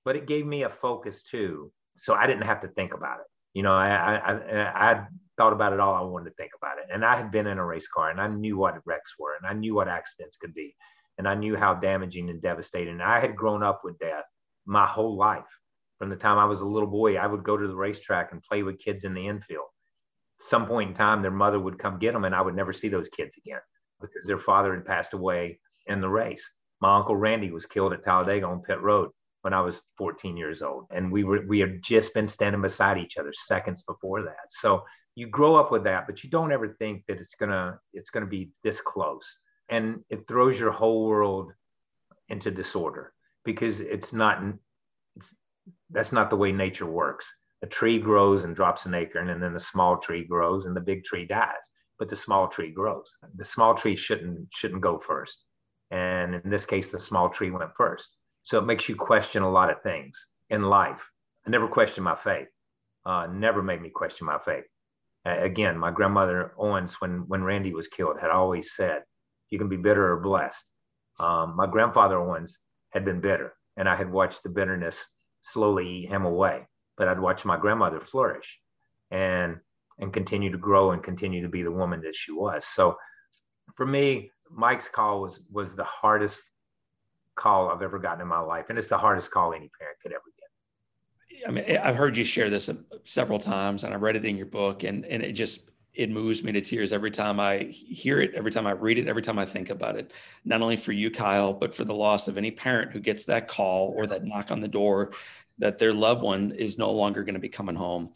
but 0.05 0.17
it 0.17 0.27
gave 0.27 0.47
me 0.47 0.63
a 0.63 0.71
focus 0.71 1.23
too 1.23 1.73
so 1.97 2.15
i 2.15 2.27
didn't 2.27 2.43
have 2.43 2.61
to 2.61 2.69
think 2.69 2.95
about 2.95 3.21
it 3.21 3.27
you 3.55 3.63
know 3.63 3.73
i 3.73 3.89
i 3.89 4.93
i, 4.93 5.07
thought 5.39 5.53
about 5.55 5.73
it 5.73 5.81
all 5.81 5.95
i 5.95 6.01
wanted 6.01 6.29
to 6.29 6.37
think 6.37 6.53
about 6.57 6.79
it 6.79 6.85
and 6.93 7.05
i 7.05 7.17
had 7.17 7.31
been 7.31 7.47
in 7.47 7.59
a 7.59 7.65
race 7.65 7.89
car 7.89 8.11
and 8.11 8.21
i 8.21 8.29
knew 8.29 8.57
what 8.57 8.75
wrecks 8.85 9.15
were 9.19 9.35
and 9.37 9.47
i 9.47 9.53
knew 9.53 9.75
what 9.75 9.89
accidents 9.89 10.37
could 10.37 10.53
be 10.53 10.75
and 11.19 11.29
i 11.29 11.35
knew 11.35 11.57
how 11.57 11.75
damaging 11.75 12.31
and 12.31 12.43
devastating 12.43 13.01
i 13.01 13.21
had 13.21 13.37
grown 13.37 13.63
up 13.63 13.81
with 13.85 13.99
death 13.99 14.25
my 14.67 14.87
whole 14.87 15.17
life 15.17 15.45
from 15.99 16.11
the 16.11 16.17
time 16.17 16.39
i 16.39 16.45
was 16.45 16.61
a 16.61 16.67
little 16.67 16.89
boy 16.89 17.17
i 17.17 17.27
would 17.27 17.45
go 17.45 17.57
to 17.57 17.67
the 17.67 17.75
racetrack 17.75 18.33
and 18.33 18.43
play 18.43 18.63
with 18.63 18.79
kids 18.79 19.05
in 19.05 19.15
the 19.15 19.27
infield 19.27 19.67
some 20.41 20.67
point 20.67 20.91
in 20.91 20.95
time 20.95 21.23
their 21.23 21.31
mother 21.31 21.61
would 21.61 21.79
come 21.79 21.99
get 21.99 22.13
them 22.13 22.25
and 22.25 22.35
i 22.35 22.41
would 22.41 22.57
never 22.57 22.73
see 22.73 22.89
those 22.89 23.09
kids 23.09 23.37
again 23.37 23.61
because 24.01 24.27
their 24.27 24.39
father 24.39 24.75
had 24.75 24.85
passed 24.85 25.13
away 25.13 25.59
in 25.87 26.01
the 26.01 26.09
race 26.09 26.51
my 26.83 26.97
uncle 26.97 27.15
Randy 27.15 27.53
was 27.53 27.65
killed 27.65 27.93
at 27.93 28.03
Talladega 28.03 28.45
on 28.45 28.61
pit 28.61 28.81
road 28.83 29.11
when 29.43 29.55
I 29.55 29.61
was 29.61 29.83
14 29.99 30.37
years 30.37 30.63
old. 30.63 30.87
And 30.91 31.13
we 31.13 31.23
were 31.23 31.45
we 31.47 31.61
had 31.61 31.81
just 31.81 32.13
been 32.13 32.27
standing 32.27 32.61
beside 32.61 32.99
each 32.99 33.17
other 33.17 33.33
seconds 33.33 33.83
before 33.85 34.23
that. 34.23 34.51
So 34.51 34.83
you 35.15 35.29
grow 35.29 35.55
up 35.55 35.71
with 35.71 35.85
that, 35.85 36.07
but 36.09 36.25
you 36.25 36.31
don't 36.31 36.51
ever 36.51 36.69
think 36.69 37.05
that 37.07 37.19
it's 37.19 37.37
gonna 37.37 37.79
it's 37.93 38.11
gonna 38.11 38.27
be 38.27 38.51
this 38.65 38.81
close. 38.81 39.39
And 39.69 40.05
it 40.11 40.29
throws 40.29 40.59
your 40.59 40.73
whole 40.73 41.07
world 41.07 41.53
into 42.29 42.51
disorder 42.51 43.13
because 43.45 43.81
it's 43.81 44.13
not 44.13 44.43
it's 45.17 45.35
that's 45.91 46.13
not 46.13 46.31
the 46.31 46.37
way 46.37 46.53
nature 46.53 46.87
works. 46.87 47.33
A 47.63 47.67
tree 47.67 47.99
grows 47.99 48.45
and 48.45 48.57
drops 48.57 48.87
an 48.87 48.95
acorn, 48.95 49.31
and 49.31 49.43
then 49.43 49.53
the 49.55 49.61
small 49.61 49.99
tree 49.99 50.25
grows 50.25 50.67
and 50.67 50.75
the 50.75 50.81
big 50.81 51.05
tree 51.05 51.27
dies. 51.27 51.71
But 51.99 52.09
the 52.09 52.17
small 52.17 52.49
tree 52.49 52.73
grows. 52.73 53.17
The 53.37 53.45
small 53.45 53.75
tree 53.75 53.97
shouldn't 53.97 54.49
shouldn't 54.51 54.83
go 54.83 54.99
first 54.99 55.45
and 55.93 56.35
in 56.35 56.51
this 56.51 56.65
case, 56.65 56.89
the 56.89 56.99
small 56.99 57.29
tree 57.29 57.51
went 57.51 57.77
first. 57.77 58.17
So 58.43 58.59
it 58.59 58.65
makes 58.65 58.89
you 58.89 58.97
question 58.97 59.43
a 59.43 59.51
lot 59.51 59.71
of 59.71 59.83
things 59.83 60.27
in 60.49 60.63
life. 60.63 61.07
I 61.47 61.51
never 61.51 61.69
questioned 61.69 62.05
my 62.05 62.17
faith. 62.17 62.49
Uh, 63.05 63.29
never 63.31 63.63
made 63.63 63.83
me 63.83 63.91
question 63.91 64.27
my 64.27 64.39
faith. 64.39 64.65
again, 65.25 65.79
my 65.79 65.91
grandmother 65.91 66.53
Owens, 66.59 66.95
when 67.01 67.29
when 67.29 67.45
Randy 67.45 67.75
was 67.75 67.89
killed, 67.89 68.19
had 68.21 68.31
always 68.31 68.75
said, 68.75 69.03
"You 69.53 69.59
can 69.59 69.69
be 69.69 69.77
bitter 69.77 70.13
or 70.13 70.21
blessed." 70.21 70.65
Um, 71.21 71.55
my 71.55 71.67
grandfather 71.67 72.17
Owens 72.19 72.59
had 72.91 73.05
been 73.05 73.21
bitter, 73.21 73.55
and 73.77 73.89
I 73.89 73.95
had 73.95 74.11
watched 74.11 74.43
the 74.43 74.49
bitterness 74.49 75.07
slowly 75.43 75.87
eat 75.89 76.09
him 76.09 76.25
away. 76.25 76.67
But 76.97 77.09
I'd 77.09 77.21
watched 77.21 77.45
my 77.45 77.59
grandmother 77.59 78.01
flourish, 78.01 78.59
and 79.11 79.61
and 79.99 80.13
continue 80.13 80.51
to 80.51 80.59
grow 80.59 80.93
and 80.93 81.03
continue 81.03 81.43
to 81.43 81.49
be 81.49 81.63
the 81.63 81.71
woman 81.71 82.01
that 82.03 82.17
she 82.17 82.33
was. 82.33 82.67
So, 82.67 82.97
for 83.77 83.87
me, 83.87 84.31
Mike's 84.51 84.89
call 84.89 85.21
was 85.21 85.43
was 85.51 85.77
the 85.77 85.85
hardest 85.85 86.41
call 87.35 87.69
I've 87.69 87.83
ever 87.83 87.99
gotten 87.99 88.23
in 88.23 88.29
my 88.29 88.41
life, 88.41 88.67
and 88.71 88.79
it's 88.79 88.89
the 88.89 88.99
hardest 88.99 89.31
call 89.31 89.53
any 89.53 89.71
parent 89.79 89.99
could 90.03 90.13
ever 90.13 90.23
get. 90.39 91.49
I 91.49 91.51
mean, 91.51 91.77
I've 91.77 91.97
heard 91.97 92.17
you 92.17 92.25
share 92.25 92.51
this 92.51 92.71
several 93.05 93.39
times, 93.39 93.85
and 93.85 93.93
I 93.93 93.97
read 93.97 94.17
it 94.17 94.25
in 94.25 94.37
your 94.37 94.47
book, 94.47 94.83
and 94.83 95.05
and 95.05 95.23
it 95.23 95.33
just 95.33 95.71
it 95.95 96.11
moves 96.11 96.43
me 96.43 96.53
to 96.53 96.61
tears 96.61 96.93
every 96.93 97.11
time 97.11 97.39
I 97.39 97.65
hear 97.65 98.21
it, 98.21 98.35
every 98.35 98.51
time 98.51 98.67
I 98.67 98.73
read 98.73 98.99
it, 98.99 99.09
every 99.09 99.23
time 99.23 99.39
I 99.39 99.45
think 99.45 99.71
about 99.71 99.97
it. 99.97 100.11
Not 100.45 100.63
only 100.63 100.77
for 100.77 100.93
you, 100.93 101.11
Kyle, 101.11 101.53
but 101.53 101.75
for 101.75 101.85
the 101.85 101.95
loss 101.95 102.29
of 102.29 102.39
any 102.39 102.51
parent 102.51 102.93
who 102.93 103.01
gets 103.01 103.27
that 103.27 103.49
call 103.49 103.93
or 103.97 104.07
that 104.07 104.25
knock 104.25 104.51
on 104.51 104.61
the 104.61 104.69
door 104.69 105.13
that 105.59 105.79
their 105.79 105.93
loved 105.93 106.23
one 106.23 106.53
is 106.53 106.79
no 106.79 106.91
longer 106.91 107.23
going 107.23 107.35
to 107.35 107.41
be 107.41 107.49
coming 107.49 107.77
home. 107.77 108.13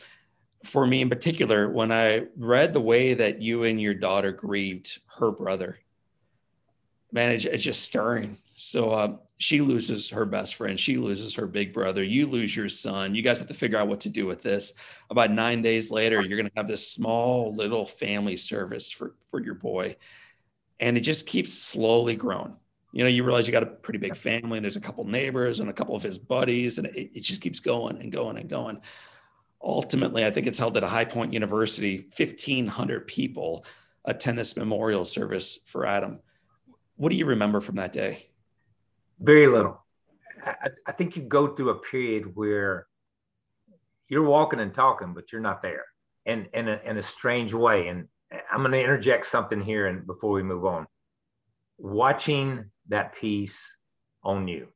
For 0.64 0.86
me 0.86 1.02
in 1.02 1.10
particular, 1.10 1.70
when 1.70 1.92
I 1.92 2.26
read 2.36 2.72
the 2.72 2.80
way 2.80 3.14
that 3.14 3.42
you 3.42 3.64
and 3.64 3.80
your 3.80 3.94
daughter 3.94 4.32
grieved 4.32 5.00
her 5.18 5.30
brother, 5.30 5.78
man, 7.16 7.32
it's, 7.32 7.46
it's 7.46 7.64
just 7.64 7.82
stirring. 7.82 8.36
So 8.56 8.90
uh, 8.90 9.16
she 9.38 9.62
loses 9.62 10.10
her 10.10 10.26
best 10.26 10.54
friend. 10.54 10.78
She 10.78 10.98
loses 10.98 11.34
her 11.34 11.46
big 11.46 11.72
brother. 11.72 12.04
You 12.04 12.26
lose 12.26 12.54
your 12.54 12.68
son. 12.68 13.14
You 13.14 13.22
guys 13.22 13.38
have 13.38 13.48
to 13.48 13.54
figure 13.54 13.78
out 13.78 13.88
what 13.88 14.00
to 14.00 14.10
do 14.10 14.26
with 14.26 14.42
this. 14.42 14.74
About 15.08 15.30
nine 15.30 15.62
days 15.62 15.90
later, 15.90 16.20
you're 16.20 16.36
going 16.38 16.50
to 16.50 16.56
have 16.58 16.68
this 16.68 16.86
small 16.86 17.54
little 17.54 17.86
family 17.86 18.36
service 18.36 18.90
for, 18.90 19.14
for 19.30 19.42
your 19.42 19.54
boy. 19.54 19.96
And 20.78 20.98
it 20.98 21.00
just 21.00 21.26
keeps 21.26 21.54
slowly 21.54 22.16
growing. 22.16 22.54
You 22.92 23.02
know, 23.02 23.08
you 23.08 23.24
realize 23.24 23.46
you 23.46 23.52
got 23.52 23.62
a 23.62 23.66
pretty 23.66 23.98
big 23.98 24.14
family, 24.14 24.58
and 24.58 24.64
there's 24.64 24.76
a 24.76 24.80
couple 24.80 25.04
neighbors 25.04 25.60
and 25.60 25.70
a 25.70 25.72
couple 25.72 25.96
of 25.96 26.02
his 26.02 26.18
buddies, 26.18 26.76
and 26.76 26.86
it, 26.88 27.12
it 27.14 27.20
just 27.22 27.40
keeps 27.40 27.60
going 27.60 27.98
and 27.98 28.12
going 28.12 28.36
and 28.36 28.48
going. 28.48 28.78
Ultimately, 29.62 30.26
I 30.26 30.30
think 30.30 30.46
it's 30.46 30.58
held 30.58 30.76
at 30.76 30.84
a 30.84 30.86
High 30.86 31.06
Point 31.06 31.32
University. 31.32 32.08
1,500 32.14 33.06
people 33.06 33.64
attend 34.04 34.38
this 34.38 34.56
memorial 34.56 35.06
service 35.06 35.58
for 35.64 35.86
Adam. 35.86 36.20
What 36.96 37.12
do 37.12 37.18
you 37.18 37.26
remember 37.26 37.60
from 37.60 37.76
that 37.76 37.92
day? 37.92 38.26
Very 39.20 39.46
little. 39.46 39.84
I, 40.44 40.68
I 40.86 40.92
think 40.92 41.16
you 41.16 41.22
go 41.22 41.54
through 41.54 41.70
a 41.70 41.78
period 41.78 42.34
where 42.34 42.86
you're 44.08 44.24
walking 44.24 44.60
and 44.60 44.72
talking, 44.72 45.12
but 45.12 45.32
you're 45.32 45.40
not 45.40 45.62
there, 45.62 45.84
and 46.24 46.48
in 46.54 46.68
a, 46.68 46.80
in 46.84 46.96
a 46.96 47.02
strange 47.02 47.52
way. 47.52 47.88
And 47.88 48.08
I'm 48.50 48.60
going 48.60 48.72
to 48.72 48.80
interject 48.80 49.26
something 49.26 49.60
here, 49.60 49.86
and 49.86 50.06
before 50.06 50.32
we 50.32 50.42
move 50.42 50.64
on, 50.64 50.86
watching 51.78 52.70
that 52.88 53.14
piece 53.14 53.76
on 54.22 54.48
you 54.48 54.68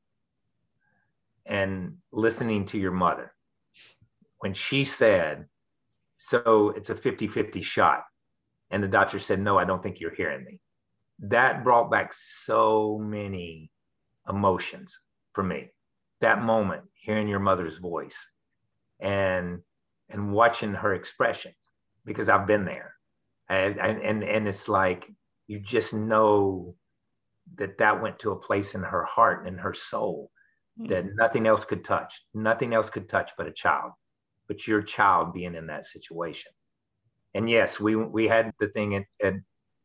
and 1.46 1.96
listening 2.12 2.66
to 2.66 2.78
your 2.78 2.92
mother 2.92 3.32
when 4.40 4.52
she 4.52 4.84
said, 4.84 5.46
"So 6.16 6.74
it's 6.76 6.90
a 6.90 6.94
50-50 6.94 7.62
shot," 7.62 8.04
and 8.70 8.82
the 8.82 8.88
doctor 8.88 9.18
said, 9.18 9.40
"No, 9.40 9.58
I 9.58 9.64
don't 9.64 9.82
think 9.82 10.00
you're 10.00 10.14
hearing 10.14 10.44
me." 10.44 10.60
That 11.20 11.64
brought 11.64 11.90
back 11.90 12.12
so 12.12 12.98
many 12.98 13.70
emotions 14.28 14.98
for 15.32 15.42
me. 15.44 15.70
That 16.20 16.42
moment, 16.42 16.82
hearing 16.94 17.28
your 17.28 17.40
mother's 17.40 17.78
voice 17.78 18.26
and 19.00 19.60
and 20.08 20.32
watching 20.32 20.74
her 20.74 20.94
expressions 20.94 21.54
because 22.04 22.28
I've 22.28 22.46
been 22.46 22.64
there. 22.64 22.94
And, 23.48 23.78
and 23.80 24.22
and 24.22 24.48
it's 24.48 24.68
like 24.68 25.10
you 25.46 25.58
just 25.58 25.92
know 25.92 26.74
that 27.56 27.78
that 27.78 28.00
went 28.00 28.18
to 28.20 28.30
a 28.30 28.36
place 28.36 28.74
in 28.74 28.82
her 28.82 29.04
heart 29.04 29.46
and 29.46 29.58
her 29.58 29.74
soul 29.74 30.30
mm-hmm. 30.78 30.92
that 30.92 31.04
nothing 31.16 31.46
else 31.46 31.64
could 31.64 31.84
touch. 31.84 32.22
Nothing 32.32 32.74
else 32.74 32.88
could 32.90 33.08
touch 33.08 33.32
but 33.36 33.48
a 33.48 33.52
child. 33.52 33.92
But 34.46 34.66
your 34.66 34.82
child 34.82 35.32
being 35.32 35.54
in 35.54 35.66
that 35.66 35.84
situation. 35.84 36.52
And 37.34 37.48
yes, 37.48 37.78
we 37.78 37.96
we 37.96 38.26
had 38.28 38.52
the 38.60 38.68
thing 38.68 38.96
at 38.96 39.04
at, 39.24 39.34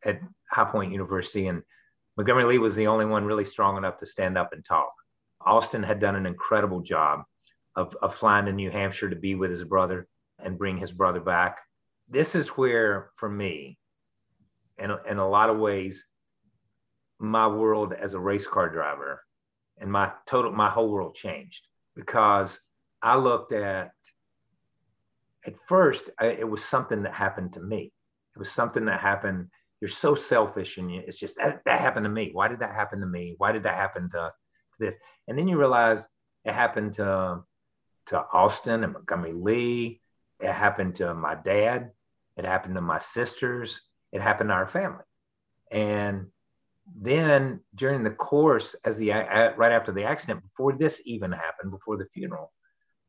at 0.04 0.20
High 0.50 0.64
Point 0.64 0.92
University 0.92 1.46
and 1.46 1.62
Montgomery 2.16 2.44
Lee 2.44 2.58
was 2.58 2.74
the 2.74 2.86
only 2.86 3.04
one 3.04 3.24
really 3.24 3.44
strong 3.44 3.76
enough 3.76 3.98
to 3.98 4.06
stand 4.06 4.38
up 4.38 4.52
and 4.52 4.64
talk. 4.64 4.92
Austin 5.40 5.82
had 5.82 6.00
done 6.00 6.16
an 6.16 6.26
incredible 6.26 6.80
job 6.80 7.24
of, 7.74 7.94
of 8.00 8.14
flying 8.14 8.46
to 8.46 8.52
New 8.52 8.70
Hampshire 8.70 9.10
to 9.10 9.16
be 9.16 9.34
with 9.34 9.50
his 9.50 9.64
brother 9.64 10.08
and 10.42 10.58
bring 10.58 10.78
his 10.78 10.92
brother 10.92 11.20
back. 11.20 11.58
This 12.08 12.34
is 12.34 12.48
where, 12.48 13.10
for 13.16 13.28
me, 13.28 13.78
in, 14.78 14.90
in 15.08 15.18
a 15.18 15.28
lot 15.28 15.50
of 15.50 15.58
ways, 15.58 16.04
my 17.18 17.46
world 17.48 17.92
as 17.92 18.14
a 18.14 18.18
race 18.18 18.46
car 18.46 18.68
driver 18.68 19.22
and 19.78 19.90
my 19.90 20.10
total, 20.26 20.52
my 20.52 20.70
whole 20.70 20.90
world 20.90 21.14
changed 21.14 21.66
because 21.94 22.60
I 23.02 23.16
looked 23.16 23.52
at, 23.52 23.90
at 25.46 25.54
first, 25.66 26.10
I, 26.18 26.26
it 26.26 26.48
was 26.48 26.64
something 26.64 27.02
that 27.02 27.14
happened 27.14 27.54
to 27.54 27.60
me. 27.60 27.92
It 28.34 28.38
was 28.38 28.50
something 28.50 28.86
that 28.86 29.00
happened 29.00 29.48
you're 29.80 29.88
so 29.88 30.14
selfish 30.14 30.78
and 30.78 30.92
you, 30.92 31.02
it's 31.06 31.18
just 31.18 31.36
that, 31.36 31.60
that 31.64 31.80
happened 31.80 32.04
to 32.04 32.10
me. 32.10 32.30
Why 32.32 32.48
did 32.48 32.60
that 32.60 32.74
happen 32.74 33.00
to 33.00 33.06
me? 33.06 33.34
Why 33.38 33.52
did 33.52 33.64
that 33.64 33.76
happen 33.76 34.10
to, 34.10 34.16
to 34.16 34.78
this? 34.78 34.96
And 35.28 35.38
then 35.38 35.48
you 35.48 35.58
realize 35.58 36.06
it 36.44 36.54
happened 36.54 36.94
to 36.94 37.42
to 38.06 38.24
austin 38.32 38.84
and 38.84 38.92
montgomery 38.92 39.32
lee. 39.32 40.00
It 40.40 40.52
happened 40.52 40.96
to 40.96 41.12
my 41.14 41.34
dad. 41.34 41.90
It 42.36 42.44
happened 42.44 42.76
to 42.76 42.80
my 42.80 42.98
sisters. 42.98 43.80
It 44.12 44.20
happened 44.20 44.50
to 44.50 44.54
our 44.54 44.68
family. 44.68 45.04
And 45.72 46.28
then 46.94 47.60
during 47.74 48.04
the 48.04 48.10
course 48.10 48.74
as 48.84 48.96
the 48.96 49.10
right 49.10 49.72
after 49.72 49.92
the 49.92 50.04
accident 50.04 50.42
before 50.42 50.72
this 50.72 51.02
even 51.04 51.32
happened 51.32 51.72
before 51.72 51.96
the 51.96 52.06
funeral 52.14 52.52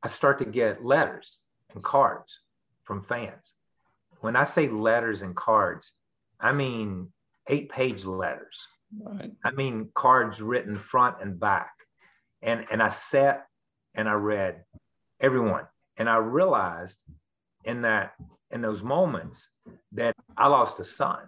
i 0.01 0.07
start 0.07 0.39
to 0.39 0.45
get 0.45 0.83
letters 0.83 1.37
and 1.75 1.83
cards 1.83 2.39
from 2.83 3.03
fans. 3.03 3.53
When 4.21 4.35
i 4.35 4.45
say 4.45 4.67
letters 4.67 5.21
and 5.21 5.35
cards 5.35 5.91
I 6.39 6.51
mean, 6.51 7.11
eight 7.47 7.69
page 7.69 8.05
letters. 8.05 8.67
Right. 9.01 9.31
I 9.43 9.51
mean, 9.51 9.89
cards 9.93 10.41
written 10.41 10.75
front 10.75 11.17
and 11.21 11.39
back. 11.39 11.71
And, 12.41 12.65
and 12.71 12.81
I 12.81 12.89
sat 12.89 13.47
and 13.95 14.07
I 14.07 14.13
read 14.13 14.63
everyone. 15.19 15.65
And 15.97 16.09
I 16.09 16.17
realized 16.17 16.99
in 17.65 17.81
that, 17.81 18.13
in 18.51 18.61
those 18.61 18.83
moments 18.83 19.49
that 19.93 20.15
I 20.37 20.47
lost 20.47 20.79
a 20.79 20.85
son, 20.85 21.19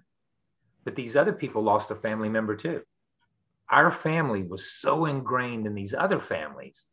but 0.85 0.95
these 0.95 1.15
other 1.15 1.33
people 1.33 1.63
lost 1.63 1.91
a 1.91 1.95
family 1.95 2.29
member 2.29 2.55
too. 2.55 2.81
Our 3.69 3.91
family 3.91 4.43
was 4.43 4.71
so 4.71 5.05
ingrained 5.05 5.67
in 5.67 5.75
these 5.75 5.93
other 5.93 6.19
families. 6.19 6.85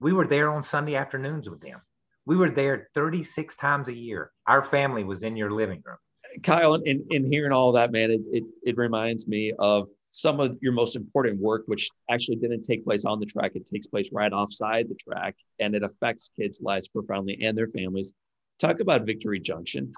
We 0.00 0.12
were 0.12 0.26
there 0.26 0.50
on 0.50 0.62
Sunday 0.62 0.96
afternoons 0.96 1.48
with 1.48 1.60
them. 1.60 1.80
We 2.26 2.36
were 2.36 2.50
there 2.50 2.88
36 2.94 3.56
times 3.56 3.88
a 3.88 3.94
year. 3.94 4.30
Our 4.46 4.62
family 4.62 5.04
was 5.04 5.22
in 5.22 5.36
your 5.36 5.50
living 5.50 5.82
room. 5.84 5.98
Kyle, 6.42 6.74
in, 6.74 7.04
in 7.10 7.24
hearing 7.24 7.52
all 7.52 7.72
that, 7.72 7.92
man, 7.92 8.10
it, 8.10 8.20
it, 8.32 8.44
it 8.64 8.76
reminds 8.76 9.28
me 9.28 9.52
of 9.58 9.88
some 10.10 10.38
of 10.40 10.56
your 10.60 10.72
most 10.72 10.96
important 10.96 11.40
work, 11.40 11.64
which 11.66 11.90
actually 12.08 12.36
didn't 12.36 12.62
take 12.62 12.84
place 12.84 13.04
on 13.04 13.18
the 13.18 13.26
track. 13.26 13.52
It 13.54 13.66
takes 13.66 13.86
place 13.86 14.10
right 14.12 14.32
offside 14.32 14.88
the 14.88 14.94
track 14.94 15.36
and 15.58 15.74
it 15.74 15.82
affects 15.82 16.30
kids' 16.38 16.60
lives 16.62 16.88
profoundly 16.88 17.42
and 17.42 17.56
their 17.58 17.66
families. 17.66 18.12
Talk 18.58 18.80
about 18.80 19.06
Victory 19.06 19.40
Junction. 19.40 19.92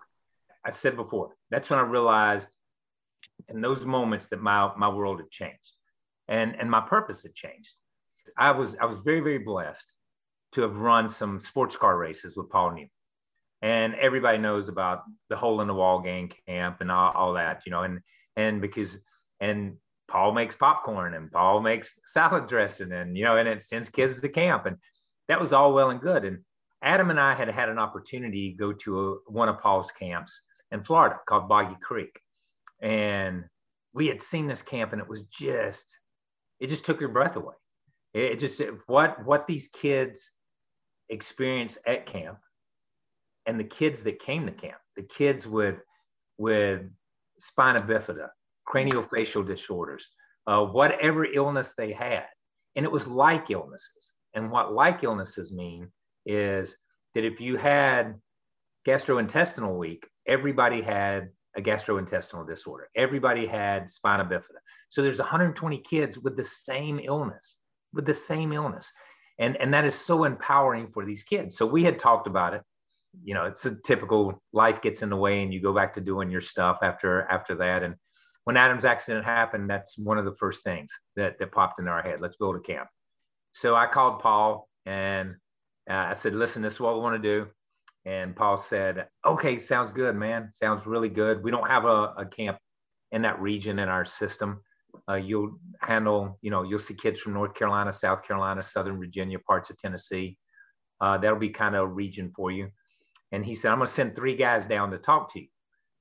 I 0.64 0.70
said 0.70 0.96
before, 0.96 1.36
that's 1.50 1.68
when 1.68 1.78
I 1.78 1.82
realized 1.82 2.50
in 3.48 3.60
those 3.60 3.84
moments 3.84 4.28
that 4.28 4.40
my, 4.40 4.70
my 4.76 4.88
world 4.88 5.20
had 5.20 5.30
changed 5.30 5.74
and, 6.28 6.56
and 6.58 6.70
my 6.70 6.80
purpose 6.80 7.22
had 7.22 7.34
changed. 7.34 7.74
I 8.36 8.52
was, 8.52 8.74
I 8.80 8.86
was 8.86 8.98
very, 8.98 9.20
very 9.20 9.38
blessed 9.38 9.92
to 10.52 10.62
have 10.62 10.76
run 10.76 11.08
some 11.08 11.40
sports 11.40 11.76
car 11.76 11.96
races 11.96 12.36
with 12.36 12.48
Paul 12.48 12.70
Newman 12.70 12.90
and 13.62 13.94
everybody 13.94 14.38
knows 14.38 14.68
about 14.68 15.02
the 15.28 15.36
hole 15.36 15.60
in 15.60 15.68
the 15.68 15.74
wall 15.74 16.00
gang 16.00 16.30
camp 16.46 16.78
and 16.80 16.90
all, 16.90 17.12
all 17.12 17.32
that, 17.34 17.62
you 17.66 17.72
know, 17.72 17.82
and 17.82 18.00
and 18.36 18.60
because 18.60 18.98
and 19.40 19.76
Paul 20.08 20.32
makes 20.32 20.56
popcorn 20.56 21.14
and 21.14 21.30
Paul 21.30 21.60
makes 21.60 21.94
salad 22.04 22.48
dressing 22.48 22.92
and 22.92 23.16
you 23.16 23.24
know, 23.24 23.36
and 23.36 23.48
it 23.48 23.62
sends 23.62 23.88
kids 23.88 24.20
to 24.20 24.28
camp 24.28 24.66
and 24.66 24.76
that 25.28 25.40
was 25.40 25.52
all 25.52 25.72
well 25.72 25.90
and 25.90 26.00
good. 26.00 26.24
And 26.24 26.38
Adam 26.82 27.10
and 27.10 27.18
I 27.18 27.34
had 27.34 27.48
had 27.48 27.68
an 27.68 27.78
opportunity 27.78 28.52
to 28.52 28.56
go 28.56 28.72
to 28.72 29.00
a, 29.00 29.30
one 29.30 29.48
of 29.48 29.60
Paul's 29.60 29.90
camps 29.90 30.40
in 30.70 30.84
Florida 30.84 31.18
called 31.26 31.48
Boggy 31.48 31.76
Creek, 31.82 32.20
and 32.80 33.44
we 33.94 34.08
had 34.08 34.20
seen 34.20 34.46
this 34.46 34.62
camp 34.62 34.92
and 34.92 35.00
it 35.00 35.08
was 35.08 35.22
just 35.22 35.96
it 36.60 36.68
just 36.68 36.84
took 36.84 37.00
your 37.00 37.08
breath 37.08 37.36
away. 37.36 37.54
It 38.12 38.38
just 38.38 38.60
what 38.86 39.24
what 39.24 39.46
these 39.46 39.68
kids 39.68 40.30
experience 41.08 41.78
at 41.86 42.06
camp 42.06 42.38
and 43.46 43.58
the 43.58 43.64
kids 43.64 44.02
that 44.04 44.20
came 44.20 44.46
to 44.46 44.52
camp, 44.52 44.78
the 44.96 45.02
kids 45.02 45.46
with 45.46 45.76
with 46.38 46.82
spina 47.38 47.80
bifida, 47.80 48.28
craniofacial 48.68 49.46
disorders, 49.46 50.10
uh, 50.46 50.64
whatever 50.64 51.24
illness 51.24 51.74
they 51.76 51.92
had, 51.92 52.26
and 52.74 52.84
it 52.84 52.92
was 52.92 53.06
like 53.06 53.50
illnesses. 53.50 54.12
And 54.34 54.50
what 54.50 54.72
like 54.72 55.02
illnesses 55.02 55.52
mean 55.52 55.90
is 56.26 56.76
that 57.14 57.24
if 57.24 57.40
you 57.40 57.56
had 57.56 58.20
gastrointestinal 58.86 59.76
week 59.76 60.06
everybody 60.26 60.82
had 60.82 61.28
a 61.56 61.62
gastrointestinal 61.62 62.46
disorder. 62.46 62.88
Everybody 62.94 63.46
had 63.46 63.88
spina 63.88 64.24
bifida. 64.24 64.60
So 64.90 65.02
there's 65.02 65.18
120 65.18 65.78
kids 65.78 66.18
with 66.18 66.36
the 66.36 66.44
same 66.44 67.00
illness, 67.02 67.58
with 67.92 68.06
the 68.06 68.14
same 68.14 68.52
illness. 68.52 68.92
And, 69.38 69.56
and 69.56 69.72
that 69.74 69.84
is 69.84 69.94
so 69.94 70.24
empowering 70.24 70.90
for 70.92 71.04
these 71.04 71.22
kids. 71.22 71.56
So 71.56 71.66
we 71.66 71.84
had 71.84 71.98
talked 71.98 72.26
about 72.26 72.54
it. 72.54 72.62
You 73.24 73.34
know, 73.34 73.44
it's 73.44 73.64
a 73.66 73.74
typical 73.74 74.42
life 74.52 74.80
gets 74.82 75.02
in 75.02 75.10
the 75.10 75.16
way 75.16 75.42
and 75.42 75.52
you 75.52 75.60
go 75.60 75.74
back 75.74 75.94
to 75.94 76.00
doing 76.00 76.30
your 76.30 76.40
stuff 76.40 76.78
after 76.82 77.22
after 77.22 77.56
that. 77.56 77.82
And 77.82 77.96
when 78.44 78.56
Adam's 78.56 78.84
accident 78.84 79.24
happened, 79.24 79.68
that's 79.68 79.98
one 79.98 80.18
of 80.18 80.24
the 80.24 80.34
first 80.34 80.62
things 80.62 80.90
that, 81.16 81.38
that 81.38 81.52
popped 81.52 81.80
into 81.80 81.90
our 81.90 82.02
head. 82.02 82.20
Let's 82.20 82.36
build 82.36 82.56
a 82.56 82.60
camp. 82.60 82.88
So 83.52 83.74
I 83.74 83.86
called 83.86 84.20
Paul 84.20 84.68
and 84.84 85.34
uh, 85.90 85.94
I 85.94 86.12
said, 86.12 86.36
listen, 86.36 86.62
this 86.62 86.74
is 86.74 86.80
what 86.80 86.94
we 86.94 87.00
want 87.00 87.20
to 87.20 87.28
do. 87.28 87.48
And 88.04 88.36
Paul 88.36 88.56
said, 88.56 89.08
okay, 89.26 89.58
sounds 89.58 89.90
good, 89.90 90.14
man. 90.14 90.50
Sounds 90.52 90.86
really 90.86 91.08
good. 91.08 91.42
We 91.42 91.50
don't 91.50 91.66
have 91.66 91.86
a, 91.86 92.14
a 92.18 92.26
camp 92.26 92.58
in 93.10 93.22
that 93.22 93.40
region 93.40 93.80
in 93.80 93.88
our 93.88 94.04
system. 94.04 94.60
Uh, 95.08 95.14
you'll 95.14 95.58
handle, 95.80 96.38
you 96.40 96.50
know, 96.50 96.62
you'll 96.62 96.78
see 96.78 96.94
kids 96.94 97.20
from 97.20 97.32
North 97.32 97.54
Carolina, 97.54 97.92
South 97.92 98.22
Carolina, 98.22 98.62
Southern 98.62 98.98
Virginia, 98.98 99.38
parts 99.40 99.70
of 99.70 99.78
Tennessee. 99.78 100.38
Uh, 101.00 101.18
that'll 101.18 101.38
be 101.38 101.50
kind 101.50 101.74
of 101.74 101.82
a 101.82 101.86
region 101.86 102.32
for 102.34 102.52
you. 102.52 102.68
And 103.32 103.44
he 103.44 103.54
said, 103.54 103.72
I'm 103.72 103.78
going 103.78 103.86
to 103.86 103.92
send 103.92 104.14
three 104.14 104.36
guys 104.36 104.66
down 104.66 104.90
to 104.92 104.98
talk 104.98 105.32
to 105.32 105.40
you 105.40 105.48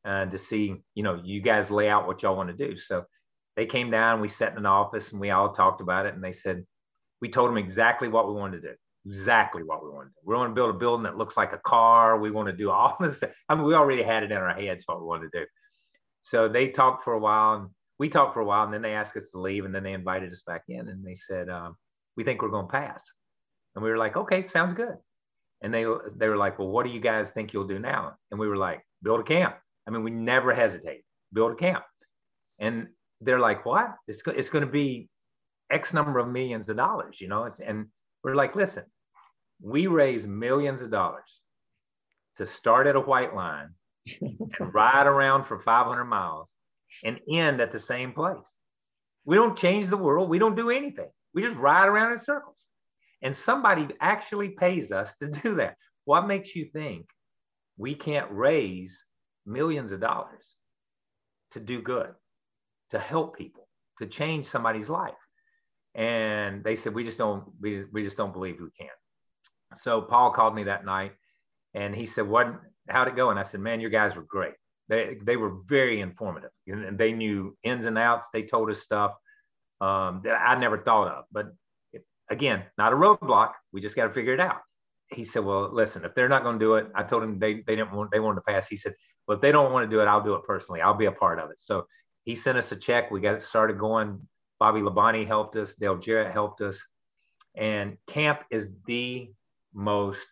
uh, 0.05 0.25
to 0.25 0.37
see, 0.37 0.75
you 0.93 1.03
know, 1.03 1.21
you 1.23 1.41
guys 1.41 1.71
lay 1.71 1.89
out 1.89 2.07
what 2.07 2.23
y'all 2.23 2.35
want 2.35 2.55
to 2.55 2.67
do. 2.67 2.77
So 2.77 3.05
they 3.55 3.65
came 3.65 3.89
down, 3.89 4.21
we 4.21 4.27
sat 4.27 4.51
in 4.51 4.57
an 4.59 4.65
office 4.65 5.11
and 5.11 5.19
we 5.19 5.31
all 5.31 5.51
talked 5.51 5.81
about 5.81 6.05
it. 6.05 6.13
And 6.13 6.23
they 6.23 6.31
said, 6.31 6.65
we 7.21 7.29
told 7.29 7.49
them 7.49 7.57
exactly 7.57 8.07
what 8.07 8.27
we 8.27 8.33
wanted 8.33 8.61
to 8.61 8.69
do 8.69 8.75
exactly 9.05 9.63
what 9.63 9.83
we 9.83 9.89
want 9.89 10.07
to 10.07 10.09
do. 10.09 10.19
We 10.25 10.35
want 10.35 10.51
to 10.51 10.55
build 10.55 10.75
a 10.75 10.77
building 10.77 11.03
that 11.03 11.17
looks 11.17 11.37
like 11.37 11.53
a 11.53 11.59
car. 11.59 12.19
We 12.19 12.31
want 12.31 12.47
to 12.47 12.53
do 12.53 12.71
all 12.71 12.97
this. 12.99 13.17
Stuff. 13.17 13.31
I 13.47 13.55
mean, 13.55 13.65
we 13.65 13.75
already 13.75 14.03
had 14.03 14.23
it 14.23 14.31
in 14.31 14.37
our 14.37 14.53
heads 14.53 14.83
what 14.85 14.99
we 14.99 15.05
wanted 15.05 15.31
to 15.31 15.41
do. 15.41 15.45
So 16.21 16.47
they 16.47 16.69
talked 16.69 17.03
for 17.03 17.13
a 17.13 17.19
while, 17.19 17.55
and 17.55 17.69
we 17.99 18.09
talked 18.09 18.33
for 18.33 18.39
a 18.39 18.45
while, 18.45 18.63
and 18.63 18.73
then 18.73 18.81
they 18.81 18.93
asked 18.93 19.15
us 19.15 19.29
to 19.31 19.39
leave, 19.39 19.65
and 19.65 19.75
then 19.75 19.83
they 19.83 19.93
invited 19.93 20.31
us 20.31 20.41
back 20.41 20.63
in, 20.69 20.89
and 20.89 21.05
they 21.05 21.13
said, 21.13 21.49
um, 21.49 21.75
"We 22.17 22.23
think 22.23 22.41
we're 22.41 22.49
going 22.49 22.65
to 22.65 22.71
pass." 22.71 23.11
And 23.75 23.83
we 23.83 23.91
were 23.91 23.97
like, 23.97 24.17
"Okay, 24.17 24.43
sounds 24.43 24.73
good." 24.73 24.95
And 25.65 25.73
they 25.73 25.83
they 26.15 26.29
were 26.29 26.37
like, 26.37 26.59
"Well, 26.59 26.67
what 26.67 26.85
do 26.85 26.91
you 26.91 26.99
guys 26.99 27.31
think 27.31 27.51
you'll 27.51 27.65
do 27.65 27.79
now?" 27.79 28.15
And 28.29 28.39
we 28.39 28.47
were 28.47 28.55
like, 28.55 28.85
"Build 29.01 29.21
a 29.21 29.23
camp." 29.23 29.55
I 29.87 29.89
mean, 29.89 30.03
we 30.03 30.11
never 30.11 30.53
hesitate. 30.53 31.01
Build 31.33 31.53
a 31.53 31.55
camp. 31.55 31.83
And 32.59 32.89
they're 33.19 33.39
like, 33.39 33.65
"What? 33.65 33.95
It's 34.07 34.21
it's 34.27 34.49
going 34.49 34.63
to 34.63 34.71
be 34.71 35.09
X 35.71 35.91
number 35.91 36.19
of 36.19 36.27
millions 36.27 36.69
of 36.69 36.77
dollars, 36.77 37.19
you 37.19 37.27
know?" 37.27 37.45
It's, 37.45 37.59
and 37.59 37.87
we're 38.23 38.35
like, 38.35 38.55
"Listen, 38.55 38.85
we 39.59 39.87
raise 39.87 40.27
millions 40.27 40.83
of 40.83 40.91
dollars 40.91 41.41
to 42.37 42.45
start 42.45 42.85
at 42.85 42.95
a 42.95 43.01
white 43.01 43.33
line 43.33 43.69
and 44.21 44.71
ride 44.71 45.07
around 45.07 45.45
for 45.45 45.57
500 45.57 46.05
miles 46.05 46.51
and 47.03 47.19
end 47.27 47.59
at 47.59 47.71
the 47.71 47.79
same 47.79 48.13
place. 48.13 48.59
We 49.25 49.35
don't 49.35 49.57
change 49.57 49.87
the 49.87 49.97
world. 49.97 50.29
We 50.29 50.37
don't 50.37 50.55
do 50.55 50.69
anything. 50.69 51.09
We 51.33 51.41
just 51.41 51.55
ride 51.55 51.87
around 51.87 52.11
in 52.11 52.19
circles. 52.19 52.63
And 53.21 53.35
somebody 53.35 53.87
actually 53.99 54.49
pays 54.49 54.91
us 54.91 55.15
to 55.17 55.27
do 55.27 55.55
that. 55.55 55.75
What 56.05 56.27
makes 56.27 56.55
you 56.55 56.65
think 56.65 57.07
we 57.77 57.95
can't 57.95 58.31
raise 58.31 59.03
millions 59.45 59.91
of 59.91 59.99
dollars 59.99 60.55
to 61.51 61.59
do 61.59 61.81
good, 61.81 62.13
to 62.91 62.99
help 62.99 63.37
people, 63.37 63.67
to 63.99 64.05
change 64.05 64.45
somebody's 64.45 64.89
life? 64.89 65.13
And 65.95 66.63
they 66.63 66.75
said, 66.75 66.93
we 66.93 67.03
just 67.03 67.17
don't, 67.17 67.45
we, 67.59 67.85
we 67.85 68.03
just 68.03 68.17
don't 68.17 68.33
believe 68.33 68.57
we 68.59 68.69
can. 68.77 68.89
So 69.73 70.01
Paul 70.01 70.31
called 70.31 70.55
me 70.55 70.65
that 70.65 70.85
night 70.85 71.13
and 71.73 71.95
he 71.95 72.05
said, 72.05 72.27
What, 72.27 72.47
how'd 72.89 73.07
it 73.07 73.15
go? 73.15 73.29
And 73.29 73.39
I 73.39 73.43
said, 73.43 73.61
Man, 73.61 73.79
your 73.79 73.89
guys 73.89 74.15
were 74.15 74.23
great. 74.23 74.53
They, 74.87 75.17
they 75.23 75.35
were 75.35 75.57
very 75.65 75.99
informative 75.99 76.51
and 76.67 76.97
they 76.97 77.11
knew 77.11 77.57
ins 77.63 77.85
and 77.85 77.97
outs. 77.97 78.29
They 78.31 78.43
told 78.43 78.69
us 78.69 78.81
stuff 78.81 79.13
um, 79.81 80.21
that 80.23 80.35
I 80.35 80.57
never 80.59 80.77
thought 80.77 81.07
of. 81.07 81.25
But 81.31 81.47
again, 82.29 82.63
not 82.77 82.93
a 82.93 82.95
roadblock. 82.95 83.51
We 83.71 83.81
just 83.81 83.95
got 83.95 84.07
to 84.07 84.13
figure 84.13 84.33
it 84.33 84.39
out. 84.39 84.61
He 85.11 85.23
said, 85.23 85.45
Well, 85.45 85.69
listen, 85.73 86.05
if 86.05 86.15
they're 86.15 86.29
not 86.29 86.43
going 86.43 86.59
to 86.59 86.65
do 86.65 86.75
it, 86.75 86.87
I 86.95 87.03
told 87.03 87.23
him 87.23 87.39
they, 87.39 87.55
they 87.55 87.75
didn't 87.75 87.91
want, 87.91 88.11
they 88.11 88.19
wanted 88.19 88.35
to 88.35 88.41
pass. 88.41 88.67
He 88.67 88.75
said, 88.75 88.95
Well, 89.27 89.35
if 89.35 89.41
they 89.41 89.51
don't 89.51 89.71
want 89.71 89.89
to 89.89 89.95
do 89.95 90.01
it, 90.01 90.05
I'll 90.05 90.23
do 90.23 90.35
it 90.35 90.43
personally. 90.43 90.81
I'll 90.81 90.95
be 90.95 91.05
a 91.05 91.11
part 91.11 91.39
of 91.39 91.51
it. 91.51 91.59
So 91.59 91.85
he 92.23 92.35
sent 92.35 92.57
us 92.57 92.71
a 92.71 92.75
check. 92.75 93.11
We 93.11 93.21
got 93.21 93.35
it 93.35 93.41
started 93.41 93.79
going. 93.79 94.27
Bobby 94.59 94.81
Labonte 94.81 95.27
helped 95.27 95.55
us. 95.55 95.75
Dale 95.75 95.97
Jarrett 95.97 96.33
helped 96.33 96.61
us. 96.61 96.83
And 97.55 97.97
camp 98.07 98.41
is 98.49 98.71
the 98.85 99.29
most 99.73 100.27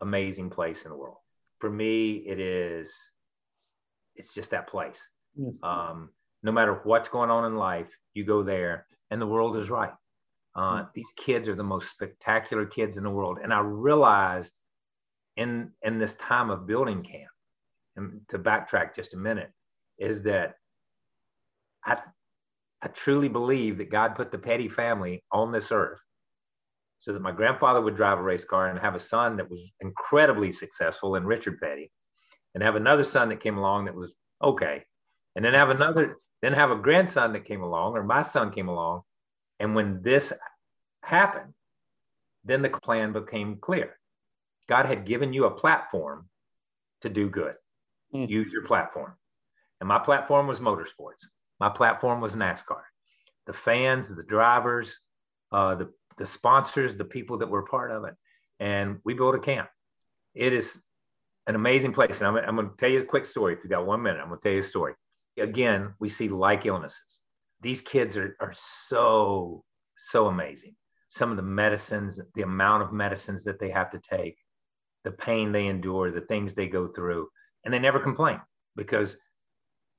amazing 0.00 0.50
place 0.50 0.84
in 0.84 0.90
the 0.90 0.96
world. 0.96 1.16
For 1.60 1.70
me, 1.70 2.16
it 2.26 2.40
is, 2.40 2.94
it's 4.16 4.34
just 4.34 4.50
that 4.50 4.68
place. 4.68 5.08
Mm-hmm. 5.38 5.64
Um, 5.64 6.10
no 6.42 6.52
matter 6.52 6.80
what's 6.84 7.08
going 7.08 7.30
on 7.30 7.44
in 7.44 7.56
life, 7.56 7.88
you 8.14 8.24
go 8.24 8.42
there 8.42 8.86
and 9.10 9.20
the 9.20 9.26
world 9.26 9.56
is 9.56 9.70
right. 9.70 9.92
Uh, 10.58 10.60
mm-hmm. 10.60 10.88
These 10.92 11.14
kids 11.16 11.46
are 11.46 11.54
the 11.54 11.62
most 11.62 11.88
spectacular 11.90 12.66
kids 12.66 12.96
in 12.96 13.04
the 13.04 13.10
world. 13.10 13.38
And 13.42 13.52
I 13.54 13.60
realized 13.60 14.54
in, 15.36 15.70
in 15.82 15.98
this 15.98 16.16
time 16.16 16.50
of 16.50 16.66
building 16.66 17.02
camp, 17.02 17.30
and 17.94 18.20
to 18.30 18.38
backtrack 18.38 18.96
just 18.96 19.14
a 19.14 19.16
minute, 19.16 19.52
is 19.98 20.22
that 20.22 20.54
I, 21.84 21.98
I 22.82 22.88
truly 22.88 23.28
believe 23.28 23.78
that 23.78 23.90
God 23.90 24.16
put 24.16 24.32
the 24.32 24.38
Petty 24.38 24.68
family 24.68 25.22
on 25.30 25.52
this 25.52 25.70
earth 25.70 26.00
so 26.98 27.12
that 27.12 27.22
my 27.22 27.30
grandfather 27.30 27.80
would 27.80 27.94
drive 27.94 28.18
a 28.18 28.22
race 28.22 28.44
car 28.44 28.68
and 28.68 28.80
have 28.80 28.96
a 28.96 29.00
son 29.00 29.36
that 29.36 29.48
was 29.48 29.60
incredibly 29.80 30.50
successful 30.50 31.14
in 31.14 31.24
Richard 31.24 31.60
Petty, 31.60 31.92
and 32.54 32.64
have 32.64 32.74
another 32.74 33.04
son 33.04 33.28
that 33.28 33.40
came 33.40 33.58
along 33.58 33.84
that 33.84 33.94
was 33.94 34.12
okay, 34.42 34.82
and 35.36 35.44
then 35.44 35.54
have 35.54 35.70
another, 35.70 36.16
then 36.42 36.52
have 36.52 36.72
a 36.72 36.76
grandson 36.76 37.32
that 37.34 37.44
came 37.44 37.62
along, 37.62 37.96
or 37.96 38.02
my 38.02 38.22
son 38.22 38.50
came 38.50 38.68
along, 38.68 39.02
and 39.58 39.74
when 39.74 40.02
this 40.02 40.32
happened, 41.02 41.54
then 42.44 42.62
the 42.62 42.70
plan 42.70 43.12
became 43.12 43.56
clear. 43.56 43.96
God 44.68 44.86
had 44.86 45.04
given 45.04 45.32
you 45.32 45.46
a 45.46 45.50
platform 45.50 46.28
to 47.02 47.08
do 47.08 47.28
good. 47.28 47.54
Mm. 48.14 48.28
Use 48.28 48.52
your 48.52 48.64
platform. 48.64 49.14
And 49.80 49.88
my 49.88 49.98
platform 49.98 50.46
was 50.46 50.60
motorsports. 50.60 51.26
My 51.60 51.68
platform 51.68 52.20
was 52.20 52.34
NASCAR. 52.34 52.82
The 53.46 53.52
fans, 53.52 54.08
the 54.08 54.22
drivers, 54.22 54.98
uh, 55.52 55.74
the 55.76 55.92
the 56.18 56.26
sponsors, 56.26 56.96
the 56.96 57.04
people 57.04 57.38
that 57.38 57.48
were 57.48 57.62
part 57.62 57.90
of 57.90 58.04
it. 58.04 58.14
And 58.60 58.98
we 59.04 59.14
built 59.14 59.36
a 59.36 59.38
camp. 59.38 59.68
It 60.34 60.52
is 60.52 60.82
an 61.46 61.54
amazing 61.54 61.92
place. 61.92 62.20
And 62.20 62.28
I'm, 62.28 62.36
I'm 62.36 62.56
going 62.56 62.68
to 62.68 62.76
tell 62.76 62.90
you 62.90 62.98
a 62.98 63.04
quick 63.04 63.24
story. 63.24 63.54
If 63.54 63.60
you 63.62 63.70
got 63.70 63.86
one 63.86 64.02
minute, 64.02 64.20
I'm 64.20 64.28
going 64.28 64.40
to 64.40 64.42
tell 64.42 64.52
you 64.52 64.58
a 64.58 64.62
story. 64.62 64.94
Again, 65.38 65.94
we 66.00 66.08
see 66.08 66.28
like 66.28 66.66
illnesses. 66.66 67.20
These 67.60 67.82
kids 67.82 68.16
are, 68.16 68.36
are 68.40 68.52
so, 68.54 69.64
so 69.96 70.26
amazing. 70.26 70.76
Some 71.08 71.30
of 71.30 71.36
the 71.36 71.42
medicines, 71.42 72.20
the 72.34 72.42
amount 72.42 72.82
of 72.82 72.92
medicines 72.92 73.44
that 73.44 73.58
they 73.58 73.70
have 73.70 73.90
to 73.90 74.00
take, 74.00 74.36
the 75.04 75.10
pain 75.10 75.52
they 75.52 75.66
endure, 75.66 76.10
the 76.10 76.20
things 76.20 76.54
they 76.54 76.68
go 76.68 76.88
through, 76.88 77.28
and 77.64 77.72
they 77.72 77.78
never 77.78 77.98
complain 77.98 78.40
because 78.76 79.16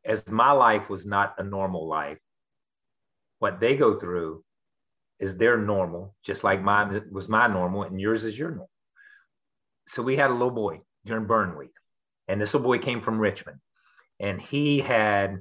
as 0.06 0.28
my 0.30 0.52
life 0.52 0.90
was 0.90 1.06
not 1.06 1.36
a 1.38 1.44
normal 1.44 1.88
life, 1.88 2.20
what 3.40 3.60
they 3.60 3.76
go 3.76 4.00
through 4.00 4.44
is 5.20 5.38
their 5.38 5.58
normal, 5.58 6.16
just 6.24 6.44
like 6.44 6.62
mine 6.62 7.02
was 7.12 7.28
my 7.28 7.48
normal, 7.48 7.84
and 7.84 8.00
yours 8.00 8.26
is 8.26 8.38
your 8.38 8.50
normal. 8.50 8.70
So 9.88 10.02
we 10.02 10.16
had 10.16 10.30
a 10.30 10.34
little 10.34 10.52
boy 10.52 10.82
during 11.06 11.26
burn 11.26 11.58
week, 11.58 11.74
and 12.28 12.40
this 12.40 12.54
little 12.54 12.68
boy 12.68 12.80
came 12.80 13.02
from 13.02 13.20
Richmond, 13.20 13.60
and 14.20 14.40
he 14.40 14.80
had 14.80 15.40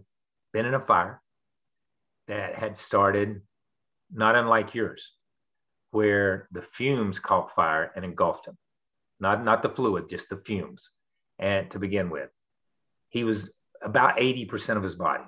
been 0.53 0.67
in 0.67 0.75
a 0.75 0.81
fire 0.81 1.21
that 2.29 2.55
had 2.55 2.79
started 2.79 3.43
not 4.13 4.37
unlike 4.37 4.75
yours, 4.75 5.13
where 5.91 6.49
the 6.53 6.63
fumes 6.63 7.19
caught 7.19 7.55
fire 7.55 7.93
and 7.97 8.05
engulfed 8.05 8.47
him. 8.47 8.57
Not, 9.21 9.45
not 9.45 9.63
the 9.63 9.69
fluid, 9.69 10.09
just 10.09 10.29
the 10.29 10.37
fumes. 10.37 10.91
And 11.39 11.71
to 11.73 11.79
begin 11.79 12.11
with, 12.11 12.31
he 13.09 13.25
was 13.25 13.51
about 13.83 14.19
80% 14.19 14.77
of 14.77 14.83
his 14.83 14.97
body. 14.97 15.25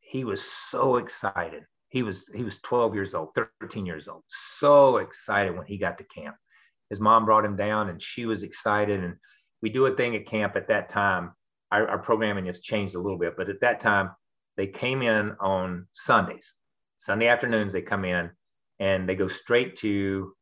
He 0.00 0.24
was 0.24 0.42
so 0.42 0.96
excited 0.96 1.64
he 1.90 2.02
was 2.02 2.24
he 2.32 2.42
was 2.42 2.56
12 2.58 2.94
years 2.94 3.14
old 3.14 3.36
13 3.60 3.84
years 3.84 4.08
old 4.08 4.22
so 4.28 4.96
excited 4.96 5.56
when 5.56 5.66
he 5.66 5.76
got 5.76 5.98
to 5.98 6.04
camp 6.04 6.36
his 6.88 7.00
mom 7.00 7.24
brought 7.24 7.44
him 7.44 7.56
down 7.56 7.90
and 7.90 8.00
she 8.00 8.24
was 8.24 8.42
excited 8.42 9.04
and 9.04 9.16
we 9.60 9.68
do 9.68 9.86
a 9.86 9.94
thing 9.94 10.16
at 10.16 10.26
camp 10.26 10.56
at 10.56 10.68
that 10.68 10.88
time 10.88 11.32
our, 11.70 11.86
our 11.88 11.98
programming 11.98 12.46
has 12.46 12.60
changed 12.60 12.94
a 12.94 13.00
little 13.00 13.18
bit 13.18 13.36
but 13.36 13.50
at 13.50 13.60
that 13.60 13.80
time 13.80 14.10
they 14.60 14.66
came 14.66 15.00
in 15.00 15.32
on 15.40 15.86
sundays. 15.92 16.52
Sunday 16.98 17.28
afternoons 17.28 17.72
they 17.72 17.80
come 17.80 18.04
in 18.04 18.28
and 18.78 19.08
they 19.08 19.14
go 19.14 19.26
straight 19.26 19.76
to 19.76 20.34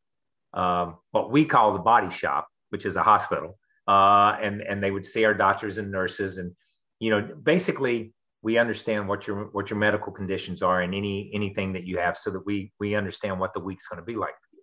um, 0.55 0.97
what 1.13 1.31
we 1.31 1.45
call 1.45 1.73
the 1.73 1.79
body 1.79 2.11
shop 2.11 2.49
which 2.71 2.85
is 2.85 2.97
a 2.97 3.03
hospital. 3.03 3.57
Uh, 3.87 4.37
and 4.43 4.61
and 4.61 4.83
they 4.83 4.91
would 4.91 5.07
see 5.07 5.25
our 5.25 5.35
doctors 5.35 5.79
and 5.79 5.93
nurses 5.93 6.39
and 6.39 6.51
you 6.99 7.11
know 7.11 7.21
basically 7.45 8.13
we 8.43 8.59
understand 8.59 9.09
what 9.09 9.29
your 9.29 9.45
what 9.53 9.71
your 9.71 9.79
medical 9.79 10.13
conditions 10.13 10.63
are 10.63 10.83
and 10.83 10.97
any 10.97 11.31
anything 11.33 11.73
that 11.73 11.85
you 11.85 11.97
have 11.99 12.17
so 12.17 12.29
that 12.29 12.45
we 12.45 12.73
we 12.81 12.97
understand 12.97 13.39
what 13.39 13.55
the 13.55 13.61
week's 13.61 13.87
going 13.87 14.01
to 14.01 14.05
be 14.05 14.17
like. 14.17 14.35
For 14.35 14.57
you 14.57 14.63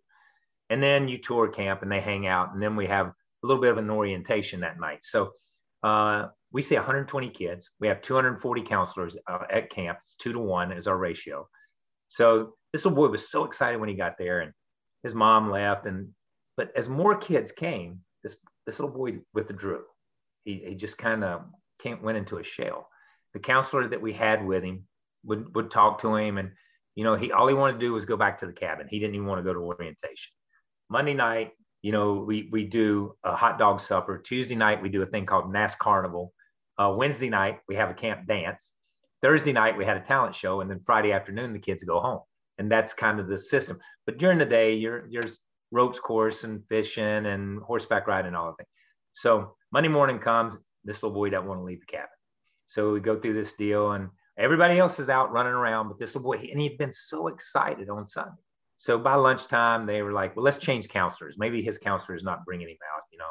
and 0.69 0.83
then 0.83 1.07
you 1.07 1.17
tour 1.17 1.47
camp 1.47 1.81
and 1.81 1.89
they 1.89 2.01
hang 2.01 2.27
out 2.27 2.53
and 2.53 2.61
then 2.61 2.75
we 2.75 2.87
have 2.87 3.07
a 3.07 3.13
little 3.47 3.61
bit 3.61 3.71
of 3.71 3.77
an 3.77 3.89
orientation 3.89 4.59
that 4.59 4.81
night. 4.81 4.99
So 5.03 5.31
uh, 5.81 6.27
we 6.55 6.61
see 6.61 6.75
120 6.75 7.31
kids. 7.31 7.69
We 7.81 7.89
have 7.89 8.01
240 8.01 8.61
counselors 8.61 9.17
uh, 9.27 9.39
at 9.51 9.69
camp. 9.69 9.97
It's 9.99 10.15
two 10.15 10.31
to 10.31 10.39
one 10.39 10.71
is 10.71 10.87
our 10.87 10.97
ratio. 10.97 11.49
So 12.07 12.53
this 12.71 12.85
little 12.85 12.95
boy 12.95 13.09
was 13.09 13.29
so 13.29 13.43
excited 13.43 13.77
when 13.77 13.89
he 13.89 13.95
got 13.95 14.17
there, 14.17 14.39
and 14.39 14.53
his 15.03 15.13
mom 15.13 15.51
left. 15.51 15.85
And 15.85 16.11
but 16.55 16.71
as 16.73 16.87
more 16.87 17.17
kids 17.17 17.51
came, 17.51 17.99
this 18.23 18.37
this 18.65 18.79
little 18.79 18.95
boy 18.95 19.17
withdrew. 19.33 19.83
He, 20.45 20.63
he 20.65 20.75
just 20.75 20.97
kind 20.97 21.25
of 21.25 21.41
went 22.01 22.17
into 22.17 22.37
a 22.37 22.43
shell. 22.43 22.87
The 23.33 23.39
counselor 23.41 23.89
that 23.89 24.01
we 24.01 24.13
had 24.13 24.45
with 24.45 24.63
him 24.63 24.85
would 25.25 25.53
would 25.55 25.71
talk 25.71 25.99
to 26.03 26.15
him, 26.15 26.37
and 26.37 26.51
you 26.95 27.03
know 27.03 27.17
he 27.17 27.33
all 27.33 27.49
he 27.49 27.53
wanted 27.53 27.73
to 27.73 27.79
do 27.79 27.91
was 27.91 28.05
go 28.05 28.15
back 28.15 28.37
to 28.37 28.45
the 28.45 28.53
cabin. 28.53 28.87
He 28.89 28.99
didn't 28.99 29.15
even 29.15 29.27
want 29.27 29.39
to 29.39 29.43
go 29.43 29.53
to 29.53 29.59
orientation. 29.59 30.31
Monday 30.89 31.15
night, 31.15 31.51
you 31.81 31.91
know, 31.91 32.13
we 32.13 32.47
we 32.49 32.63
do 32.63 33.13
a 33.25 33.35
hot 33.35 33.59
dog 33.59 33.81
supper. 33.81 34.19
Tuesday 34.19 34.55
night 34.55 34.81
we 34.81 34.87
do 34.87 35.01
a 35.01 35.05
thing 35.05 35.25
called 35.25 35.51
NAS 35.51 35.75
Carnival. 35.75 36.31
Uh, 36.77 36.93
Wednesday 36.97 37.29
night 37.29 37.59
we 37.67 37.75
have 37.75 37.89
a 37.89 37.93
camp 37.93 38.27
dance. 38.27 38.73
Thursday 39.21 39.53
night 39.53 39.77
we 39.77 39.85
had 39.85 39.97
a 39.97 40.01
talent 40.01 40.35
show, 40.35 40.61
and 40.61 40.69
then 40.69 40.79
Friday 40.79 41.11
afternoon 41.11 41.53
the 41.53 41.59
kids 41.59 41.83
go 41.83 41.99
home, 41.99 42.21
and 42.57 42.71
that's 42.71 42.93
kind 42.93 43.19
of 43.19 43.27
the 43.27 43.37
system. 43.37 43.79
But 44.05 44.17
during 44.17 44.37
the 44.37 44.45
day, 44.45 44.75
you're 44.75 45.07
there's 45.11 45.39
ropes 45.71 45.99
course 45.99 46.43
and 46.43 46.63
fishing 46.67 47.25
and 47.25 47.61
horseback 47.61 48.07
riding 48.07 48.27
and 48.27 48.35
all 48.35 48.49
of 48.49 48.55
that. 48.57 48.67
So 49.13 49.55
Monday 49.71 49.89
morning 49.89 50.19
comes, 50.19 50.57
this 50.83 51.01
little 51.01 51.15
boy 51.15 51.29
doesn't 51.29 51.47
want 51.47 51.59
to 51.59 51.63
leave 51.63 51.79
the 51.79 51.85
cabin. 51.85 52.09
So 52.67 52.93
we 52.93 52.99
go 52.99 53.19
through 53.19 53.33
this 53.33 53.53
deal, 53.53 53.91
and 53.91 54.09
everybody 54.37 54.77
else 54.77 54.99
is 54.99 55.09
out 55.09 55.31
running 55.31 55.53
around, 55.53 55.87
but 55.87 55.99
this 55.99 56.15
little 56.15 56.31
boy, 56.31 56.47
and 56.51 56.59
he'd 56.59 56.77
been 56.77 56.93
so 56.93 57.27
excited 57.27 57.89
on 57.89 58.05
Sunday. 58.07 58.31
So 58.77 58.99
by 58.99 59.15
lunchtime, 59.15 59.85
they 59.85 60.01
were 60.01 60.11
like, 60.11 60.35
well, 60.35 60.43
let's 60.43 60.57
change 60.57 60.89
counselors. 60.89 61.37
Maybe 61.37 61.61
his 61.61 61.77
counselor 61.77 62.15
is 62.15 62.23
not 62.23 62.43
bringing 62.45 62.67
him 62.67 62.77
out, 62.95 63.03
you 63.11 63.17
know. 63.17 63.25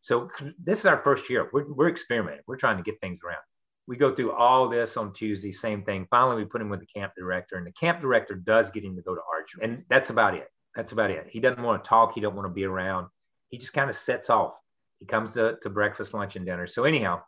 So 0.00 0.30
this 0.62 0.78
is 0.78 0.86
our 0.86 0.98
first 0.98 1.28
year. 1.28 1.50
We're, 1.52 1.72
we're 1.72 1.88
experimenting. 1.88 2.42
We're 2.46 2.56
trying 2.56 2.76
to 2.76 2.82
get 2.82 3.00
things 3.00 3.20
around. 3.24 3.42
We 3.86 3.96
go 3.96 4.14
through 4.14 4.32
all 4.32 4.68
this 4.68 4.96
on 4.96 5.12
Tuesday, 5.12 5.50
same 5.50 5.82
thing. 5.82 6.06
Finally, 6.10 6.36
we 6.36 6.44
put 6.44 6.60
him 6.60 6.68
with 6.68 6.80
the 6.80 6.86
camp 6.86 7.12
director, 7.16 7.56
and 7.56 7.66
the 7.66 7.72
camp 7.72 8.00
director 8.00 8.34
does 8.34 8.70
get 8.70 8.84
him 8.84 8.96
to 8.96 9.02
go 9.02 9.14
to 9.14 9.20
archery. 9.32 9.64
And 9.64 9.84
that's 9.88 10.10
about 10.10 10.34
it. 10.34 10.48
That's 10.76 10.92
about 10.92 11.10
it. 11.10 11.26
He 11.30 11.40
doesn't 11.40 11.62
want 11.62 11.82
to 11.82 11.88
talk. 11.88 12.14
He 12.14 12.20
don't 12.20 12.36
want 12.36 12.46
to 12.46 12.52
be 12.52 12.64
around. 12.64 13.08
He 13.48 13.56
just 13.56 13.72
kind 13.72 13.88
of 13.88 13.96
sets 13.96 14.28
off. 14.28 14.54
He 15.00 15.06
comes 15.06 15.32
to, 15.34 15.56
to 15.62 15.70
breakfast, 15.70 16.12
lunch, 16.12 16.36
and 16.36 16.44
dinner. 16.44 16.66
So 16.66 16.84
anyhow, 16.84 17.22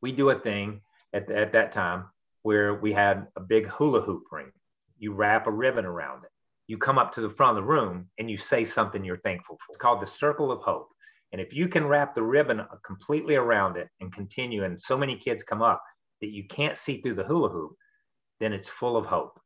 we 0.00 0.12
do 0.12 0.30
a 0.30 0.38
thing 0.38 0.80
at, 1.12 1.28
the, 1.28 1.36
at 1.36 1.52
that 1.52 1.72
time 1.72 2.06
where 2.42 2.74
we 2.74 2.92
had 2.92 3.26
a 3.36 3.40
big 3.40 3.66
hula 3.66 4.00
hoop 4.00 4.24
ring. 4.32 4.52
You 4.98 5.12
wrap 5.12 5.46
a 5.46 5.52
ribbon 5.52 5.84
around 5.84 6.24
it 6.24 6.30
you 6.66 6.78
come 6.78 6.98
up 6.98 7.12
to 7.14 7.20
the 7.20 7.30
front 7.30 7.56
of 7.56 7.64
the 7.64 7.70
room 7.70 8.08
and 8.18 8.30
you 8.30 8.36
say 8.36 8.64
something 8.64 9.04
you're 9.04 9.18
thankful 9.18 9.56
for. 9.56 9.70
It's 9.70 9.78
called 9.78 10.02
the 10.02 10.06
circle 10.06 10.50
of 10.50 10.60
hope. 10.60 10.88
And 11.32 11.40
if 11.40 11.54
you 11.54 11.68
can 11.68 11.86
wrap 11.86 12.14
the 12.14 12.22
ribbon 12.22 12.62
completely 12.84 13.34
around 13.34 13.76
it 13.76 13.88
and 14.00 14.12
continue, 14.12 14.64
and 14.64 14.80
so 14.80 14.96
many 14.96 15.16
kids 15.16 15.42
come 15.42 15.62
up 15.62 15.82
that 16.20 16.30
you 16.30 16.44
can't 16.48 16.78
see 16.78 17.00
through 17.00 17.14
the 17.14 17.24
hula 17.24 17.48
hoop, 17.48 17.72
then 18.40 18.52
it's 18.52 18.68
full 18.68 18.96
of 18.96 19.06
hope. 19.06 19.38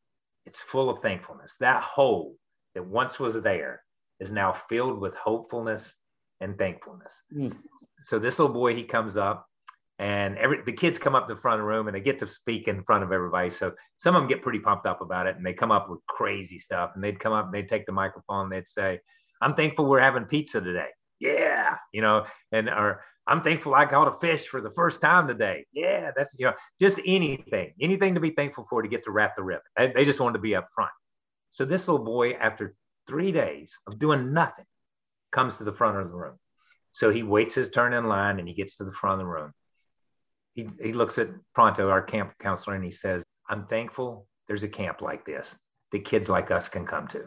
It's 0.47 0.61
full 0.61 0.91
of 0.91 1.01
thankfulness. 1.01 1.57
That 1.61 1.83
hole 1.83 2.37
that 2.75 2.87
once 2.87 3.19
was 3.19 3.41
there 3.41 3.83
is 4.21 4.33
now 4.33 4.53
filled 4.53 5.01
with 5.01 5.15
hopefulness 5.15 5.95
and 6.41 6.57
thankfulness. 6.57 7.23
Mm. 7.35 7.57
So 8.03 8.19
this 8.19 8.39
little 8.39 8.55
boy, 8.55 8.75
he 8.75 8.85
comes 8.85 9.17
up 9.17 9.47
and 9.99 10.39
every 10.39 10.63
the 10.63 10.73
kids 10.73 10.99
come 10.99 11.15
up 11.15 11.29
to 11.29 11.35
the 11.35 11.41
front 11.41 11.61
of 11.61 11.65
the 11.65 11.69
room 11.69 11.87
and 11.87 11.95
they 11.95 12.01
get 12.01 12.19
to 12.21 12.29
speak 12.29 12.69
in 12.69 12.83
front 12.85 13.05
of 13.05 13.13
everybody. 13.13 13.51
So 13.51 13.73
some 13.99 14.17
of 14.17 14.23
them 14.23 14.29
get 14.29 14.43
pretty 14.43 14.59
pumped 14.59 14.87
up 14.87 15.03
about 15.03 15.27
it 15.27 15.37
and 15.37 15.45
they 15.45 15.53
come 15.53 15.71
up 15.71 15.91
with 15.91 16.01
crazy 16.07 16.59
stuff. 16.59 16.93
And 16.95 17.05
they'd 17.05 17.21
come 17.21 17.33
up 17.33 17.47
and 17.47 17.55
they'd 17.55 17.69
take 17.69 17.87
the 17.87 17.93
microphone 17.93 18.45
and 18.45 18.53
they'd 18.53 18.69
say, 18.69 18.99
I'm 19.43 19.55
thankful 19.55 19.87
we're 19.87 20.01
having 20.01 20.25
pizza 20.25 20.61
today. 20.61 20.89
Yeah, 21.21 21.77
you 21.93 22.01
know, 22.01 22.27
and 22.51 22.69
or 22.69 23.03
I'm 23.27 23.43
thankful 23.43 23.75
I 23.75 23.87
caught 23.87 24.09
a 24.09 24.19
fish 24.19 24.49
for 24.49 24.61
the 24.61 24.71
first 24.71 25.01
time 25.01 25.29
today. 25.29 25.67
Yeah, 25.73 26.11
that's 26.17 26.35
you 26.39 26.47
know, 26.47 26.55
just 26.81 27.01
anything, 27.07 27.75
anything 27.81 28.15
to 28.15 28.21
be 28.21 28.31
thankful 28.31 28.67
for 28.69 28.83
to 28.83 28.89
get 28.89 29.05
to 29.05 29.11
wrap 29.11 29.37
the 29.37 29.43
ribbon. 29.43 29.63
They, 29.77 29.93
they 29.95 30.05
just 30.05 30.21
wanted 30.21 30.35
to 30.35 30.43
be 30.43 30.55
up 30.55 30.69
front. 30.75 30.91
So 31.51 31.65
this 31.65 31.87
little 31.87 32.05
boy, 32.05 32.33
after 32.33 32.75
three 33.07 33.33
days 33.33 33.79
of 33.87 33.99
doing 33.99 34.33
nothing, 34.33 34.65
comes 35.31 35.59
to 35.59 35.65
the 35.65 35.73
front 35.73 35.99
of 35.99 36.09
the 36.09 36.17
room. 36.17 36.39
So 36.93 37.11
he 37.11 37.23
waits 37.23 37.55
his 37.55 37.71
turn 37.71 37.93
in 37.93 38.07
line 38.07 38.39
and 38.39 38.49
he 38.49 38.55
gets 38.55 38.79
to 38.79 38.85
the 38.85 38.93
front 38.93 39.21
of 39.21 39.27
the 39.27 39.33
room 39.33 39.53
he, 40.55 40.69
he 40.83 40.93
looks 40.93 41.19
at 41.19 41.29
Pronto, 41.55 41.89
our 41.91 42.03
camp 42.03 42.35
counselor, 42.41 42.75
and 42.75 42.85
he 42.85 42.91
says, 42.91 43.25
I'm 43.49 43.67
thankful 43.67 44.27
there's 44.49 44.63
a 44.63 44.69
camp 44.69 45.01
like 45.01 45.25
this 45.25 45.57
that 45.93 46.05
kids 46.05 46.29
like 46.29 46.51
us 46.51 46.69
can 46.69 46.87
come 46.87 47.09
to. 47.09 47.25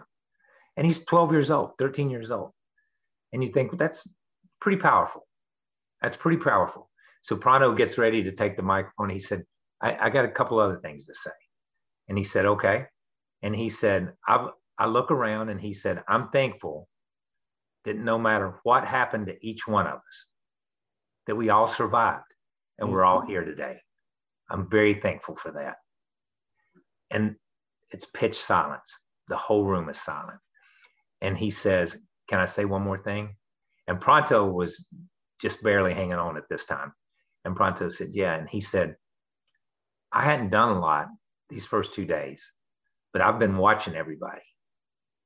And 0.77 0.85
he's 0.85 1.03
12 1.05 1.31
years 1.31 1.51
old, 1.51 1.71
13 1.77 2.09
years 2.09 2.31
old. 2.31 2.51
And 3.33 3.43
you 3.43 3.49
think 3.49 3.73
well, 3.73 3.79
that's 3.79 4.07
pretty 4.61 4.81
powerful. 4.81 5.27
That's 6.01 6.17
pretty 6.17 6.41
powerful. 6.41 6.89
So 7.21 7.35
Pronto 7.37 7.73
gets 7.75 7.97
ready 7.97 8.23
to 8.23 8.31
take 8.33 8.57
the 8.57 8.63
microphone. 8.63 9.09
He 9.09 9.19
said, 9.19 9.43
I, 9.81 9.97
I 9.99 10.09
got 10.11 10.25
a 10.25 10.31
couple 10.31 10.59
other 10.59 10.77
things 10.77 11.07
to 11.07 11.15
say. 11.15 11.31
And 12.09 12.17
he 12.17 12.23
said, 12.23 12.45
okay. 12.45 12.85
And 13.41 13.55
he 13.55 13.69
said, 13.69 14.13
I, 14.27 14.49
I 14.77 14.87
look 14.87 15.11
around 15.11 15.49
and 15.49 15.59
he 15.59 15.73
said, 15.73 16.03
I'm 16.07 16.29
thankful 16.29 16.87
that 17.85 17.97
no 17.97 18.17
matter 18.19 18.59
what 18.63 18.85
happened 18.85 19.27
to 19.27 19.45
each 19.45 19.67
one 19.67 19.87
of 19.87 19.95
us, 19.95 20.27
that 21.27 21.35
we 21.35 21.49
all 21.49 21.67
survived 21.67 22.23
and 22.77 22.91
we're 22.91 23.05
all 23.05 23.21
here 23.25 23.43
today. 23.43 23.77
I'm 24.49 24.69
very 24.69 24.95
thankful 24.95 25.35
for 25.35 25.51
that. 25.53 25.75
And 27.11 27.35
it's 27.91 28.05
pitch 28.05 28.35
silence. 28.35 28.93
The 29.29 29.37
whole 29.37 29.65
room 29.65 29.89
is 29.89 29.99
silent. 29.99 30.39
And 31.21 31.37
he 31.37 31.51
says, 31.51 31.97
Can 32.33 32.39
I 32.39 32.45
say 32.45 32.65
one 32.65 32.81
more 32.81 32.97
thing? 32.97 33.35
And 33.87 34.01
Pronto 34.01 34.43
was 34.47 34.83
just 35.39 35.61
barely 35.61 35.93
hanging 35.93 36.13
on 36.13 36.35
at 36.35 36.49
this 36.49 36.65
time. 36.65 36.91
And 37.45 37.55
Pronto 37.55 37.89
said, 37.89 38.07
Yeah. 38.11 38.33
And 38.33 38.49
he 38.49 38.59
said, 38.59 38.95
I 40.11 40.23
hadn't 40.23 40.49
done 40.49 40.69
a 40.69 40.79
lot 40.79 41.09
these 41.49 41.67
first 41.67 41.93
two 41.93 42.05
days, 42.05 42.51
but 43.11 43.21
I've 43.21 43.37
been 43.37 43.57
watching 43.57 43.93
everybody. 43.93 44.41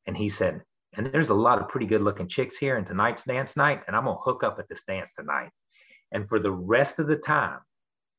And 0.06 0.18
he 0.18 0.28
said, 0.28 0.64
And 0.98 1.06
there's 1.06 1.30
a 1.30 1.34
lot 1.34 1.62
of 1.62 1.70
pretty 1.70 1.86
good 1.86 2.02
looking 2.02 2.28
chicks 2.28 2.58
here, 2.58 2.76
and 2.76 2.86
tonight's 2.86 3.24
dance 3.24 3.56
night, 3.56 3.84
and 3.88 3.96
I'm 3.96 4.04
going 4.04 4.18
to 4.18 4.22
hook 4.22 4.44
up 4.44 4.60
at 4.60 4.68
this 4.68 4.84
dance 4.86 5.14
tonight. 5.14 5.52
And 6.12 6.28
for 6.28 6.40
the 6.40 6.52
rest 6.52 7.00
of 7.00 7.08
the 7.08 7.16
time 7.16 7.60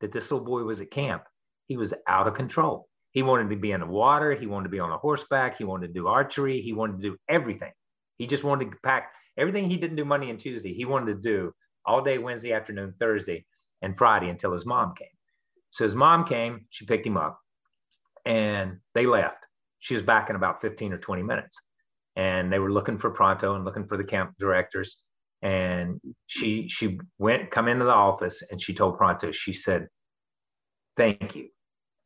that 0.01 0.13
this 0.13 0.31
little 0.31 0.47
boy 0.47 0.63
was 0.63 0.81
at 0.81 0.91
camp, 0.91 1.25
he 1.67 1.77
was 1.77 1.93
out 2.07 2.27
of 2.27 2.33
control. 2.33 2.89
He 3.11 3.23
wanted 3.23 3.51
to 3.51 3.57
be 3.57 3.73
in 3.73 3.81
the 3.81 3.87
water. 3.87 4.35
He 4.35 4.47
wanted 4.47 4.65
to 4.65 4.71
be 4.71 4.81
on 4.81 4.93
a 4.93 4.97
horseback. 4.97 5.59
He 5.59 5.65
wanted 5.65 5.89
to 5.89 5.93
do 5.93 6.09
archery. 6.09 6.63
He 6.63 6.73
wanted 6.73 7.03
to 7.03 7.11
do 7.11 7.17
everything. 7.29 7.73
He 8.19 8.27
just 8.27 8.45
wanted 8.45 8.73
to 8.73 8.77
pack 8.83 9.13
everything 9.37 9.69
he 9.69 9.77
didn't 9.77 9.97
do 9.97 10.05
Monday 10.05 10.31
and 10.31 10.39
Tuesday. 10.39 10.75
He 10.75 10.85
wanted 10.85 11.15
to 11.15 11.21
do 11.21 11.53
all 11.87 12.03
day 12.03 12.19
Wednesday 12.19 12.53
afternoon, 12.53 12.95
Thursday, 12.99 13.45
and 13.83 13.97
Friday 13.97 14.29
until 14.29 14.53
his 14.53 14.67
mom 14.67 14.95
came. 14.95 15.09
So 15.71 15.85
his 15.85 15.95
mom 15.95 16.25
came, 16.25 16.67
she 16.71 16.87
picked 16.87 17.07
him 17.07 17.17
up, 17.17 17.39
and 18.25 18.79
they 18.95 19.07
left. 19.07 19.45
She 19.79 19.95
was 19.95 20.03
back 20.03 20.29
in 20.29 20.37
about 20.37 20.61
15 20.61 20.93
or 20.93 20.99
20 20.99 21.23
minutes. 21.23 21.59
And 22.17 22.53
they 22.53 22.59
were 22.59 22.73
looking 22.73 22.99
for 22.99 23.11
Pronto 23.11 23.55
and 23.55 23.65
looking 23.65 23.87
for 23.87 23.97
the 23.97 24.05
camp 24.05 24.35
directors 24.41 25.03
and 25.43 26.01
she 26.27 26.69
she 26.69 26.99
went 27.19 27.51
come 27.51 27.69
into 27.69 27.85
the 27.85 27.93
office 27.93 28.43
and 28.51 28.61
she 28.61 28.75
told 28.75 28.99
pronto 28.99 29.31
she 29.31 29.53
said 29.53 29.89
thank 30.97 31.37
you 31.37 31.49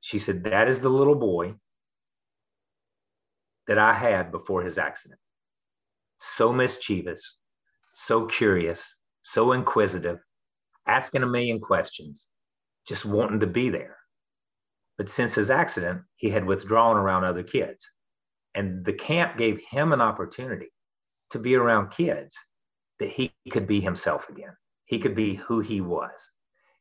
she 0.01 0.19
said 0.19 0.45
that 0.45 0.69
is 0.69 0.81
the 0.81 0.89
little 0.89 1.15
boy 1.15 1.55
that 3.67 3.79
i 3.79 3.95
had 3.95 4.31
before 4.31 4.63
his 4.63 4.77
accident 4.77 5.19
so 6.23 6.53
mischievous 6.53 7.37
so 7.95 8.27
curious 8.27 8.95
so 9.23 9.53
inquisitive 9.53 10.19
asking 10.87 11.23
a 11.23 11.27
million 11.27 11.61
questions 11.61 12.29
just 12.87 13.05
wanting 13.05 13.41
to 13.41 13.47
be 13.47 13.71
there 13.71 13.97
but 14.99 15.09
since 15.09 15.35
his 15.35 15.51
accident 15.51 16.03
he 16.17 16.31
had 16.31 16.45
withdrawn 16.45 16.97
around 16.97 17.25
other 17.25 17.43
kids 17.43 17.89
and 18.55 18.85
the 18.85 18.93
camp 18.93 19.39
gave 19.39 19.61
him 19.71 19.93
an 19.93 20.01
opportunity 20.01 20.71
to 21.31 21.39
be 21.39 21.55
around 21.55 21.91
kids 21.91 22.37
that 22.99 23.11
he 23.11 23.33
could 23.51 23.67
be 23.67 23.81
himself 23.81 24.29
again. 24.29 24.55
He 24.85 24.99
could 24.99 25.15
be 25.15 25.35
who 25.35 25.61
he 25.61 25.81
was. 25.81 26.31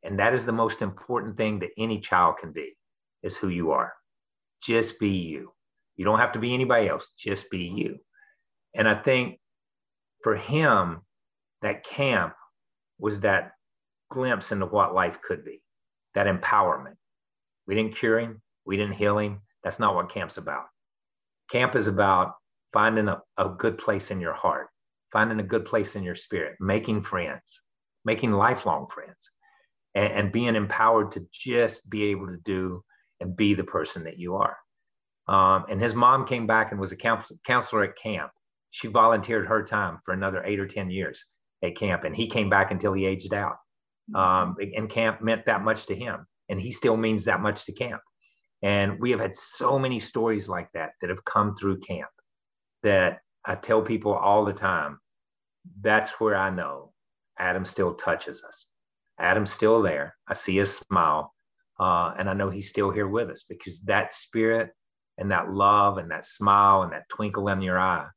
And 0.03 0.19
that 0.19 0.33
is 0.33 0.45
the 0.45 0.51
most 0.51 0.81
important 0.81 1.37
thing 1.37 1.59
that 1.59 1.69
any 1.77 1.99
child 1.99 2.37
can 2.39 2.51
be 2.51 2.75
is 3.23 3.37
who 3.37 3.49
you 3.49 3.71
are. 3.71 3.93
Just 4.61 4.99
be 4.99 5.09
you. 5.09 5.51
You 5.95 6.05
don't 6.05 6.19
have 6.19 6.33
to 6.33 6.39
be 6.39 6.53
anybody 6.53 6.89
else, 6.89 7.11
just 7.17 7.49
be 7.49 7.59
you. 7.59 7.99
And 8.75 8.87
I 8.87 8.95
think 8.95 9.39
for 10.23 10.35
him, 10.35 11.01
that 11.61 11.83
camp 11.83 12.33
was 12.99 13.21
that 13.21 13.51
glimpse 14.09 14.51
into 14.51 14.65
what 14.65 14.93
life 14.93 15.19
could 15.21 15.45
be, 15.45 15.61
that 16.15 16.27
empowerment. 16.27 16.95
We 17.67 17.75
didn't 17.75 17.95
cure 17.95 18.19
him, 18.19 18.41
we 18.65 18.77
didn't 18.77 18.95
heal 18.95 19.17
him. 19.17 19.41
That's 19.63 19.79
not 19.79 19.95
what 19.95 20.11
camp's 20.11 20.37
about. 20.37 20.65
Camp 21.51 21.75
is 21.75 21.87
about 21.87 22.33
finding 22.73 23.07
a, 23.07 23.21
a 23.37 23.49
good 23.49 23.77
place 23.77 24.09
in 24.09 24.19
your 24.19 24.33
heart 24.33 24.71
finding 25.11 25.39
a 25.39 25.43
good 25.43 25.65
place 25.65 25.95
in 25.95 26.03
your 26.03 26.15
spirit, 26.15 26.55
making 26.59 27.03
friends, 27.03 27.61
making 28.05 28.31
lifelong 28.31 28.87
friends, 28.87 29.29
and, 29.93 30.13
and 30.13 30.31
being 30.31 30.55
empowered 30.55 31.11
to 31.11 31.25
just 31.31 31.89
be 31.89 32.05
able 32.05 32.27
to 32.27 32.37
do 32.43 32.83
and 33.19 33.35
be 33.35 33.53
the 33.53 33.63
person 33.63 34.03
that 34.05 34.17
you 34.17 34.35
are. 34.35 34.57
Um, 35.27 35.65
and 35.69 35.81
his 35.81 35.93
mom 35.93 36.25
came 36.25 36.47
back 36.47 36.71
and 36.71 36.79
was 36.79 36.91
a 36.91 36.97
counselor 37.45 37.83
at 37.83 37.97
camp. 37.97 38.31
She 38.71 38.87
volunteered 38.87 39.47
her 39.47 39.63
time 39.63 39.99
for 40.03 40.13
another 40.13 40.43
eight 40.43 40.59
or 40.59 40.67
10 40.67 40.89
years 40.89 41.25
at 41.63 41.75
camp, 41.75 42.03
and 42.03 42.15
he 42.15 42.27
came 42.27 42.49
back 42.49 42.71
until 42.71 42.93
he 42.93 43.05
aged 43.05 43.33
out. 43.33 43.57
Um, 44.15 44.55
and 44.59 44.89
camp 44.89 45.21
meant 45.21 45.45
that 45.45 45.63
much 45.63 45.85
to 45.85 45.95
him, 45.95 46.25
and 46.49 46.59
he 46.59 46.71
still 46.71 46.97
means 46.97 47.25
that 47.25 47.41
much 47.41 47.65
to 47.65 47.73
camp. 47.73 48.01
And 48.63 48.99
we 48.99 49.11
have 49.11 49.19
had 49.19 49.35
so 49.35 49.79
many 49.79 49.99
stories 49.99 50.49
like 50.49 50.69
that 50.73 50.91
that 51.01 51.09
have 51.09 51.23
come 51.25 51.55
through 51.55 51.79
camp 51.79 52.09
that 52.83 53.19
I 53.45 53.55
tell 53.55 53.81
people 53.81 54.13
all 54.13 54.45
the 54.45 54.53
time 54.53 54.99
that's 55.81 56.19
where 56.19 56.35
I 56.35 56.49
know 56.49 56.93
Adam 57.39 57.65
still 57.65 57.93
touches 57.93 58.43
us. 58.43 58.67
Adam's 59.19 59.51
still 59.51 59.81
there. 59.81 60.15
I 60.27 60.33
see 60.33 60.57
his 60.57 60.77
smile. 60.77 61.33
Uh, 61.79 62.13
and 62.17 62.29
I 62.29 62.33
know 62.33 62.49
he's 62.49 62.69
still 62.69 62.91
here 62.91 63.07
with 63.07 63.29
us 63.29 63.43
because 63.47 63.79
that 63.81 64.13
spirit 64.13 64.71
and 65.17 65.31
that 65.31 65.51
love 65.51 65.97
and 65.97 66.11
that 66.11 66.25
smile 66.25 66.83
and 66.83 66.93
that 66.93 67.09
twinkle 67.09 67.47
in 67.47 67.61
your 67.61 67.79
eye, 67.79 68.07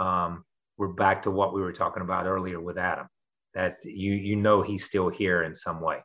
um, 0.00 0.44
we're 0.78 0.88
back 0.88 1.22
to 1.22 1.30
what 1.30 1.54
we 1.54 1.60
were 1.60 1.72
talking 1.72 2.02
about 2.02 2.26
earlier 2.26 2.60
with 2.60 2.78
Adam. 2.78 3.06
That 3.54 3.76
you 3.84 4.12
you 4.12 4.36
know 4.36 4.62
he's 4.62 4.84
still 4.84 5.08
here 5.08 5.42
in 5.42 5.54
some 5.54 5.80
way. 5.80 5.98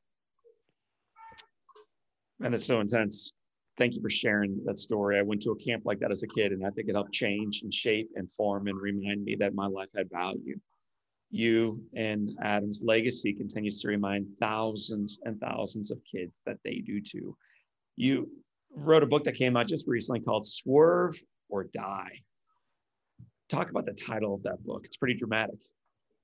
And 2.41 2.53
that's 2.53 2.65
so 2.65 2.79
intense. 2.79 3.31
Thank 3.77 3.93
you 3.93 4.01
for 4.01 4.09
sharing 4.09 4.61
that 4.65 4.79
story. 4.79 5.19
I 5.19 5.21
went 5.21 5.41
to 5.43 5.51
a 5.51 5.55
camp 5.55 5.83
like 5.85 5.99
that 5.99 6.11
as 6.11 6.23
a 6.23 6.27
kid, 6.27 6.51
and 6.51 6.65
I 6.65 6.69
think 6.71 6.89
it 6.89 6.95
helped 6.95 7.13
change 7.13 7.61
and 7.63 7.73
shape 7.73 8.09
and 8.15 8.31
form 8.31 8.67
and 8.67 8.79
remind 8.79 9.23
me 9.23 9.35
that 9.39 9.53
my 9.53 9.67
life 9.67 9.89
had 9.95 10.09
value 10.11 10.59
you 11.35 11.81
and 11.95 12.31
Adam's 12.41 12.81
legacy 12.83 13.33
continues 13.33 13.81
to 13.81 13.87
remind 13.87 14.25
thousands 14.39 15.19
and 15.23 15.39
thousands 15.39 15.91
of 15.91 15.99
kids 16.09 16.41
that 16.45 16.57
they 16.63 16.75
do 16.85 17.01
too. 17.01 17.35
You 17.95 18.29
wrote 18.73 19.03
a 19.03 19.07
book 19.07 19.23
that 19.25 19.35
came 19.35 19.57
out 19.57 19.67
just 19.67 19.87
recently 19.87 20.21
called 20.21 20.45
Swerve 20.45 21.19
or 21.49 21.65
Die. 21.65 22.21
Talk 23.49 23.69
about 23.69 23.85
the 23.85 23.93
title 23.93 24.33
of 24.33 24.43
that 24.43 24.63
book. 24.65 24.81
It's 24.85 24.97
pretty 24.97 25.15
dramatic. 25.15 25.59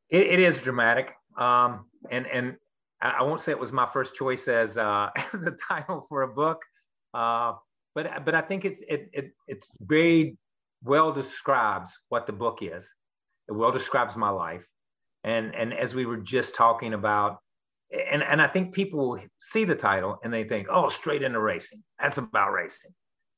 it, 0.09 0.23
it 0.23 0.39
is 0.39 0.59
dramatic. 0.59 1.13
Um, 1.37 1.85
and 2.09 2.25
and 2.27 2.55
I 3.01 3.23
won't 3.23 3.41
say 3.41 3.51
it 3.51 3.59
was 3.59 3.71
my 3.71 3.87
first 3.87 4.13
choice 4.15 4.47
as 4.47 4.77
uh, 4.77 5.09
as 5.15 5.41
the 5.41 5.57
title 5.67 6.05
for 6.09 6.23
a 6.23 6.27
book, 6.27 6.59
uh, 7.13 7.53
but 7.95 8.25
but 8.25 8.35
I 8.35 8.41
think 8.41 8.65
it's 8.65 8.81
it, 8.87 9.09
it 9.13 9.31
it's 9.47 9.71
very 9.81 10.37
well 10.83 11.11
describes 11.11 11.97
what 12.09 12.25
the 12.25 12.33
book 12.33 12.59
is. 12.61 12.93
It 13.47 13.53
well 13.53 13.71
describes 13.71 14.15
my 14.15 14.29
life. 14.29 14.65
And 15.23 15.53
and 15.55 15.73
as 15.73 15.93
we 15.93 16.05
were 16.05 16.17
just 16.17 16.55
talking 16.55 16.93
about, 16.93 17.37
and, 18.11 18.23
and 18.23 18.41
I 18.41 18.47
think 18.47 18.73
people 18.73 19.19
see 19.39 19.65
the 19.65 19.75
title 19.75 20.19
and 20.23 20.33
they 20.33 20.43
think, 20.43 20.67
oh, 20.71 20.89
straight 20.89 21.23
into 21.23 21.39
racing. 21.39 21.83
That's 21.99 22.17
about 22.17 22.51
racing. 22.51 22.91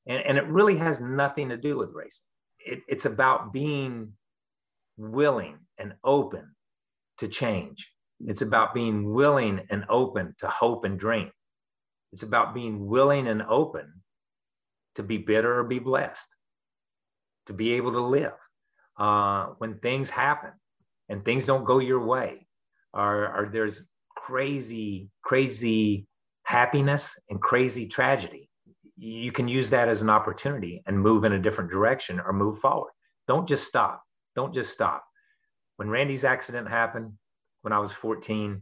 And, 0.07 0.21
and 0.25 0.37
it 0.37 0.45
really 0.47 0.77
has 0.77 1.01
nothing 1.01 1.49
to 1.49 1.57
do 1.57 1.77
with 1.77 1.89
racing. 1.93 2.25
It, 2.65 2.79
it's 2.87 3.05
about 3.05 3.53
being 3.53 4.13
willing 4.97 5.59
and 5.77 5.93
open 6.03 6.55
to 7.19 7.27
change. 7.27 7.89
It's 8.21 8.41
about 8.41 8.73
being 8.73 9.13
willing 9.13 9.61
and 9.69 9.85
open 9.89 10.35
to 10.39 10.47
hope 10.47 10.85
and 10.85 10.99
dream. 10.99 11.31
It's 12.11 12.23
about 12.23 12.53
being 12.53 12.85
willing 12.87 13.27
and 13.27 13.41
open 13.41 14.01
to 14.95 15.03
be 15.03 15.17
bitter 15.17 15.59
or 15.59 15.63
be 15.63 15.79
blessed, 15.79 16.27
to 17.47 17.53
be 17.53 17.73
able 17.73 17.93
to 17.93 18.01
live 18.01 18.33
uh, 18.97 19.47
when 19.57 19.79
things 19.79 20.09
happen 20.09 20.51
and 21.09 21.25
things 21.25 21.45
don't 21.45 21.65
go 21.65 21.79
your 21.79 22.05
way, 22.05 22.47
or, 22.93 23.25
or 23.35 23.49
there's 23.51 23.81
crazy, 24.15 25.09
crazy 25.23 26.07
happiness 26.43 27.15
and 27.29 27.41
crazy 27.41 27.87
tragedy, 27.87 28.49
you 28.97 29.31
can 29.31 29.47
use 29.47 29.69
that 29.71 29.89
as 29.89 30.01
an 30.01 30.09
opportunity 30.09 30.83
and 30.85 30.99
move 30.99 31.23
in 31.23 31.33
a 31.33 31.39
different 31.39 31.71
direction 31.71 32.19
or 32.19 32.33
move 32.33 32.59
forward. 32.59 32.91
Don't 33.27 33.47
just 33.47 33.65
stop. 33.65 34.03
Don't 34.35 34.53
just 34.53 34.71
stop. 34.71 35.03
When 35.77 35.89
Randy's 35.89 36.23
accident 36.23 36.69
happened 36.69 37.13
when 37.61 37.73
I 37.73 37.79
was 37.79 37.91
14, 37.91 38.61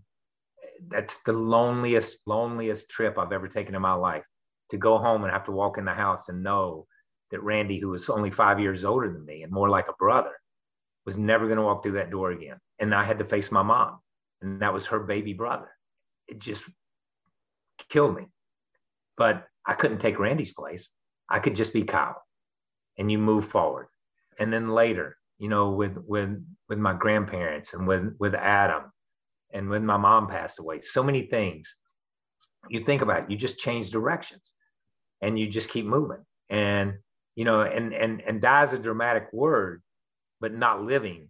that's 0.88 1.18
the 1.24 1.34
loneliest, 1.34 2.18
loneliest 2.26 2.90
trip 2.90 3.18
I've 3.18 3.34
ever 3.34 3.48
taken 3.48 3.76
in 3.76 3.82
my 3.82 3.94
life 3.94 4.24
to 4.70 4.78
go 4.78 4.98
home 4.98 5.24
and 5.24 5.32
have 5.32 5.46
to 5.46 5.52
walk 5.52 5.78
in 5.78 5.86
the 5.86 5.94
house 5.94 6.30
and 6.30 6.44
know 6.44 6.88
that 7.32 7.44
Randy, 7.44 7.80
who 7.80 7.90
was 7.90 8.10
only 8.10 8.32
five 8.32 8.60
years 8.60 8.86
older 8.86 9.12
than 9.12 9.26
me 9.26 9.44
and 9.44 9.52
more 9.52 9.70
like 9.70 9.88
a 9.90 9.94
brother, 9.94 10.32
was 11.06 11.18
never 11.18 11.46
going 11.46 11.58
to 11.58 11.64
walk 11.64 11.84
through 11.84 11.94
that 11.94 12.12
door 12.12 12.32
again. 12.32 12.58
And 12.80 12.94
I 12.94 13.04
had 13.04 13.20
to 13.20 13.26
face 13.26 13.52
my 13.52 13.64
mom, 13.64 14.00
and 14.42 14.62
that 14.62 14.74
was 14.74 14.86
her 14.88 15.00
baby 15.00 15.34
brother. 15.34 15.70
It 16.28 16.40
just 16.40 16.64
killed 17.90 18.16
me. 18.16 18.28
But 19.18 19.46
I 19.66 19.74
couldn't 19.74 20.00
take 20.00 20.20
Randy's 20.20 20.54
place. 20.54 20.90
I 21.30 21.40
could 21.40 21.56
just 21.56 21.74
be 21.74 21.84
Kyle. 21.84 22.22
And 22.98 23.12
you 23.12 23.18
move 23.18 23.46
forward. 23.46 23.88
And 24.40 24.52
then 24.52 24.70
later, 24.70 25.18
you 25.40 25.50
know, 25.50 25.72
with 25.72 25.98
with 26.06 26.44
with 26.70 26.80
my 26.80 26.94
grandparents 26.94 27.74
and 27.74 27.88
with 27.88 28.16
with 28.20 28.36
Adam 28.36 28.92
and 29.54 29.70
when 29.70 29.86
my 29.86 29.98
mom 29.98 30.28
passed 30.28 30.60
away, 30.60 30.82
so 30.82 31.04
many 31.04 31.24
things. 31.24 31.76
You 32.70 32.86
think 32.86 33.02
about 33.02 33.24
it, 33.24 33.32
you 33.32 33.38
just 33.38 33.58
change 33.58 33.90
directions 33.90 34.54
and 35.22 35.38
you 35.38 35.48
just 35.48 35.70
keep 35.70 35.86
moving. 35.86 36.24
And 36.50 36.94
you 37.36 37.46
know, 37.46 37.62
and 37.62 37.94
and 37.94 38.22
and 38.22 38.42
die 38.42 38.64
is 38.64 38.74
a 38.74 38.80
dramatic 38.80 39.30
word, 39.34 39.82
but 40.40 40.54
not 40.54 40.84
living 40.84 41.30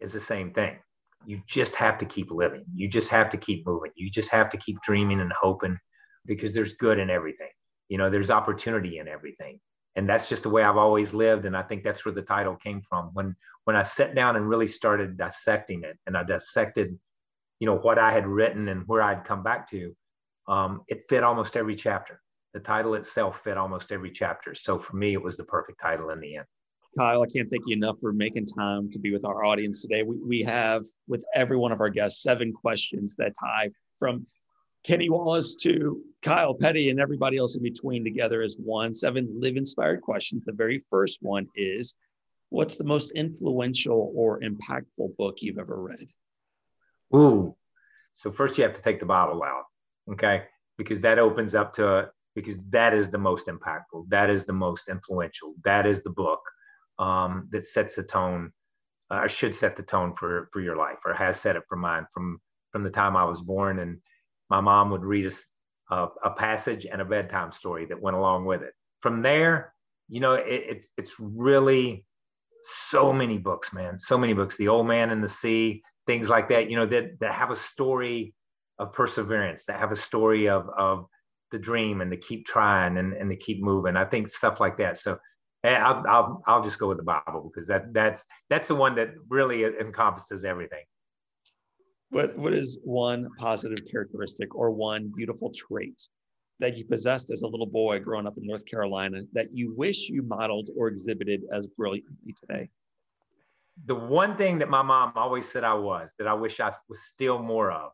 is 0.00 0.12
the 0.12 0.20
same 0.20 0.52
thing. 0.52 0.76
You 1.24 1.40
just 1.46 1.76
have 1.76 1.98
to 1.98 2.04
keep 2.04 2.30
living. 2.30 2.64
You 2.74 2.88
just 2.88 3.10
have 3.10 3.30
to 3.30 3.36
keep 3.36 3.66
moving. 3.66 3.92
You 3.94 4.10
just 4.10 4.30
have 4.30 4.50
to 4.50 4.56
keep 4.56 4.80
dreaming 4.82 5.20
and 5.20 5.32
hoping 5.32 5.78
because 6.26 6.54
there's 6.54 6.72
good 6.74 6.98
in 6.98 7.10
everything. 7.10 7.50
You 7.92 7.98
know, 7.98 8.08
there's 8.08 8.30
opportunity 8.30 9.00
in 9.00 9.06
everything. 9.06 9.60
And 9.96 10.08
that's 10.08 10.26
just 10.26 10.44
the 10.44 10.48
way 10.48 10.62
I've 10.62 10.78
always 10.78 11.12
lived. 11.12 11.44
And 11.44 11.54
I 11.54 11.60
think 11.60 11.84
that's 11.84 12.06
where 12.06 12.14
the 12.14 12.22
title 12.22 12.56
came 12.56 12.80
from. 12.88 13.10
When 13.12 13.36
when 13.64 13.76
I 13.76 13.82
sat 13.82 14.14
down 14.14 14.36
and 14.36 14.48
really 14.48 14.66
started 14.66 15.18
dissecting 15.18 15.84
it 15.84 15.98
and 16.06 16.16
I 16.16 16.22
dissected, 16.22 16.98
you 17.60 17.66
know, 17.66 17.76
what 17.76 17.98
I 17.98 18.10
had 18.10 18.26
written 18.26 18.68
and 18.68 18.88
where 18.88 19.02
I'd 19.02 19.26
come 19.26 19.42
back 19.42 19.68
to, 19.72 19.94
um, 20.48 20.80
it 20.88 21.02
fit 21.10 21.22
almost 21.22 21.54
every 21.54 21.76
chapter. 21.76 22.18
The 22.54 22.60
title 22.60 22.94
itself 22.94 23.44
fit 23.44 23.58
almost 23.58 23.92
every 23.92 24.10
chapter. 24.10 24.54
So 24.54 24.78
for 24.78 24.96
me, 24.96 25.12
it 25.12 25.22
was 25.22 25.36
the 25.36 25.44
perfect 25.44 25.78
title 25.78 26.08
in 26.08 26.20
the 26.20 26.36
end. 26.36 26.46
Kyle, 26.98 27.22
I 27.22 27.26
can't 27.26 27.50
thank 27.50 27.64
you 27.66 27.76
enough 27.76 27.96
for 28.00 28.14
making 28.14 28.46
time 28.46 28.90
to 28.90 28.98
be 28.98 29.12
with 29.12 29.26
our 29.26 29.44
audience 29.44 29.82
today. 29.82 30.02
We, 30.02 30.16
we 30.16 30.42
have, 30.44 30.86
with 31.08 31.22
every 31.34 31.58
one 31.58 31.72
of 31.72 31.82
our 31.82 31.90
guests, 31.90 32.22
seven 32.22 32.54
questions 32.54 33.16
that 33.16 33.34
tie 33.38 33.68
from 33.98 34.26
Kenny 34.84 35.08
Wallace 35.08 35.54
to 35.56 36.02
Kyle 36.22 36.54
Petty 36.54 36.90
and 36.90 37.00
everybody 37.00 37.36
else 37.36 37.56
in 37.56 37.62
between 37.62 38.04
together 38.04 38.42
as 38.42 38.56
one. 38.58 38.94
Seven 38.94 39.28
live 39.38 39.56
inspired 39.56 40.00
questions. 40.02 40.42
The 40.44 40.52
very 40.52 40.82
first 40.90 41.18
one 41.22 41.46
is 41.54 41.96
What's 42.52 42.76
the 42.76 42.84
most 42.84 43.12
influential 43.12 44.12
or 44.14 44.38
impactful 44.40 45.16
book 45.16 45.40
you've 45.40 45.58
ever 45.58 45.82
read? 45.82 46.06
Ooh. 47.16 47.56
So, 48.10 48.30
first 48.30 48.58
you 48.58 48.64
have 48.64 48.74
to 48.74 48.82
take 48.82 49.00
the 49.00 49.06
Bible 49.06 49.42
out, 49.42 49.64
okay? 50.12 50.42
Because 50.76 51.00
that 51.00 51.18
opens 51.18 51.54
up 51.54 51.72
to, 51.74 52.10
because 52.34 52.58
that 52.68 52.92
is 52.92 53.08
the 53.08 53.16
most 53.16 53.46
impactful. 53.46 54.06
That 54.08 54.28
is 54.28 54.44
the 54.44 54.52
most 54.52 54.90
influential. 54.90 55.54
That 55.64 55.86
is 55.86 56.02
the 56.02 56.10
book 56.10 56.42
um, 56.98 57.48
that 57.52 57.64
sets 57.64 57.96
the 57.96 58.02
tone 58.02 58.52
uh, 59.10 59.20
or 59.20 59.28
should 59.30 59.54
set 59.54 59.74
the 59.74 59.82
tone 59.82 60.12
for 60.12 60.50
for 60.52 60.60
your 60.60 60.76
life 60.76 60.98
or 61.06 61.14
has 61.14 61.40
set 61.40 61.56
it 61.56 61.62
for 61.70 61.76
mine 61.76 62.06
from 62.12 62.38
from 62.70 62.82
the 62.82 62.90
time 62.90 63.16
I 63.16 63.24
was 63.24 63.40
born. 63.40 63.78
And 63.78 63.96
my 64.52 64.60
mom 64.60 64.90
would 64.90 65.02
read 65.02 65.24
us 65.24 65.44
a, 65.90 66.08
a 66.24 66.30
passage 66.30 66.84
and 66.84 67.00
a 67.00 67.04
bedtime 67.04 67.52
story 67.52 67.86
that 67.86 68.00
went 68.00 68.16
along 68.16 68.44
with 68.44 68.62
it. 68.62 68.74
From 69.00 69.22
there, 69.22 69.74
you 70.08 70.20
know, 70.20 70.34
it, 70.34 70.62
it's 70.72 70.88
it's 70.98 71.14
really 71.18 72.04
so 72.90 73.12
many 73.12 73.38
books, 73.38 73.72
man. 73.72 73.98
So 73.98 74.18
many 74.18 74.34
books. 74.34 74.56
The 74.56 74.68
Old 74.68 74.86
Man 74.86 75.10
and 75.10 75.22
the 75.24 75.34
Sea, 75.40 75.82
things 76.06 76.28
like 76.28 76.50
that. 76.50 76.68
You 76.70 76.76
know, 76.76 76.86
that 76.86 77.18
that 77.20 77.32
have 77.32 77.50
a 77.50 77.56
story 77.56 78.34
of 78.78 78.92
perseverance, 78.92 79.64
that 79.64 79.80
have 79.80 79.92
a 79.92 79.96
story 79.96 80.50
of 80.50 80.68
of 80.76 81.06
the 81.52 81.58
dream 81.58 82.00
and 82.02 82.10
to 82.10 82.16
keep 82.16 82.46
trying 82.46 82.98
and, 82.98 83.12
and 83.14 83.30
to 83.30 83.36
keep 83.36 83.62
moving. 83.62 83.96
I 83.96 84.04
think 84.04 84.28
stuff 84.28 84.60
like 84.60 84.76
that. 84.78 84.98
So 84.98 85.18
eh, 85.64 85.74
I'll, 85.74 86.02
I'll, 86.08 86.42
I'll 86.46 86.62
just 86.62 86.78
go 86.78 86.88
with 86.88 86.96
the 86.96 87.04
Bible 87.04 87.50
because 87.52 87.68
that, 87.68 87.92
that's, 87.92 88.26
that's 88.50 88.68
the 88.68 88.74
one 88.74 88.96
that 88.96 89.10
really 89.28 89.64
encompasses 89.64 90.44
everything. 90.44 90.84
What, 92.12 92.36
what 92.36 92.52
is 92.52 92.78
one 92.84 93.26
positive 93.38 93.86
characteristic 93.90 94.54
or 94.54 94.70
one 94.70 95.10
beautiful 95.16 95.50
trait 95.50 96.06
that 96.60 96.76
you 96.76 96.84
possessed 96.84 97.30
as 97.30 97.40
a 97.40 97.48
little 97.48 97.66
boy 97.66 98.00
growing 98.00 98.26
up 98.26 98.36
in 98.36 98.46
North 98.46 98.66
Carolina 98.66 99.20
that 99.32 99.48
you 99.54 99.74
wish 99.74 100.10
you 100.10 100.22
modeled 100.22 100.68
or 100.76 100.88
exhibited 100.88 101.40
as 101.50 101.66
brilliantly 101.66 102.34
today? 102.38 102.68
The 103.86 103.94
one 103.94 104.36
thing 104.36 104.58
that 104.58 104.68
my 104.68 104.82
mom 104.82 105.12
always 105.16 105.48
said 105.48 105.64
I 105.64 105.72
was, 105.72 106.12
that 106.18 106.28
I 106.28 106.34
wish 106.34 106.60
I 106.60 106.70
was 106.86 107.02
still 107.02 107.38
more 107.38 107.72
of, 107.72 107.92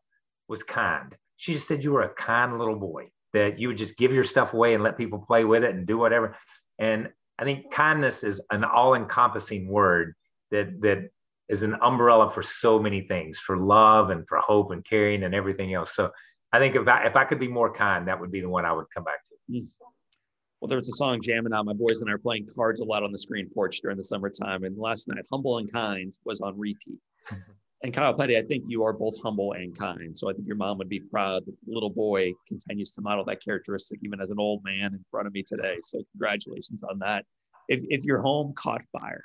was 0.48 0.64
kind. 0.64 1.14
She 1.36 1.52
just 1.52 1.68
said 1.68 1.84
you 1.84 1.92
were 1.92 2.02
a 2.02 2.12
kind 2.14 2.58
little 2.58 2.74
boy, 2.74 3.10
that 3.34 3.60
you 3.60 3.68
would 3.68 3.76
just 3.76 3.96
give 3.96 4.12
your 4.12 4.24
stuff 4.24 4.52
away 4.52 4.74
and 4.74 4.82
let 4.82 4.98
people 4.98 5.20
play 5.20 5.44
with 5.44 5.62
it 5.62 5.76
and 5.76 5.86
do 5.86 5.96
whatever. 5.96 6.36
And 6.80 7.10
I 7.38 7.44
think 7.44 7.70
kindness 7.70 8.24
is 8.24 8.40
an 8.50 8.64
all-encompassing 8.64 9.68
word 9.68 10.16
that 10.50 10.80
that 10.80 11.10
is 11.48 11.62
an 11.62 11.76
umbrella 11.82 12.30
for 12.30 12.42
so 12.42 12.78
many 12.78 13.02
things, 13.02 13.38
for 13.38 13.56
love 13.56 14.10
and 14.10 14.26
for 14.28 14.38
hope 14.38 14.70
and 14.70 14.84
caring 14.84 15.24
and 15.24 15.34
everything 15.34 15.74
else. 15.74 15.94
So 15.94 16.10
I 16.52 16.58
think 16.58 16.76
if 16.76 16.86
I 16.86 17.06
if 17.06 17.16
I 17.16 17.24
could 17.24 17.40
be 17.40 17.48
more 17.48 17.72
kind, 17.72 18.08
that 18.08 18.20
would 18.20 18.30
be 18.30 18.40
the 18.40 18.48
one 18.48 18.64
I 18.64 18.72
would 18.72 18.86
come 18.94 19.04
back 19.04 19.24
to. 19.24 19.58
Hmm. 19.58 19.66
Well, 20.60 20.68
there's 20.68 20.88
a 20.88 20.92
song 20.92 21.20
jamming 21.22 21.52
out. 21.52 21.66
My 21.66 21.72
boys 21.72 22.00
and 22.00 22.10
I 22.10 22.14
are 22.14 22.18
playing 22.18 22.48
cards 22.54 22.80
a 22.80 22.84
lot 22.84 23.04
on 23.04 23.12
the 23.12 23.18
screen 23.18 23.48
porch 23.54 23.80
during 23.80 23.96
the 23.96 24.02
summertime. 24.02 24.64
And 24.64 24.76
last 24.76 25.06
night, 25.06 25.24
Humble 25.30 25.58
and 25.58 25.72
Kind 25.72 26.18
was 26.24 26.40
on 26.40 26.58
repeat. 26.58 26.98
And 27.84 27.94
Kyle 27.94 28.12
Petty, 28.12 28.36
I 28.36 28.42
think 28.42 28.64
you 28.66 28.82
are 28.82 28.92
both 28.92 29.20
humble 29.22 29.52
and 29.52 29.76
kind. 29.76 30.16
So 30.16 30.28
I 30.28 30.32
think 30.32 30.48
your 30.48 30.56
mom 30.56 30.78
would 30.78 30.88
be 30.88 30.98
proud 30.98 31.46
that 31.46 31.54
the 31.64 31.72
little 31.72 31.90
boy 31.90 32.32
continues 32.48 32.90
to 32.94 33.02
model 33.02 33.24
that 33.26 33.40
characteristic 33.40 34.00
even 34.02 34.20
as 34.20 34.30
an 34.30 34.40
old 34.40 34.64
man 34.64 34.94
in 34.94 35.04
front 35.12 35.28
of 35.28 35.32
me 35.32 35.44
today. 35.44 35.76
So 35.84 36.02
congratulations 36.10 36.82
on 36.82 36.98
that. 36.98 37.24
If, 37.68 37.84
if 37.88 38.04
your 38.04 38.20
home 38.20 38.52
caught 38.54 38.82
fire 38.90 39.24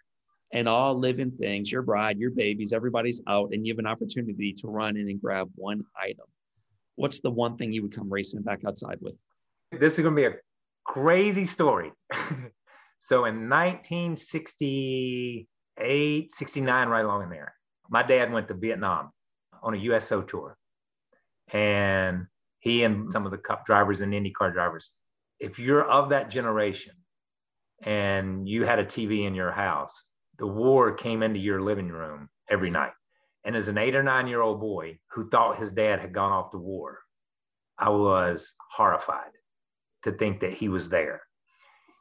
and 0.54 0.70
all 0.70 0.96
living 0.96 1.32
things, 1.32 1.70
your 1.72 1.82
bride, 1.82 2.20
your 2.20 2.30
babies, 2.30 2.74
everybody's 2.74 3.24
out, 3.28 3.50
and 3.52 3.66
you 3.66 3.74
have 3.74 3.80
an 3.80 3.88
opportunity 3.88 4.54
to 4.54 4.68
run 4.68 4.96
in 4.96 5.10
and 5.10 5.20
grab 5.20 5.50
one 5.56 5.82
item, 6.00 6.28
what's 6.96 7.22
the 7.22 7.32
one 7.32 7.58
thing 7.58 7.74
you 7.74 7.82
would 7.82 7.96
come 7.96 8.08
racing 8.08 8.44
back 8.44 8.60
outside 8.66 9.00
with? 9.02 9.16
This 9.72 9.94
is 9.94 10.02
going 10.02 10.16
to 10.16 10.22
be 10.22 10.28
a 10.28 10.36
crazy 10.86 11.46
story. 11.46 11.92
so 13.00 13.26
in 13.26 13.50
1968, 13.50 16.32
69, 16.32 16.88
right 16.88 17.04
along 17.04 17.24
in 17.24 17.32
there, 17.32 17.56
my 17.90 18.04
dad 18.04 18.32
went 18.32 18.48
to 18.50 18.54
Vietnam 18.54 19.10
on 19.64 19.74
a 19.74 19.78
USO 19.78 20.22
tour. 20.22 20.56
And 21.52 22.28
he 22.60 22.84
and 22.84 23.12
some 23.12 23.26
of 23.26 23.32
the 23.32 23.40
cup 23.40 23.66
drivers 23.66 24.02
and 24.02 24.14
IndyCar 24.14 24.54
drivers, 24.54 24.92
if 25.40 25.58
you're 25.58 25.84
of 25.84 26.10
that 26.10 26.30
generation 26.30 26.94
and 27.82 28.48
you 28.48 28.66
had 28.66 28.78
a 28.78 28.86
TV 28.86 29.26
in 29.26 29.34
your 29.34 29.52
house, 29.52 30.06
the 30.44 30.48
war 30.48 30.92
came 30.92 31.24
into 31.24 31.40
your 31.40 31.62
living 31.62 31.88
room 31.88 32.28
every 32.50 32.70
night. 32.70 32.92
And 33.46 33.56
as 33.56 33.70
an 33.70 33.78
eight 33.78 33.96
or 33.96 34.04
nine 34.04 34.28
year 34.28 34.42
old 34.42 34.60
boy 34.60 35.00
who 35.14 35.30
thought 35.30 35.58
his 35.58 35.72
dad 35.72 36.02
had 36.02 36.14
gone 36.14 36.34
off 36.34 36.52
to 36.52 36.58
war, 36.58 37.00
I 37.80 37.88
was 37.92 38.52
horrified 38.70 39.32
to 40.04 40.12
think 40.12 40.42
that 40.42 40.54
he 40.54 40.68
was 40.68 40.90
there. 40.90 41.22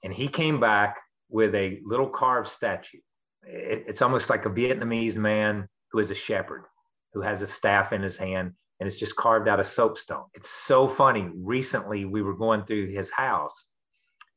And 0.02 0.12
he 0.12 0.26
came 0.26 0.58
back 0.58 0.96
with 1.30 1.54
a 1.54 1.78
little 1.84 2.08
carved 2.08 2.48
statue. 2.48 2.98
It, 3.44 3.84
it's 3.86 4.02
almost 4.02 4.28
like 4.28 4.44
a 4.44 4.50
Vietnamese 4.50 5.16
man 5.16 5.68
who 5.92 6.00
is 6.00 6.10
a 6.10 6.16
shepherd, 6.16 6.64
who 7.12 7.20
has 7.20 7.42
a 7.42 7.46
staff 7.46 7.92
in 7.92 8.02
his 8.02 8.18
hand, 8.18 8.54
and 8.80 8.88
it's 8.88 8.98
just 8.98 9.14
carved 9.14 9.46
out 9.46 9.60
of 9.60 9.66
soapstone. 9.66 10.24
It's 10.34 10.50
so 10.50 10.88
funny. 10.88 11.30
Recently, 11.32 12.06
we 12.06 12.22
were 12.22 12.34
going 12.34 12.64
through 12.64 12.88
his 12.88 13.08
house, 13.12 13.66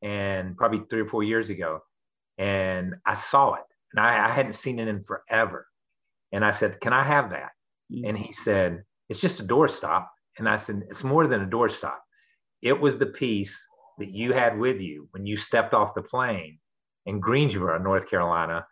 and 0.00 0.56
probably 0.56 0.84
three 0.88 1.00
or 1.00 1.06
four 1.06 1.24
years 1.24 1.50
ago, 1.50 1.80
and 2.38 2.94
I 3.04 3.14
saw 3.14 3.54
it, 3.54 3.65
and 3.94 4.04
I, 4.04 4.26
I 4.26 4.28
hadn't 4.28 4.54
seen 4.54 4.78
it 4.78 4.88
in 4.88 5.02
forever. 5.02 5.66
And 6.32 6.44
I 6.44 6.50
said, 6.50 6.80
"Can 6.80 6.92
I 6.92 7.02
have 7.02 7.30
that?" 7.30 7.50
Mm-hmm. 7.92 8.06
And 8.06 8.18
he 8.18 8.32
said, 8.32 8.84
"It's 9.08 9.20
just 9.20 9.40
a 9.40 9.44
doorstop." 9.44 10.06
And 10.38 10.48
I 10.48 10.56
said, 10.56 10.82
"It's 10.90 11.04
more 11.04 11.26
than 11.26 11.42
a 11.42 11.46
doorstop. 11.46 11.98
It 12.62 12.80
was 12.80 12.98
the 12.98 13.06
piece 13.06 13.66
that 13.98 14.10
you 14.10 14.32
had 14.32 14.58
with 14.58 14.80
you 14.80 15.08
when 15.12 15.26
you 15.26 15.36
stepped 15.36 15.74
off 15.74 15.94
the 15.94 16.02
plane 16.02 16.58
in 17.06 17.20
Greensboro, 17.20 17.78
North 17.78 18.08
Carolina, 18.10 18.66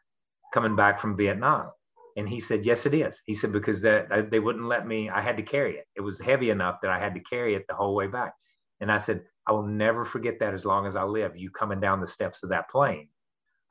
coming 0.53 0.77
back 0.77 1.01
from 1.01 1.17
Vietnam." 1.17 1.71
And 2.17 2.29
he 2.29 2.41
said, 2.41 2.65
Yes, 2.65 2.87
it 2.87 2.95
is. 2.95 3.21
He 3.27 3.35
said, 3.35 3.53
Because 3.53 3.83
that 3.83 4.31
they 4.31 4.39
wouldn't 4.39 4.67
let 4.67 4.87
me, 4.87 5.11
I 5.11 5.21
had 5.21 5.37
to 5.39 5.43
carry 5.43 5.77
it. 5.77 5.87
It 5.97 6.01
was 6.01 6.21
heavy 6.21 6.51
enough 6.51 6.77
that 6.83 6.91
I 6.91 6.99
had 6.99 7.15
to 7.15 7.21
carry 7.21 7.55
it 7.55 7.65
the 7.69 7.75
whole 7.75 7.95
way 7.95 8.07
back. 8.07 8.35
And 8.81 8.91
I 8.91 8.99
said, 8.99 9.25
I 9.47 9.53
will 9.53 9.67
never 9.67 10.05
forget 10.05 10.39
that 10.41 10.55
as 10.55 10.65
long 10.65 10.87
as 10.87 10.97
I 10.97 11.03
live. 11.03 11.37
You 11.37 11.51
coming 11.51 11.81
down 11.81 12.01
the 12.01 12.07
steps 12.07 12.43
of 12.43 12.51
that 12.51 12.71
plane 12.71 13.09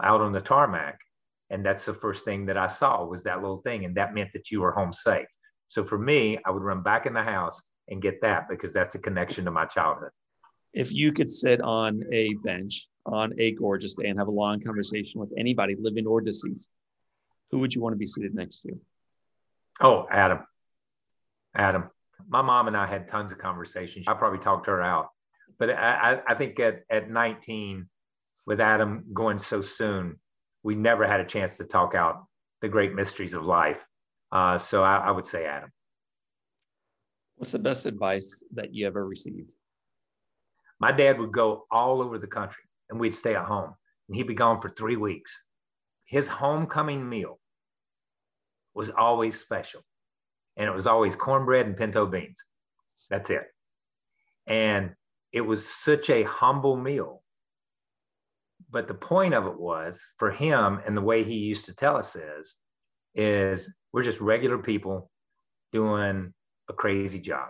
out 0.01 0.21
on 0.21 0.31
the 0.31 0.41
tarmac. 0.41 0.99
And 1.53 1.63
that's 1.63 1.85
the 1.85 1.93
first 1.93 2.25
thing 2.25 2.47
that 2.47 2.57
I 2.57 2.65
saw 2.65 3.05
was 3.05 3.21
that 3.23 3.39
little 3.39 3.61
thing. 3.61 3.85
And 3.85 3.93
that 3.95 4.15
meant 4.15 4.33
that 4.33 4.49
you 4.49 4.61
were 4.61 4.71
home 4.71 4.91
safe. 4.91 5.27
So 5.67 5.83
for 5.83 5.99
me, 5.99 6.39
I 6.43 6.49
would 6.49 6.63
run 6.63 6.81
back 6.81 7.05
in 7.05 7.13
the 7.13 7.21
house 7.21 7.61
and 7.87 8.01
get 8.01 8.21
that 8.21 8.49
because 8.49 8.73
that's 8.73 8.95
a 8.95 8.99
connection 8.99 9.45
to 9.45 9.51
my 9.51 9.65
childhood. 9.65 10.09
If 10.73 10.91
you 10.91 11.13
could 11.13 11.29
sit 11.29 11.61
on 11.61 12.01
a 12.11 12.33
bench 12.43 12.87
on 13.05 13.33
a 13.37 13.51
gorgeous 13.51 13.95
day 13.95 14.09
and 14.09 14.17
have 14.17 14.29
a 14.29 14.31
long 14.31 14.61
conversation 14.61 15.19
with 15.19 15.31
anybody, 15.37 15.75
living 15.79 16.07
or 16.07 16.21
deceased, 16.21 16.69
who 17.51 17.59
would 17.59 17.75
you 17.75 17.81
want 17.81 17.93
to 17.93 17.97
be 17.97 18.07
seated 18.07 18.33
next 18.33 18.61
to? 18.61 18.79
Oh, 19.79 20.07
Adam. 20.09 20.39
Adam. 21.53 21.91
My 22.27 22.41
mom 22.41 22.67
and 22.67 22.75
I 22.75 22.87
had 22.87 23.07
tons 23.07 23.31
of 23.31 23.37
conversations. 23.37 24.07
I 24.07 24.15
probably 24.15 24.39
talked 24.39 24.65
her 24.65 24.81
out. 24.81 25.09
But 25.59 25.69
I, 25.69 26.19
I 26.27 26.33
think 26.33 26.59
at, 26.59 26.79
at 26.89 27.11
19, 27.11 27.87
with 28.47 28.59
Adam 28.59 29.05
going 29.13 29.37
so 29.37 29.61
soon, 29.61 30.19
we 30.63 30.75
never 30.75 31.05
had 31.05 31.19
a 31.19 31.25
chance 31.25 31.57
to 31.57 31.65
talk 31.65 31.93
out 31.93 32.25
the 32.61 32.69
great 32.69 32.93
mysteries 32.93 33.33
of 33.33 33.43
life. 33.43 33.79
Uh, 34.31 34.57
so 34.57 34.83
I, 34.83 34.97
I 34.97 35.11
would 35.11 35.25
say 35.25 35.45
Adam. 35.45 35.69
What's 37.35 37.51
the 37.51 37.59
best 37.59 37.85
advice 37.85 38.43
that 38.53 38.73
you 38.73 38.87
ever 38.87 39.05
received? 39.05 39.49
My 40.79 40.91
dad 40.91 41.19
would 41.19 41.31
go 41.31 41.65
all 41.71 42.01
over 42.01 42.17
the 42.17 42.27
country 42.27 42.63
and 42.89 42.99
we'd 42.99 43.15
stay 43.15 43.35
at 43.35 43.45
home 43.45 43.73
and 44.07 44.15
he'd 44.15 44.27
be 44.27 44.33
gone 44.33 44.61
for 44.61 44.69
three 44.69 44.97
weeks. 44.97 45.43
His 46.05 46.27
homecoming 46.27 47.07
meal 47.07 47.39
was 48.73 48.89
always 48.89 49.39
special. 49.39 49.81
And 50.57 50.67
it 50.67 50.73
was 50.73 50.87
always 50.87 51.15
cornbread 51.15 51.65
and 51.65 51.75
pinto 51.75 52.05
beans. 52.05 52.37
That's 53.09 53.29
it. 53.29 53.43
And 54.45 54.91
it 55.31 55.41
was 55.41 55.67
such 55.67 56.09
a 56.09 56.23
humble 56.23 56.75
meal. 56.77 57.22
But 58.73 58.87
the 58.87 58.95
point 58.95 59.35
of 59.35 59.45
it 59.45 59.59
was 59.59 60.03
for 60.17 60.31
him, 60.31 60.81
and 60.85 60.97
the 60.97 61.01
way 61.01 61.23
he 61.23 61.35
used 61.35 61.65
to 61.65 61.75
tell 61.75 61.95
us 61.95 62.15
is, 62.15 62.55
is 63.13 63.71
we're 63.93 64.01
just 64.01 64.19
regular 64.19 64.57
people 64.57 65.11
doing 65.71 66.33
a 66.69 66.73
crazy 66.73 67.19
job. 67.19 67.49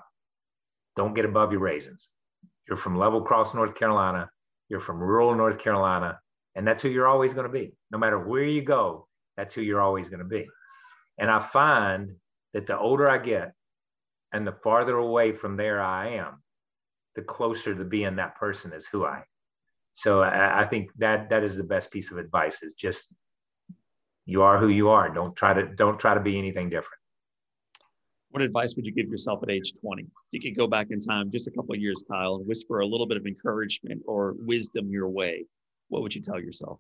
Don't 0.98 1.14
get 1.14 1.24
above 1.24 1.54
your 1.54 1.62
raisins. 1.62 2.10
You're 2.68 2.76
from 2.78 2.98
Level 2.98 3.22
Cross, 3.22 3.54
North 3.54 3.74
Carolina. 3.74 4.30
You're 4.68 4.82
from 4.82 5.00
rural 5.00 5.34
North 5.34 5.60
Carolina. 5.60 6.20
And 6.56 6.68
that's 6.68 6.82
who 6.82 6.90
you're 6.90 7.08
always 7.08 7.32
going 7.32 7.48
to 7.48 7.52
be. 7.52 7.74
No 7.90 7.98
matter 7.98 8.20
where 8.20 8.44
you 8.44 8.62
go, 8.62 9.08
that's 9.38 9.54
who 9.54 9.62
you're 9.62 9.82
always 9.82 10.10
going 10.10 10.20
to 10.20 10.26
be. 10.26 10.46
And 11.18 11.32
I 11.32 11.40
find 11.40 12.16
that 12.54 12.68
the 12.68 12.78
older 12.78 13.10
I 13.10 13.18
get 13.18 13.54
and 14.34 14.46
the 14.46 14.58
farther 14.62 14.98
away 14.98 15.32
from 15.32 15.56
there 15.56 15.82
I 15.82 16.16
am, 16.16 16.44
the 17.16 17.22
closer 17.22 17.74
to 17.74 17.86
being 17.86 18.18
that 18.18 18.36
person 18.36 18.74
is 18.74 18.88
who 18.88 19.06
I 19.06 19.20
am. 19.20 19.24
So 19.94 20.22
I, 20.22 20.62
I 20.62 20.66
think 20.66 20.90
that 20.98 21.30
that 21.30 21.44
is 21.44 21.56
the 21.56 21.64
best 21.64 21.92
piece 21.92 22.12
of 22.12 22.18
advice 22.18 22.64
is 22.64 22.74
just 22.74 23.14
you 24.26 24.42
are 24.42 24.58
who 24.58 24.70
you 24.70 24.90
are. 24.90 25.10
Don't 25.10 25.36
try 25.36 25.54
to 25.54 25.68
don't 25.68 26.00
try 26.00 26.14
to 26.14 26.20
be 26.20 26.38
anything 26.38 26.70
different. 26.70 27.00
What 28.32 28.42
advice 28.42 28.76
would 28.76 28.86
you 28.86 28.92
give 28.92 29.10
yourself 29.10 29.44
at 29.44 29.52
age 29.52 29.74
20? 29.80 30.04
If 30.04 30.10
you 30.32 30.42
could 30.42 30.58
go 30.58 30.66
back 30.66 30.88
in 30.90 31.00
time 31.00 31.32
just 31.32 31.48
a 31.48 31.52
couple 31.52 31.76
of 31.76 31.80
years, 31.80 32.04
Kyle, 32.10 32.36
and 32.36 32.48
whisper 32.48 32.80
a 32.80 32.86
little 32.86 33.06
bit 33.06 33.18
of 33.18 33.28
encouragement 33.28 34.02
or 34.08 34.34
wisdom 34.40 34.90
your 34.90 35.08
way, 35.08 35.46
what 35.90 36.02
would 36.02 36.16
you 36.16 36.22
tell 36.22 36.40
yourself? 36.40 36.80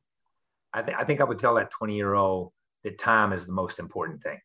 I, 0.74 0.82
th- 0.82 0.98
I 1.00 1.04
think 1.04 1.22
I 1.22 1.26
would 1.26 1.38
tell 1.38 1.54
that 1.56 1.70
20 1.70 1.96
year 1.96 2.16
old 2.16 2.52
that 2.84 2.98
time 2.98 3.34
is 3.34 3.46
the 3.46 3.52
most 3.54 3.78
important 3.78 4.24
thing. 4.24 4.40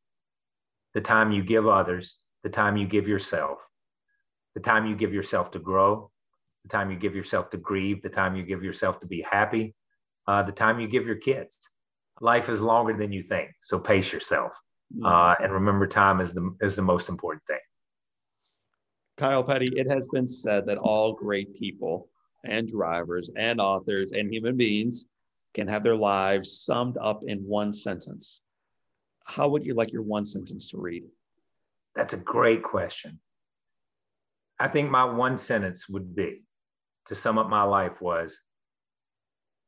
The 0.92 1.00
time 1.00 1.32
you 1.32 1.42
give 1.42 1.66
others, 1.66 2.16
the 2.42 2.50
time 2.50 2.76
you 2.76 2.86
give 2.86 3.08
yourself, 3.08 3.58
the 4.54 4.60
time 4.60 4.86
you 4.86 4.94
give 4.94 5.14
yourself 5.14 5.50
to 5.52 5.58
grow, 5.58 6.10
the 6.62 6.68
time 6.68 6.90
you 6.90 6.96
give 6.96 7.14
yourself 7.14 7.50
to 7.50 7.56
grieve, 7.56 8.02
the 8.02 8.08
time 8.08 8.36
you 8.36 8.42
give 8.42 8.62
yourself 8.62 9.00
to 9.00 9.06
be 9.06 9.22
happy, 9.22 9.74
uh, 10.26 10.42
the 10.42 10.52
time 10.52 10.80
you 10.80 10.88
give 10.88 11.06
your 11.06 11.16
kids. 11.16 11.58
Life 12.20 12.48
is 12.48 12.60
longer 12.60 12.96
than 12.96 13.12
you 13.12 13.22
think, 13.22 13.50
so 13.60 13.78
pace 13.78 14.12
yourself. 14.12 14.52
Uh, 15.04 15.34
and 15.40 15.52
remember, 15.52 15.86
time 15.86 16.20
is 16.20 16.32
the 16.32 16.56
is 16.60 16.74
the 16.74 16.82
most 16.82 17.08
important 17.08 17.42
thing. 17.46 17.58
Kyle 19.18 19.44
Petty, 19.44 19.68
it 19.76 19.90
has 19.90 20.08
been 20.08 20.26
said 20.26 20.64
that 20.66 20.78
all 20.78 21.12
great 21.12 21.54
people 21.54 22.08
and 22.44 22.66
drivers 22.66 23.30
and 23.36 23.60
authors 23.60 24.12
and 24.12 24.32
human 24.32 24.56
beings 24.56 25.06
can 25.54 25.68
have 25.68 25.82
their 25.82 25.96
lives 25.96 26.60
summed 26.60 26.96
up 26.98 27.22
in 27.24 27.38
one 27.40 27.72
sentence. 27.72 28.40
How 29.24 29.48
would 29.48 29.64
you 29.64 29.74
like 29.74 29.92
your 29.92 30.02
one 30.02 30.24
sentence 30.24 30.68
to 30.70 30.78
read? 30.78 31.04
That's 31.94 32.14
a 32.14 32.18
great 32.18 32.62
question. 32.62 33.20
I 34.58 34.68
think 34.68 34.90
my 34.90 35.04
one 35.04 35.36
sentence 35.36 35.88
would 35.88 36.14
be 36.14 36.42
to 37.08 37.14
sum 37.14 37.38
up 37.38 37.48
my 37.48 37.62
life 37.62 38.00
was 38.00 38.38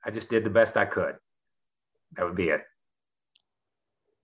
I 0.05 0.11
just 0.11 0.31
did 0.31 0.45
the 0.45 0.51
best 0.51 0.77
I 0.77 0.87
could. 0.87 1.17
That 2.17 2.25
would 2.25 2.37
be 2.37 2.49
it. 2.49 2.63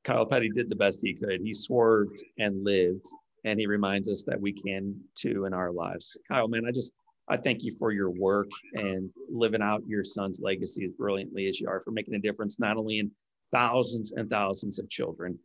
Kyle 0.05 0.27
Petty 0.27 0.49
did 0.49 0.71
the 0.71 0.77
best 0.77 1.01
he 1.03 1.15
could. 1.15 1.41
He 1.43 1.53
swerved 1.53 2.23
and 2.39 2.65
lived, 2.65 3.07
and 3.45 3.59
he 3.59 3.67
reminds 3.67 4.09
us 4.09 4.23
that 4.25 4.41
we 4.41 4.53
can 4.53 4.95
too 5.15 5.47
in 5.47 5.53
our 5.53 5.73
lives. 5.73 6.17
Kyle, 6.29 6.47
man, 6.49 6.65
I 6.67 6.71
just 6.71 6.93
I 7.29 7.37
thank 7.37 7.65
you 7.65 7.73
for 7.77 7.91
your 7.91 8.11
work 8.11 8.49
and 8.75 9.11
living 9.29 9.63
out 9.63 9.83
your 9.87 10.05
son's 10.05 10.41
legacy 10.41 10.85
as 10.85 10.93
brilliantly 10.93 11.49
as 11.49 11.59
you 11.59 11.69
are 11.69 11.81
for 11.81 11.91
making 11.91 12.15
a 12.15 12.21
difference 12.21 12.61
not 12.61 12.77
only 12.77 13.01
in 13.01 13.11
thousands 13.53 14.13
and 14.13 14.31
thousands 14.31 14.79
of 14.79 14.89
children, 14.89 15.37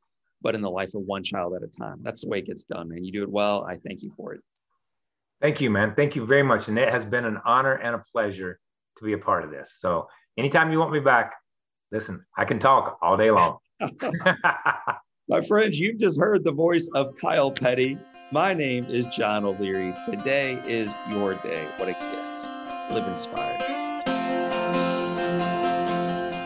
but 0.41 0.53
in 0.53 0.61
the 0.61 0.69
life 0.69 0.93
of 0.93 1.01
one 1.01 1.23
child 1.23 1.55
at 1.55 1.63
a 1.63 1.67
time. 1.67 1.99
That's 2.03 2.21
the 2.21 2.29
way 2.29 2.39
it 2.39 2.45
gets 2.45 2.63
done, 2.63 2.89
man. 2.89 3.03
You 3.03 3.11
do 3.11 3.23
it 3.23 3.31
well. 3.31 3.65
I 3.65 3.77
thank 3.77 4.03
you 4.03 4.11
for 4.15 4.33
it. 4.33 4.41
Thank 5.41 5.59
you, 5.59 5.71
man. 5.71 5.93
Thank 5.95 6.15
you 6.15 6.23
very 6.23 6.43
much. 6.43 6.67
And 6.67 6.77
it 6.77 6.89
has 6.89 7.03
been 7.03 7.25
an 7.25 7.39
honor 7.45 7.73
and 7.73 7.95
a 7.95 8.03
pleasure 8.11 8.59
to 8.97 9.03
be 9.03 9.13
a 9.13 9.17
part 9.17 9.43
of 9.43 9.49
this. 9.49 9.77
So 9.79 10.07
anytime 10.37 10.71
you 10.71 10.77
want 10.77 10.91
me 10.91 10.99
back, 10.99 11.33
listen, 11.91 12.23
I 12.37 12.45
can 12.45 12.59
talk 12.59 12.99
all 13.01 13.17
day 13.17 13.31
long. 13.31 13.57
My 15.27 15.41
friends, 15.41 15.79
you've 15.79 15.97
just 15.97 16.19
heard 16.19 16.45
the 16.45 16.51
voice 16.51 16.87
of 16.93 17.15
Kyle 17.19 17.51
Petty. 17.51 17.97
My 18.31 18.53
name 18.53 18.85
is 18.85 19.07
John 19.07 19.43
O'Leary. 19.43 19.95
Today 20.05 20.61
is 20.67 20.93
your 21.09 21.33
day. 21.35 21.65
What 21.77 21.89
a 21.89 21.93
gift. 21.93 22.47
Live 22.91 23.07
inspired. 23.07 23.61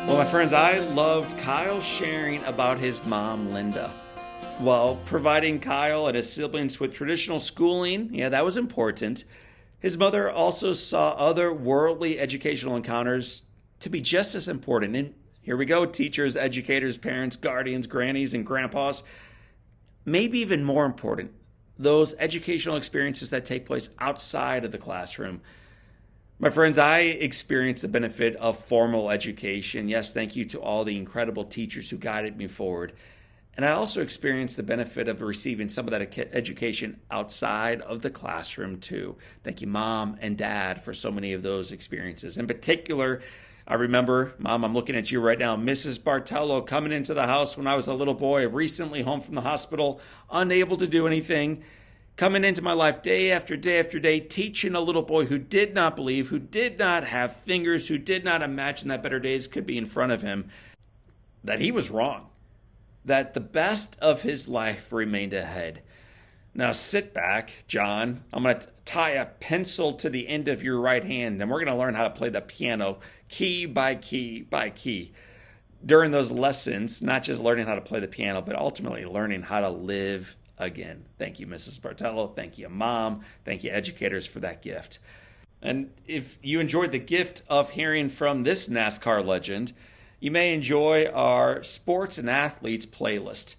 Well, 0.07 0.17
my 0.17 0.25
friends, 0.25 0.53
I 0.53 0.79
loved 0.79 1.37
Kyle 1.39 1.81
sharing 1.81 2.43
about 2.45 2.79
his 2.79 3.03
mom, 3.05 3.51
Linda. 3.51 3.91
While 4.59 4.95
providing 5.05 5.59
Kyle 5.59 6.07
and 6.07 6.15
his 6.15 6.31
siblings 6.31 6.79
with 6.79 6.93
traditional 6.93 7.39
schooling. 7.39 8.13
Yeah, 8.13 8.29
that 8.29 8.45
was 8.45 8.55
important. 8.55 9.25
His 9.79 9.97
mother 9.97 10.31
also 10.31 10.73
saw 10.73 11.11
other 11.11 11.53
worldly 11.53 12.19
educational 12.19 12.75
encounters 12.75 13.43
to 13.81 13.89
be 13.89 14.01
just 14.01 14.33
as 14.33 14.47
important. 14.47 14.95
And 14.95 15.13
here 15.41 15.57
we 15.57 15.65
go 15.65 15.85
teachers, 15.85 16.37
educators, 16.37 16.97
parents, 16.97 17.35
guardians, 17.35 17.85
grannies, 17.85 18.33
and 18.33 18.45
grandpas. 18.45 19.03
Maybe 20.05 20.39
even 20.39 20.63
more 20.63 20.85
important, 20.85 21.31
those 21.77 22.15
educational 22.17 22.77
experiences 22.77 23.31
that 23.31 23.43
take 23.43 23.65
place 23.65 23.89
outside 23.99 24.63
of 24.63 24.71
the 24.71 24.77
classroom. 24.77 25.41
My 26.39 26.49
friends, 26.49 26.77
I 26.77 26.99
experienced 26.99 27.81
the 27.81 27.87
benefit 27.87 28.35
of 28.37 28.59
formal 28.59 29.09
education. 29.09 29.89
Yes, 29.89 30.13
thank 30.13 30.35
you 30.35 30.45
to 30.45 30.59
all 30.59 30.83
the 30.83 30.97
incredible 30.97 31.45
teachers 31.45 31.89
who 31.89 31.97
guided 31.97 32.37
me 32.37 32.47
forward. 32.47 32.93
And 33.57 33.65
I 33.65 33.71
also 33.71 34.01
experienced 34.01 34.57
the 34.57 34.63
benefit 34.63 35.07
of 35.07 35.21
receiving 35.21 35.69
some 35.69 35.85
of 35.85 35.91
that 35.91 36.17
education 36.33 36.99
outside 37.09 37.81
of 37.81 38.01
the 38.01 38.09
classroom, 38.09 38.79
too. 38.79 39.15
Thank 39.43 39.61
you, 39.61 39.67
mom 39.67 40.17
and 40.19 40.37
dad, 40.37 40.83
for 40.83 40.93
so 40.93 41.09
many 41.09 41.31
of 41.31 41.41
those 41.41 41.71
experiences. 41.71 42.37
In 42.37 42.47
particular, 42.47 43.21
I 43.65 43.75
remember, 43.75 44.33
mom, 44.37 44.65
I'm 44.65 44.73
looking 44.73 44.97
at 44.97 45.09
you 45.09 45.21
right 45.21 45.39
now, 45.39 45.55
Mrs. 45.55 45.99
Bartello 45.99 46.67
coming 46.67 46.91
into 46.91 47.13
the 47.13 47.27
house 47.27 47.55
when 47.55 47.65
I 47.65 47.75
was 47.75 47.87
a 47.87 47.93
little 47.93 48.13
boy, 48.13 48.45
recently 48.47 49.03
home 49.03 49.21
from 49.21 49.35
the 49.35 49.41
hospital, 49.41 50.01
unable 50.29 50.75
to 50.75 50.85
do 50.85 51.07
anything, 51.07 51.63
coming 52.17 52.43
into 52.43 52.61
my 52.61 52.73
life 52.73 53.01
day 53.01 53.31
after 53.31 53.55
day 53.55 53.79
after 53.79 53.99
day, 53.99 54.19
teaching 54.19 54.75
a 54.75 54.81
little 54.81 55.01
boy 55.01 55.25
who 55.25 55.37
did 55.37 55.73
not 55.73 55.95
believe, 55.95 56.27
who 56.27 56.39
did 56.39 56.77
not 56.77 57.05
have 57.05 57.37
fingers, 57.37 57.87
who 57.87 57.97
did 57.97 58.25
not 58.25 58.41
imagine 58.41 58.89
that 58.89 59.01
better 59.01 59.19
days 59.19 59.47
could 59.47 59.65
be 59.65 59.77
in 59.77 59.85
front 59.85 60.11
of 60.11 60.21
him, 60.21 60.49
that 61.41 61.61
he 61.61 61.71
was 61.71 61.89
wrong 61.89 62.27
that 63.05 63.33
the 63.33 63.39
best 63.39 63.97
of 64.01 64.23
his 64.23 64.47
life 64.47 64.91
remained 64.91 65.33
ahead. 65.33 65.81
Now 66.53 66.71
sit 66.71 67.13
back, 67.13 67.63
John. 67.67 68.23
I'm 68.33 68.43
going 68.43 68.59
to 68.59 68.67
tie 68.85 69.11
a 69.11 69.25
pencil 69.25 69.93
to 69.93 70.09
the 70.09 70.27
end 70.27 70.47
of 70.47 70.63
your 70.63 70.79
right 70.79 71.03
hand, 71.03 71.41
and 71.41 71.51
we're 71.51 71.63
going 71.63 71.75
to 71.75 71.79
learn 71.79 71.95
how 71.95 72.03
to 72.03 72.09
play 72.09 72.29
the 72.29 72.41
piano 72.41 72.99
key 73.27 73.65
by 73.65 73.95
key 73.95 74.41
by 74.41 74.69
key. 74.69 75.11
During 75.85 76.11
those 76.11 76.31
lessons, 76.31 77.01
not 77.01 77.23
just 77.23 77.43
learning 77.43 77.67
how 77.67 77.75
to 77.75 77.81
play 77.81 77.99
the 77.99 78.07
piano, 78.07 78.41
but 78.41 78.55
ultimately 78.55 79.05
learning 79.05 79.43
how 79.43 79.61
to 79.61 79.69
live 79.69 80.35
again. 80.57 81.05
Thank 81.19 81.39
you, 81.39 81.45
Mrs. 81.45 81.79
Bartello. 81.79 82.33
Thank 82.33 82.57
you, 82.57 82.69
Mom. 82.69 83.21
Thank 83.43 83.63
you, 83.63 83.71
educators, 83.71 84.25
for 84.25 84.39
that 84.39 84.61
gift. 84.61 84.99
And 85.61 85.91
if 86.07 86.39
you 86.41 86.59
enjoyed 86.59 86.91
the 86.91 86.99
gift 86.99 87.41
of 87.49 87.71
hearing 87.71 88.09
from 88.09 88.43
this 88.43 88.67
NASCAR 88.67 89.25
legend, 89.25 89.73
you 90.25 90.31
may 90.31 90.55
enjoy 90.55 91.05
our 91.13 91.61
sports 91.61 92.17
and 92.17 92.27
athletes 92.27 92.87
playlist. 92.87 93.53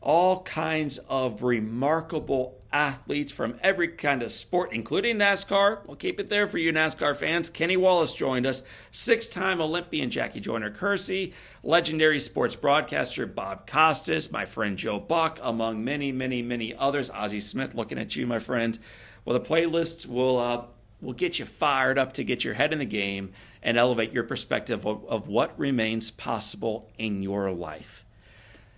All 0.00 0.42
kinds 0.42 0.98
of 1.08 1.44
remarkable 1.44 2.58
athletes 2.72 3.30
from 3.30 3.60
every 3.62 3.86
kind 3.86 4.20
of 4.24 4.32
sport, 4.32 4.72
including 4.72 5.18
NASCAR. 5.18 5.86
We'll 5.86 5.94
keep 5.94 6.18
it 6.18 6.28
there 6.28 6.48
for 6.48 6.58
you, 6.58 6.72
NASCAR 6.72 7.16
fans. 7.16 7.48
Kenny 7.48 7.76
Wallace 7.76 8.12
joined 8.12 8.44
us, 8.44 8.64
six 8.90 9.28
time 9.28 9.60
Olympian 9.60 10.10
Jackie 10.10 10.40
Joyner 10.40 10.72
Kersee, 10.72 11.32
legendary 11.62 12.18
sports 12.18 12.56
broadcaster 12.56 13.24
Bob 13.24 13.68
Costas, 13.68 14.32
my 14.32 14.46
friend 14.46 14.76
Joe 14.76 14.98
Buck, 14.98 15.38
among 15.40 15.84
many, 15.84 16.10
many, 16.10 16.42
many 16.42 16.74
others. 16.74 17.08
Ozzie 17.10 17.38
Smith 17.38 17.76
looking 17.76 18.00
at 18.00 18.16
you, 18.16 18.26
my 18.26 18.40
friend. 18.40 18.76
Well, 19.24 19.38
the 19.38 19.48
playlist 19.48 20.06
will, 20.06 20.38
uh, 20.40 20.64
will 21.00 21.12
get 21.12 21.38
you 21.38 21.44
fired 21.44 21.98
up 21.98 22.12
to 22.14 22.24
get 22.24 22.44
your 22.44 22.54
head 22.54 22.72
in 22.72 22.78
the 22.78 22.84
game 22.84 23.32
and 23.62 23.76
elevate 23.76 24.12
your 24.12 24.24
perspective 24.24 24.86
of, 24.86 25.04
of 25.06 25.28
what 25.28 25.58
remains 25.58 26.10
possible 26.10 26.90
in 26.98 27.22
your 27.22 27.50
life. 27.50 28.04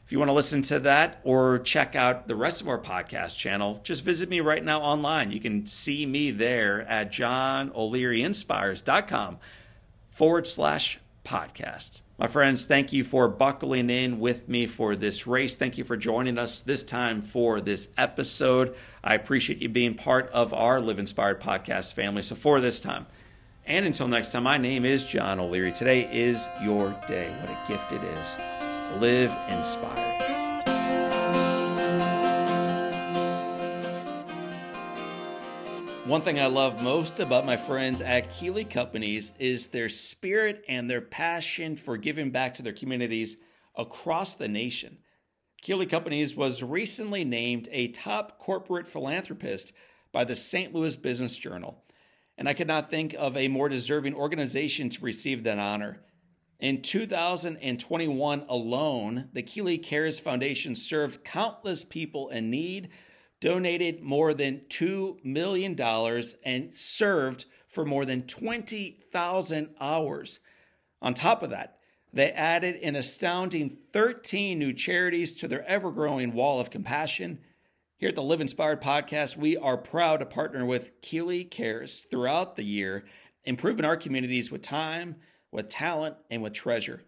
If 0.04 0.12
you 0.12 0.18
want 0.18 0.28
to 0.28 0.34
listen 0.34 0.62
to 0.62 0.80
that 0.80 1.20
or 1.24 1.60
check 1.60 1.94
out 1.96 2.28
the 2.28 2.36
rest 2.36 2.60
of 2.60 2.68
our 2.68 2.78
podcast 2.78 3.36
channel, 3.36 3.80
just 3.84 4.04
visit 4.04 4.28
me 4.28 4.40
right 4.40 4.64
now 4.64 4.82
online. 4.82 5.32
You 5.32 5.40
can 5.40 5.66
see 5.66 6.04
me 6.04 6.30
there 6.30 6.82
at 6.82 7.10
johnolearyinspires.com 7.12 9.38
forward 10.10 10.46
slash 10.46 10.98
podcast. 11.24 12.02
My 12.18 12.26
friends, 12.26 12.66
thank 12.66 12.92
you 12.92 13.04
for 13.04 13.26
buckling 13.26 13.90
in 13.90 14.20
with 14.20 14.48
me 14.48 14.66
for 14.66 14.94
this 14.94 15.26
race. 15.26 15.56
Thank 15.56 15.78
you 15.78 15.84
for 15.84 15.96
joining 15.96 16.38
us 16.38 16.60
this 16.60 16.82
time 16.82 17.20
for 17.20 17.60
this 17.60 17.88
episode. 17.96 18.76
I 19.02 19.14
appreciate 19.14 19.60
you 19.60 19.68
being 19.68 19.94
part 19.94 20.30
of 20.30 20.52
our 20.52 20.80
Live 20.80 20.98
Inspired 20.98 21.40
podcast 21.40 21.94
family. 21.94 22.22
So, 22.22 22.34
for 22.34 22.60
this 22.60 22.80
time, 22.80 23.06
and 23.64 23.86
until 23.86 24.08
next 24.08 24.32
time, 24.32 24.42
my 24.44 24.58
name 24.58 24.84
is 24.84 25.04
John 25.04 25.40
O'Leary. 25.40 25.72
Today 25.72 26.08
is 26.12 26.48
your 26.62 26.90
day. 27.08 27.30
What 27.40 27.50
a 27.50 27.68
gift 27.68 27.92
it 27.92 28.02
is. 28.02 28.36
Live 29.00 29.36
inspired. 29.48 30.41
One 36.04 36.20
thing 36.20 36.40
I 36.40 36.46
love 36.46 36.82
most 36.82 37.20
about 37.20 37.46
my 37.46 37.56
friends 37.56 38.00
at 38.00 38.30
Keeley 38.30 38.64
Companies 38.64 39.34
is 39.38 39.68
their 39.68 39.88
spirit 39.88 40.64
and 40.68 40.90
their 40.90 41.00
passion 41.00 41.76
for 41.76 41.96
giving 41.96 42.30
back 42.30 42.54
to 42.54 42.62
their 42.62 42.72
communities 42.72 43.36
across 43.76 44.34
the 44.34 44.48
nation. 44.48 44.98
Keeley 45.62 45.86
Companies 45.86 46.34
was 46.34 46.62
recently 46.62 47.24
named 47.24 47.68
a 47.70 47.88
top 47.88 48.38
corporate 48.38 48.86
philanthropist 48.86 49.72
by 50.10 50.24
the 50.24 50.34
St. 50.34 50.74
Louis 50.74 50.96
Business 50.96 51.36
Journal 51.36 51.82
and 52.38 52.48
I 52.48 52.54
could 52.54 52.66
not 52.66 52.90
think 52.90 53.14
of 53.18 53.36
a 53.36 53.48
more 53.48 53.68
deserving 53.68 54.14
organization 54.14 54.88
to 54.90 55.04
receive 55.04 55.44
that 55.44 55.58
honor. 55.58 56.00
In 56.58 56.82
2021 56.82 58.44
alone, 58.48 59.28
the 59.32 59.42
Keeley 59.42 59.78
Cares 59.78 60.20
Foundation 60.20 60.74
served 60.74 61.24
countless 61.24 61.84
people 61.84 62.28
in 62.30 62.50
need, 62.50 62.88
donated 63.42 64.00
more 64.00 64.32
than 64.32 64.62
$2 64.70 65.22
million, 65.22 65.78
and 66.44 66.74
served 66.74 67.44
for 67.68 67.84
more 67.84 68.06
than 68.06 68.22
20,000 68.22 69.68
hours. 69.78 70.40
On 71.02 71.12
top 71.12 71.42
of 71.42 71.50
that, 71.50 71.76
they 72.14 72.30
added 72.30 72.76
an 72.76 72.96
astounding 72.96 73.76
13 73.92 74.58
new 74.58 74.72
charities 74.72 75.34
to 75.34 75.46
their 75.46 75.66
ever 75.66 75.90
growing 75.90 76.32
wall 76.32 76.58
of 76.58 76.70
compassion 76.70 77.40
here 78.02 78.08
at 78.08 78.16
the 78.16 78.22
Live 78.24 78.40
Inspired 78.40 78.80
podcast, 78.80 79.36
we 79.36 79.56
are 79.56 79.76
proud 79.76 80.16
to 80.16 80.26
partner 80.26 80.66
with 80.66 81.00
Keeley 81.02 81.44
Cares 81.44 82.02
throughout 82.02 82.56
the 82.56 82.64
year, 82.64 83.04
improving 83.44 83.84
our 83.84 83.96
communities 83.96 84.50
with 84.50 84.60
time, 84.60 85.14
with 85.52 85.68
talent, 85.68 86.16
and 86.28 86.42
with 86.42 86.52
treasure. 86.52 87.04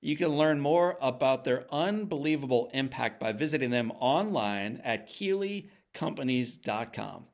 You 0.00 0.16
can 0.16 0.28
learn 0.28 0.60
more 0.60 0.96
about 1.00 1.42
their 1.44 1.66
unbelievable 1.72 2.70
impact 2.72 3.18
by 3.18 3.32
visiting 3.32 3.70
them 3.70 3.90
online 3.98 4.80
at 4.84 5.08
KeeleyCompanies.com. 5.08 7.26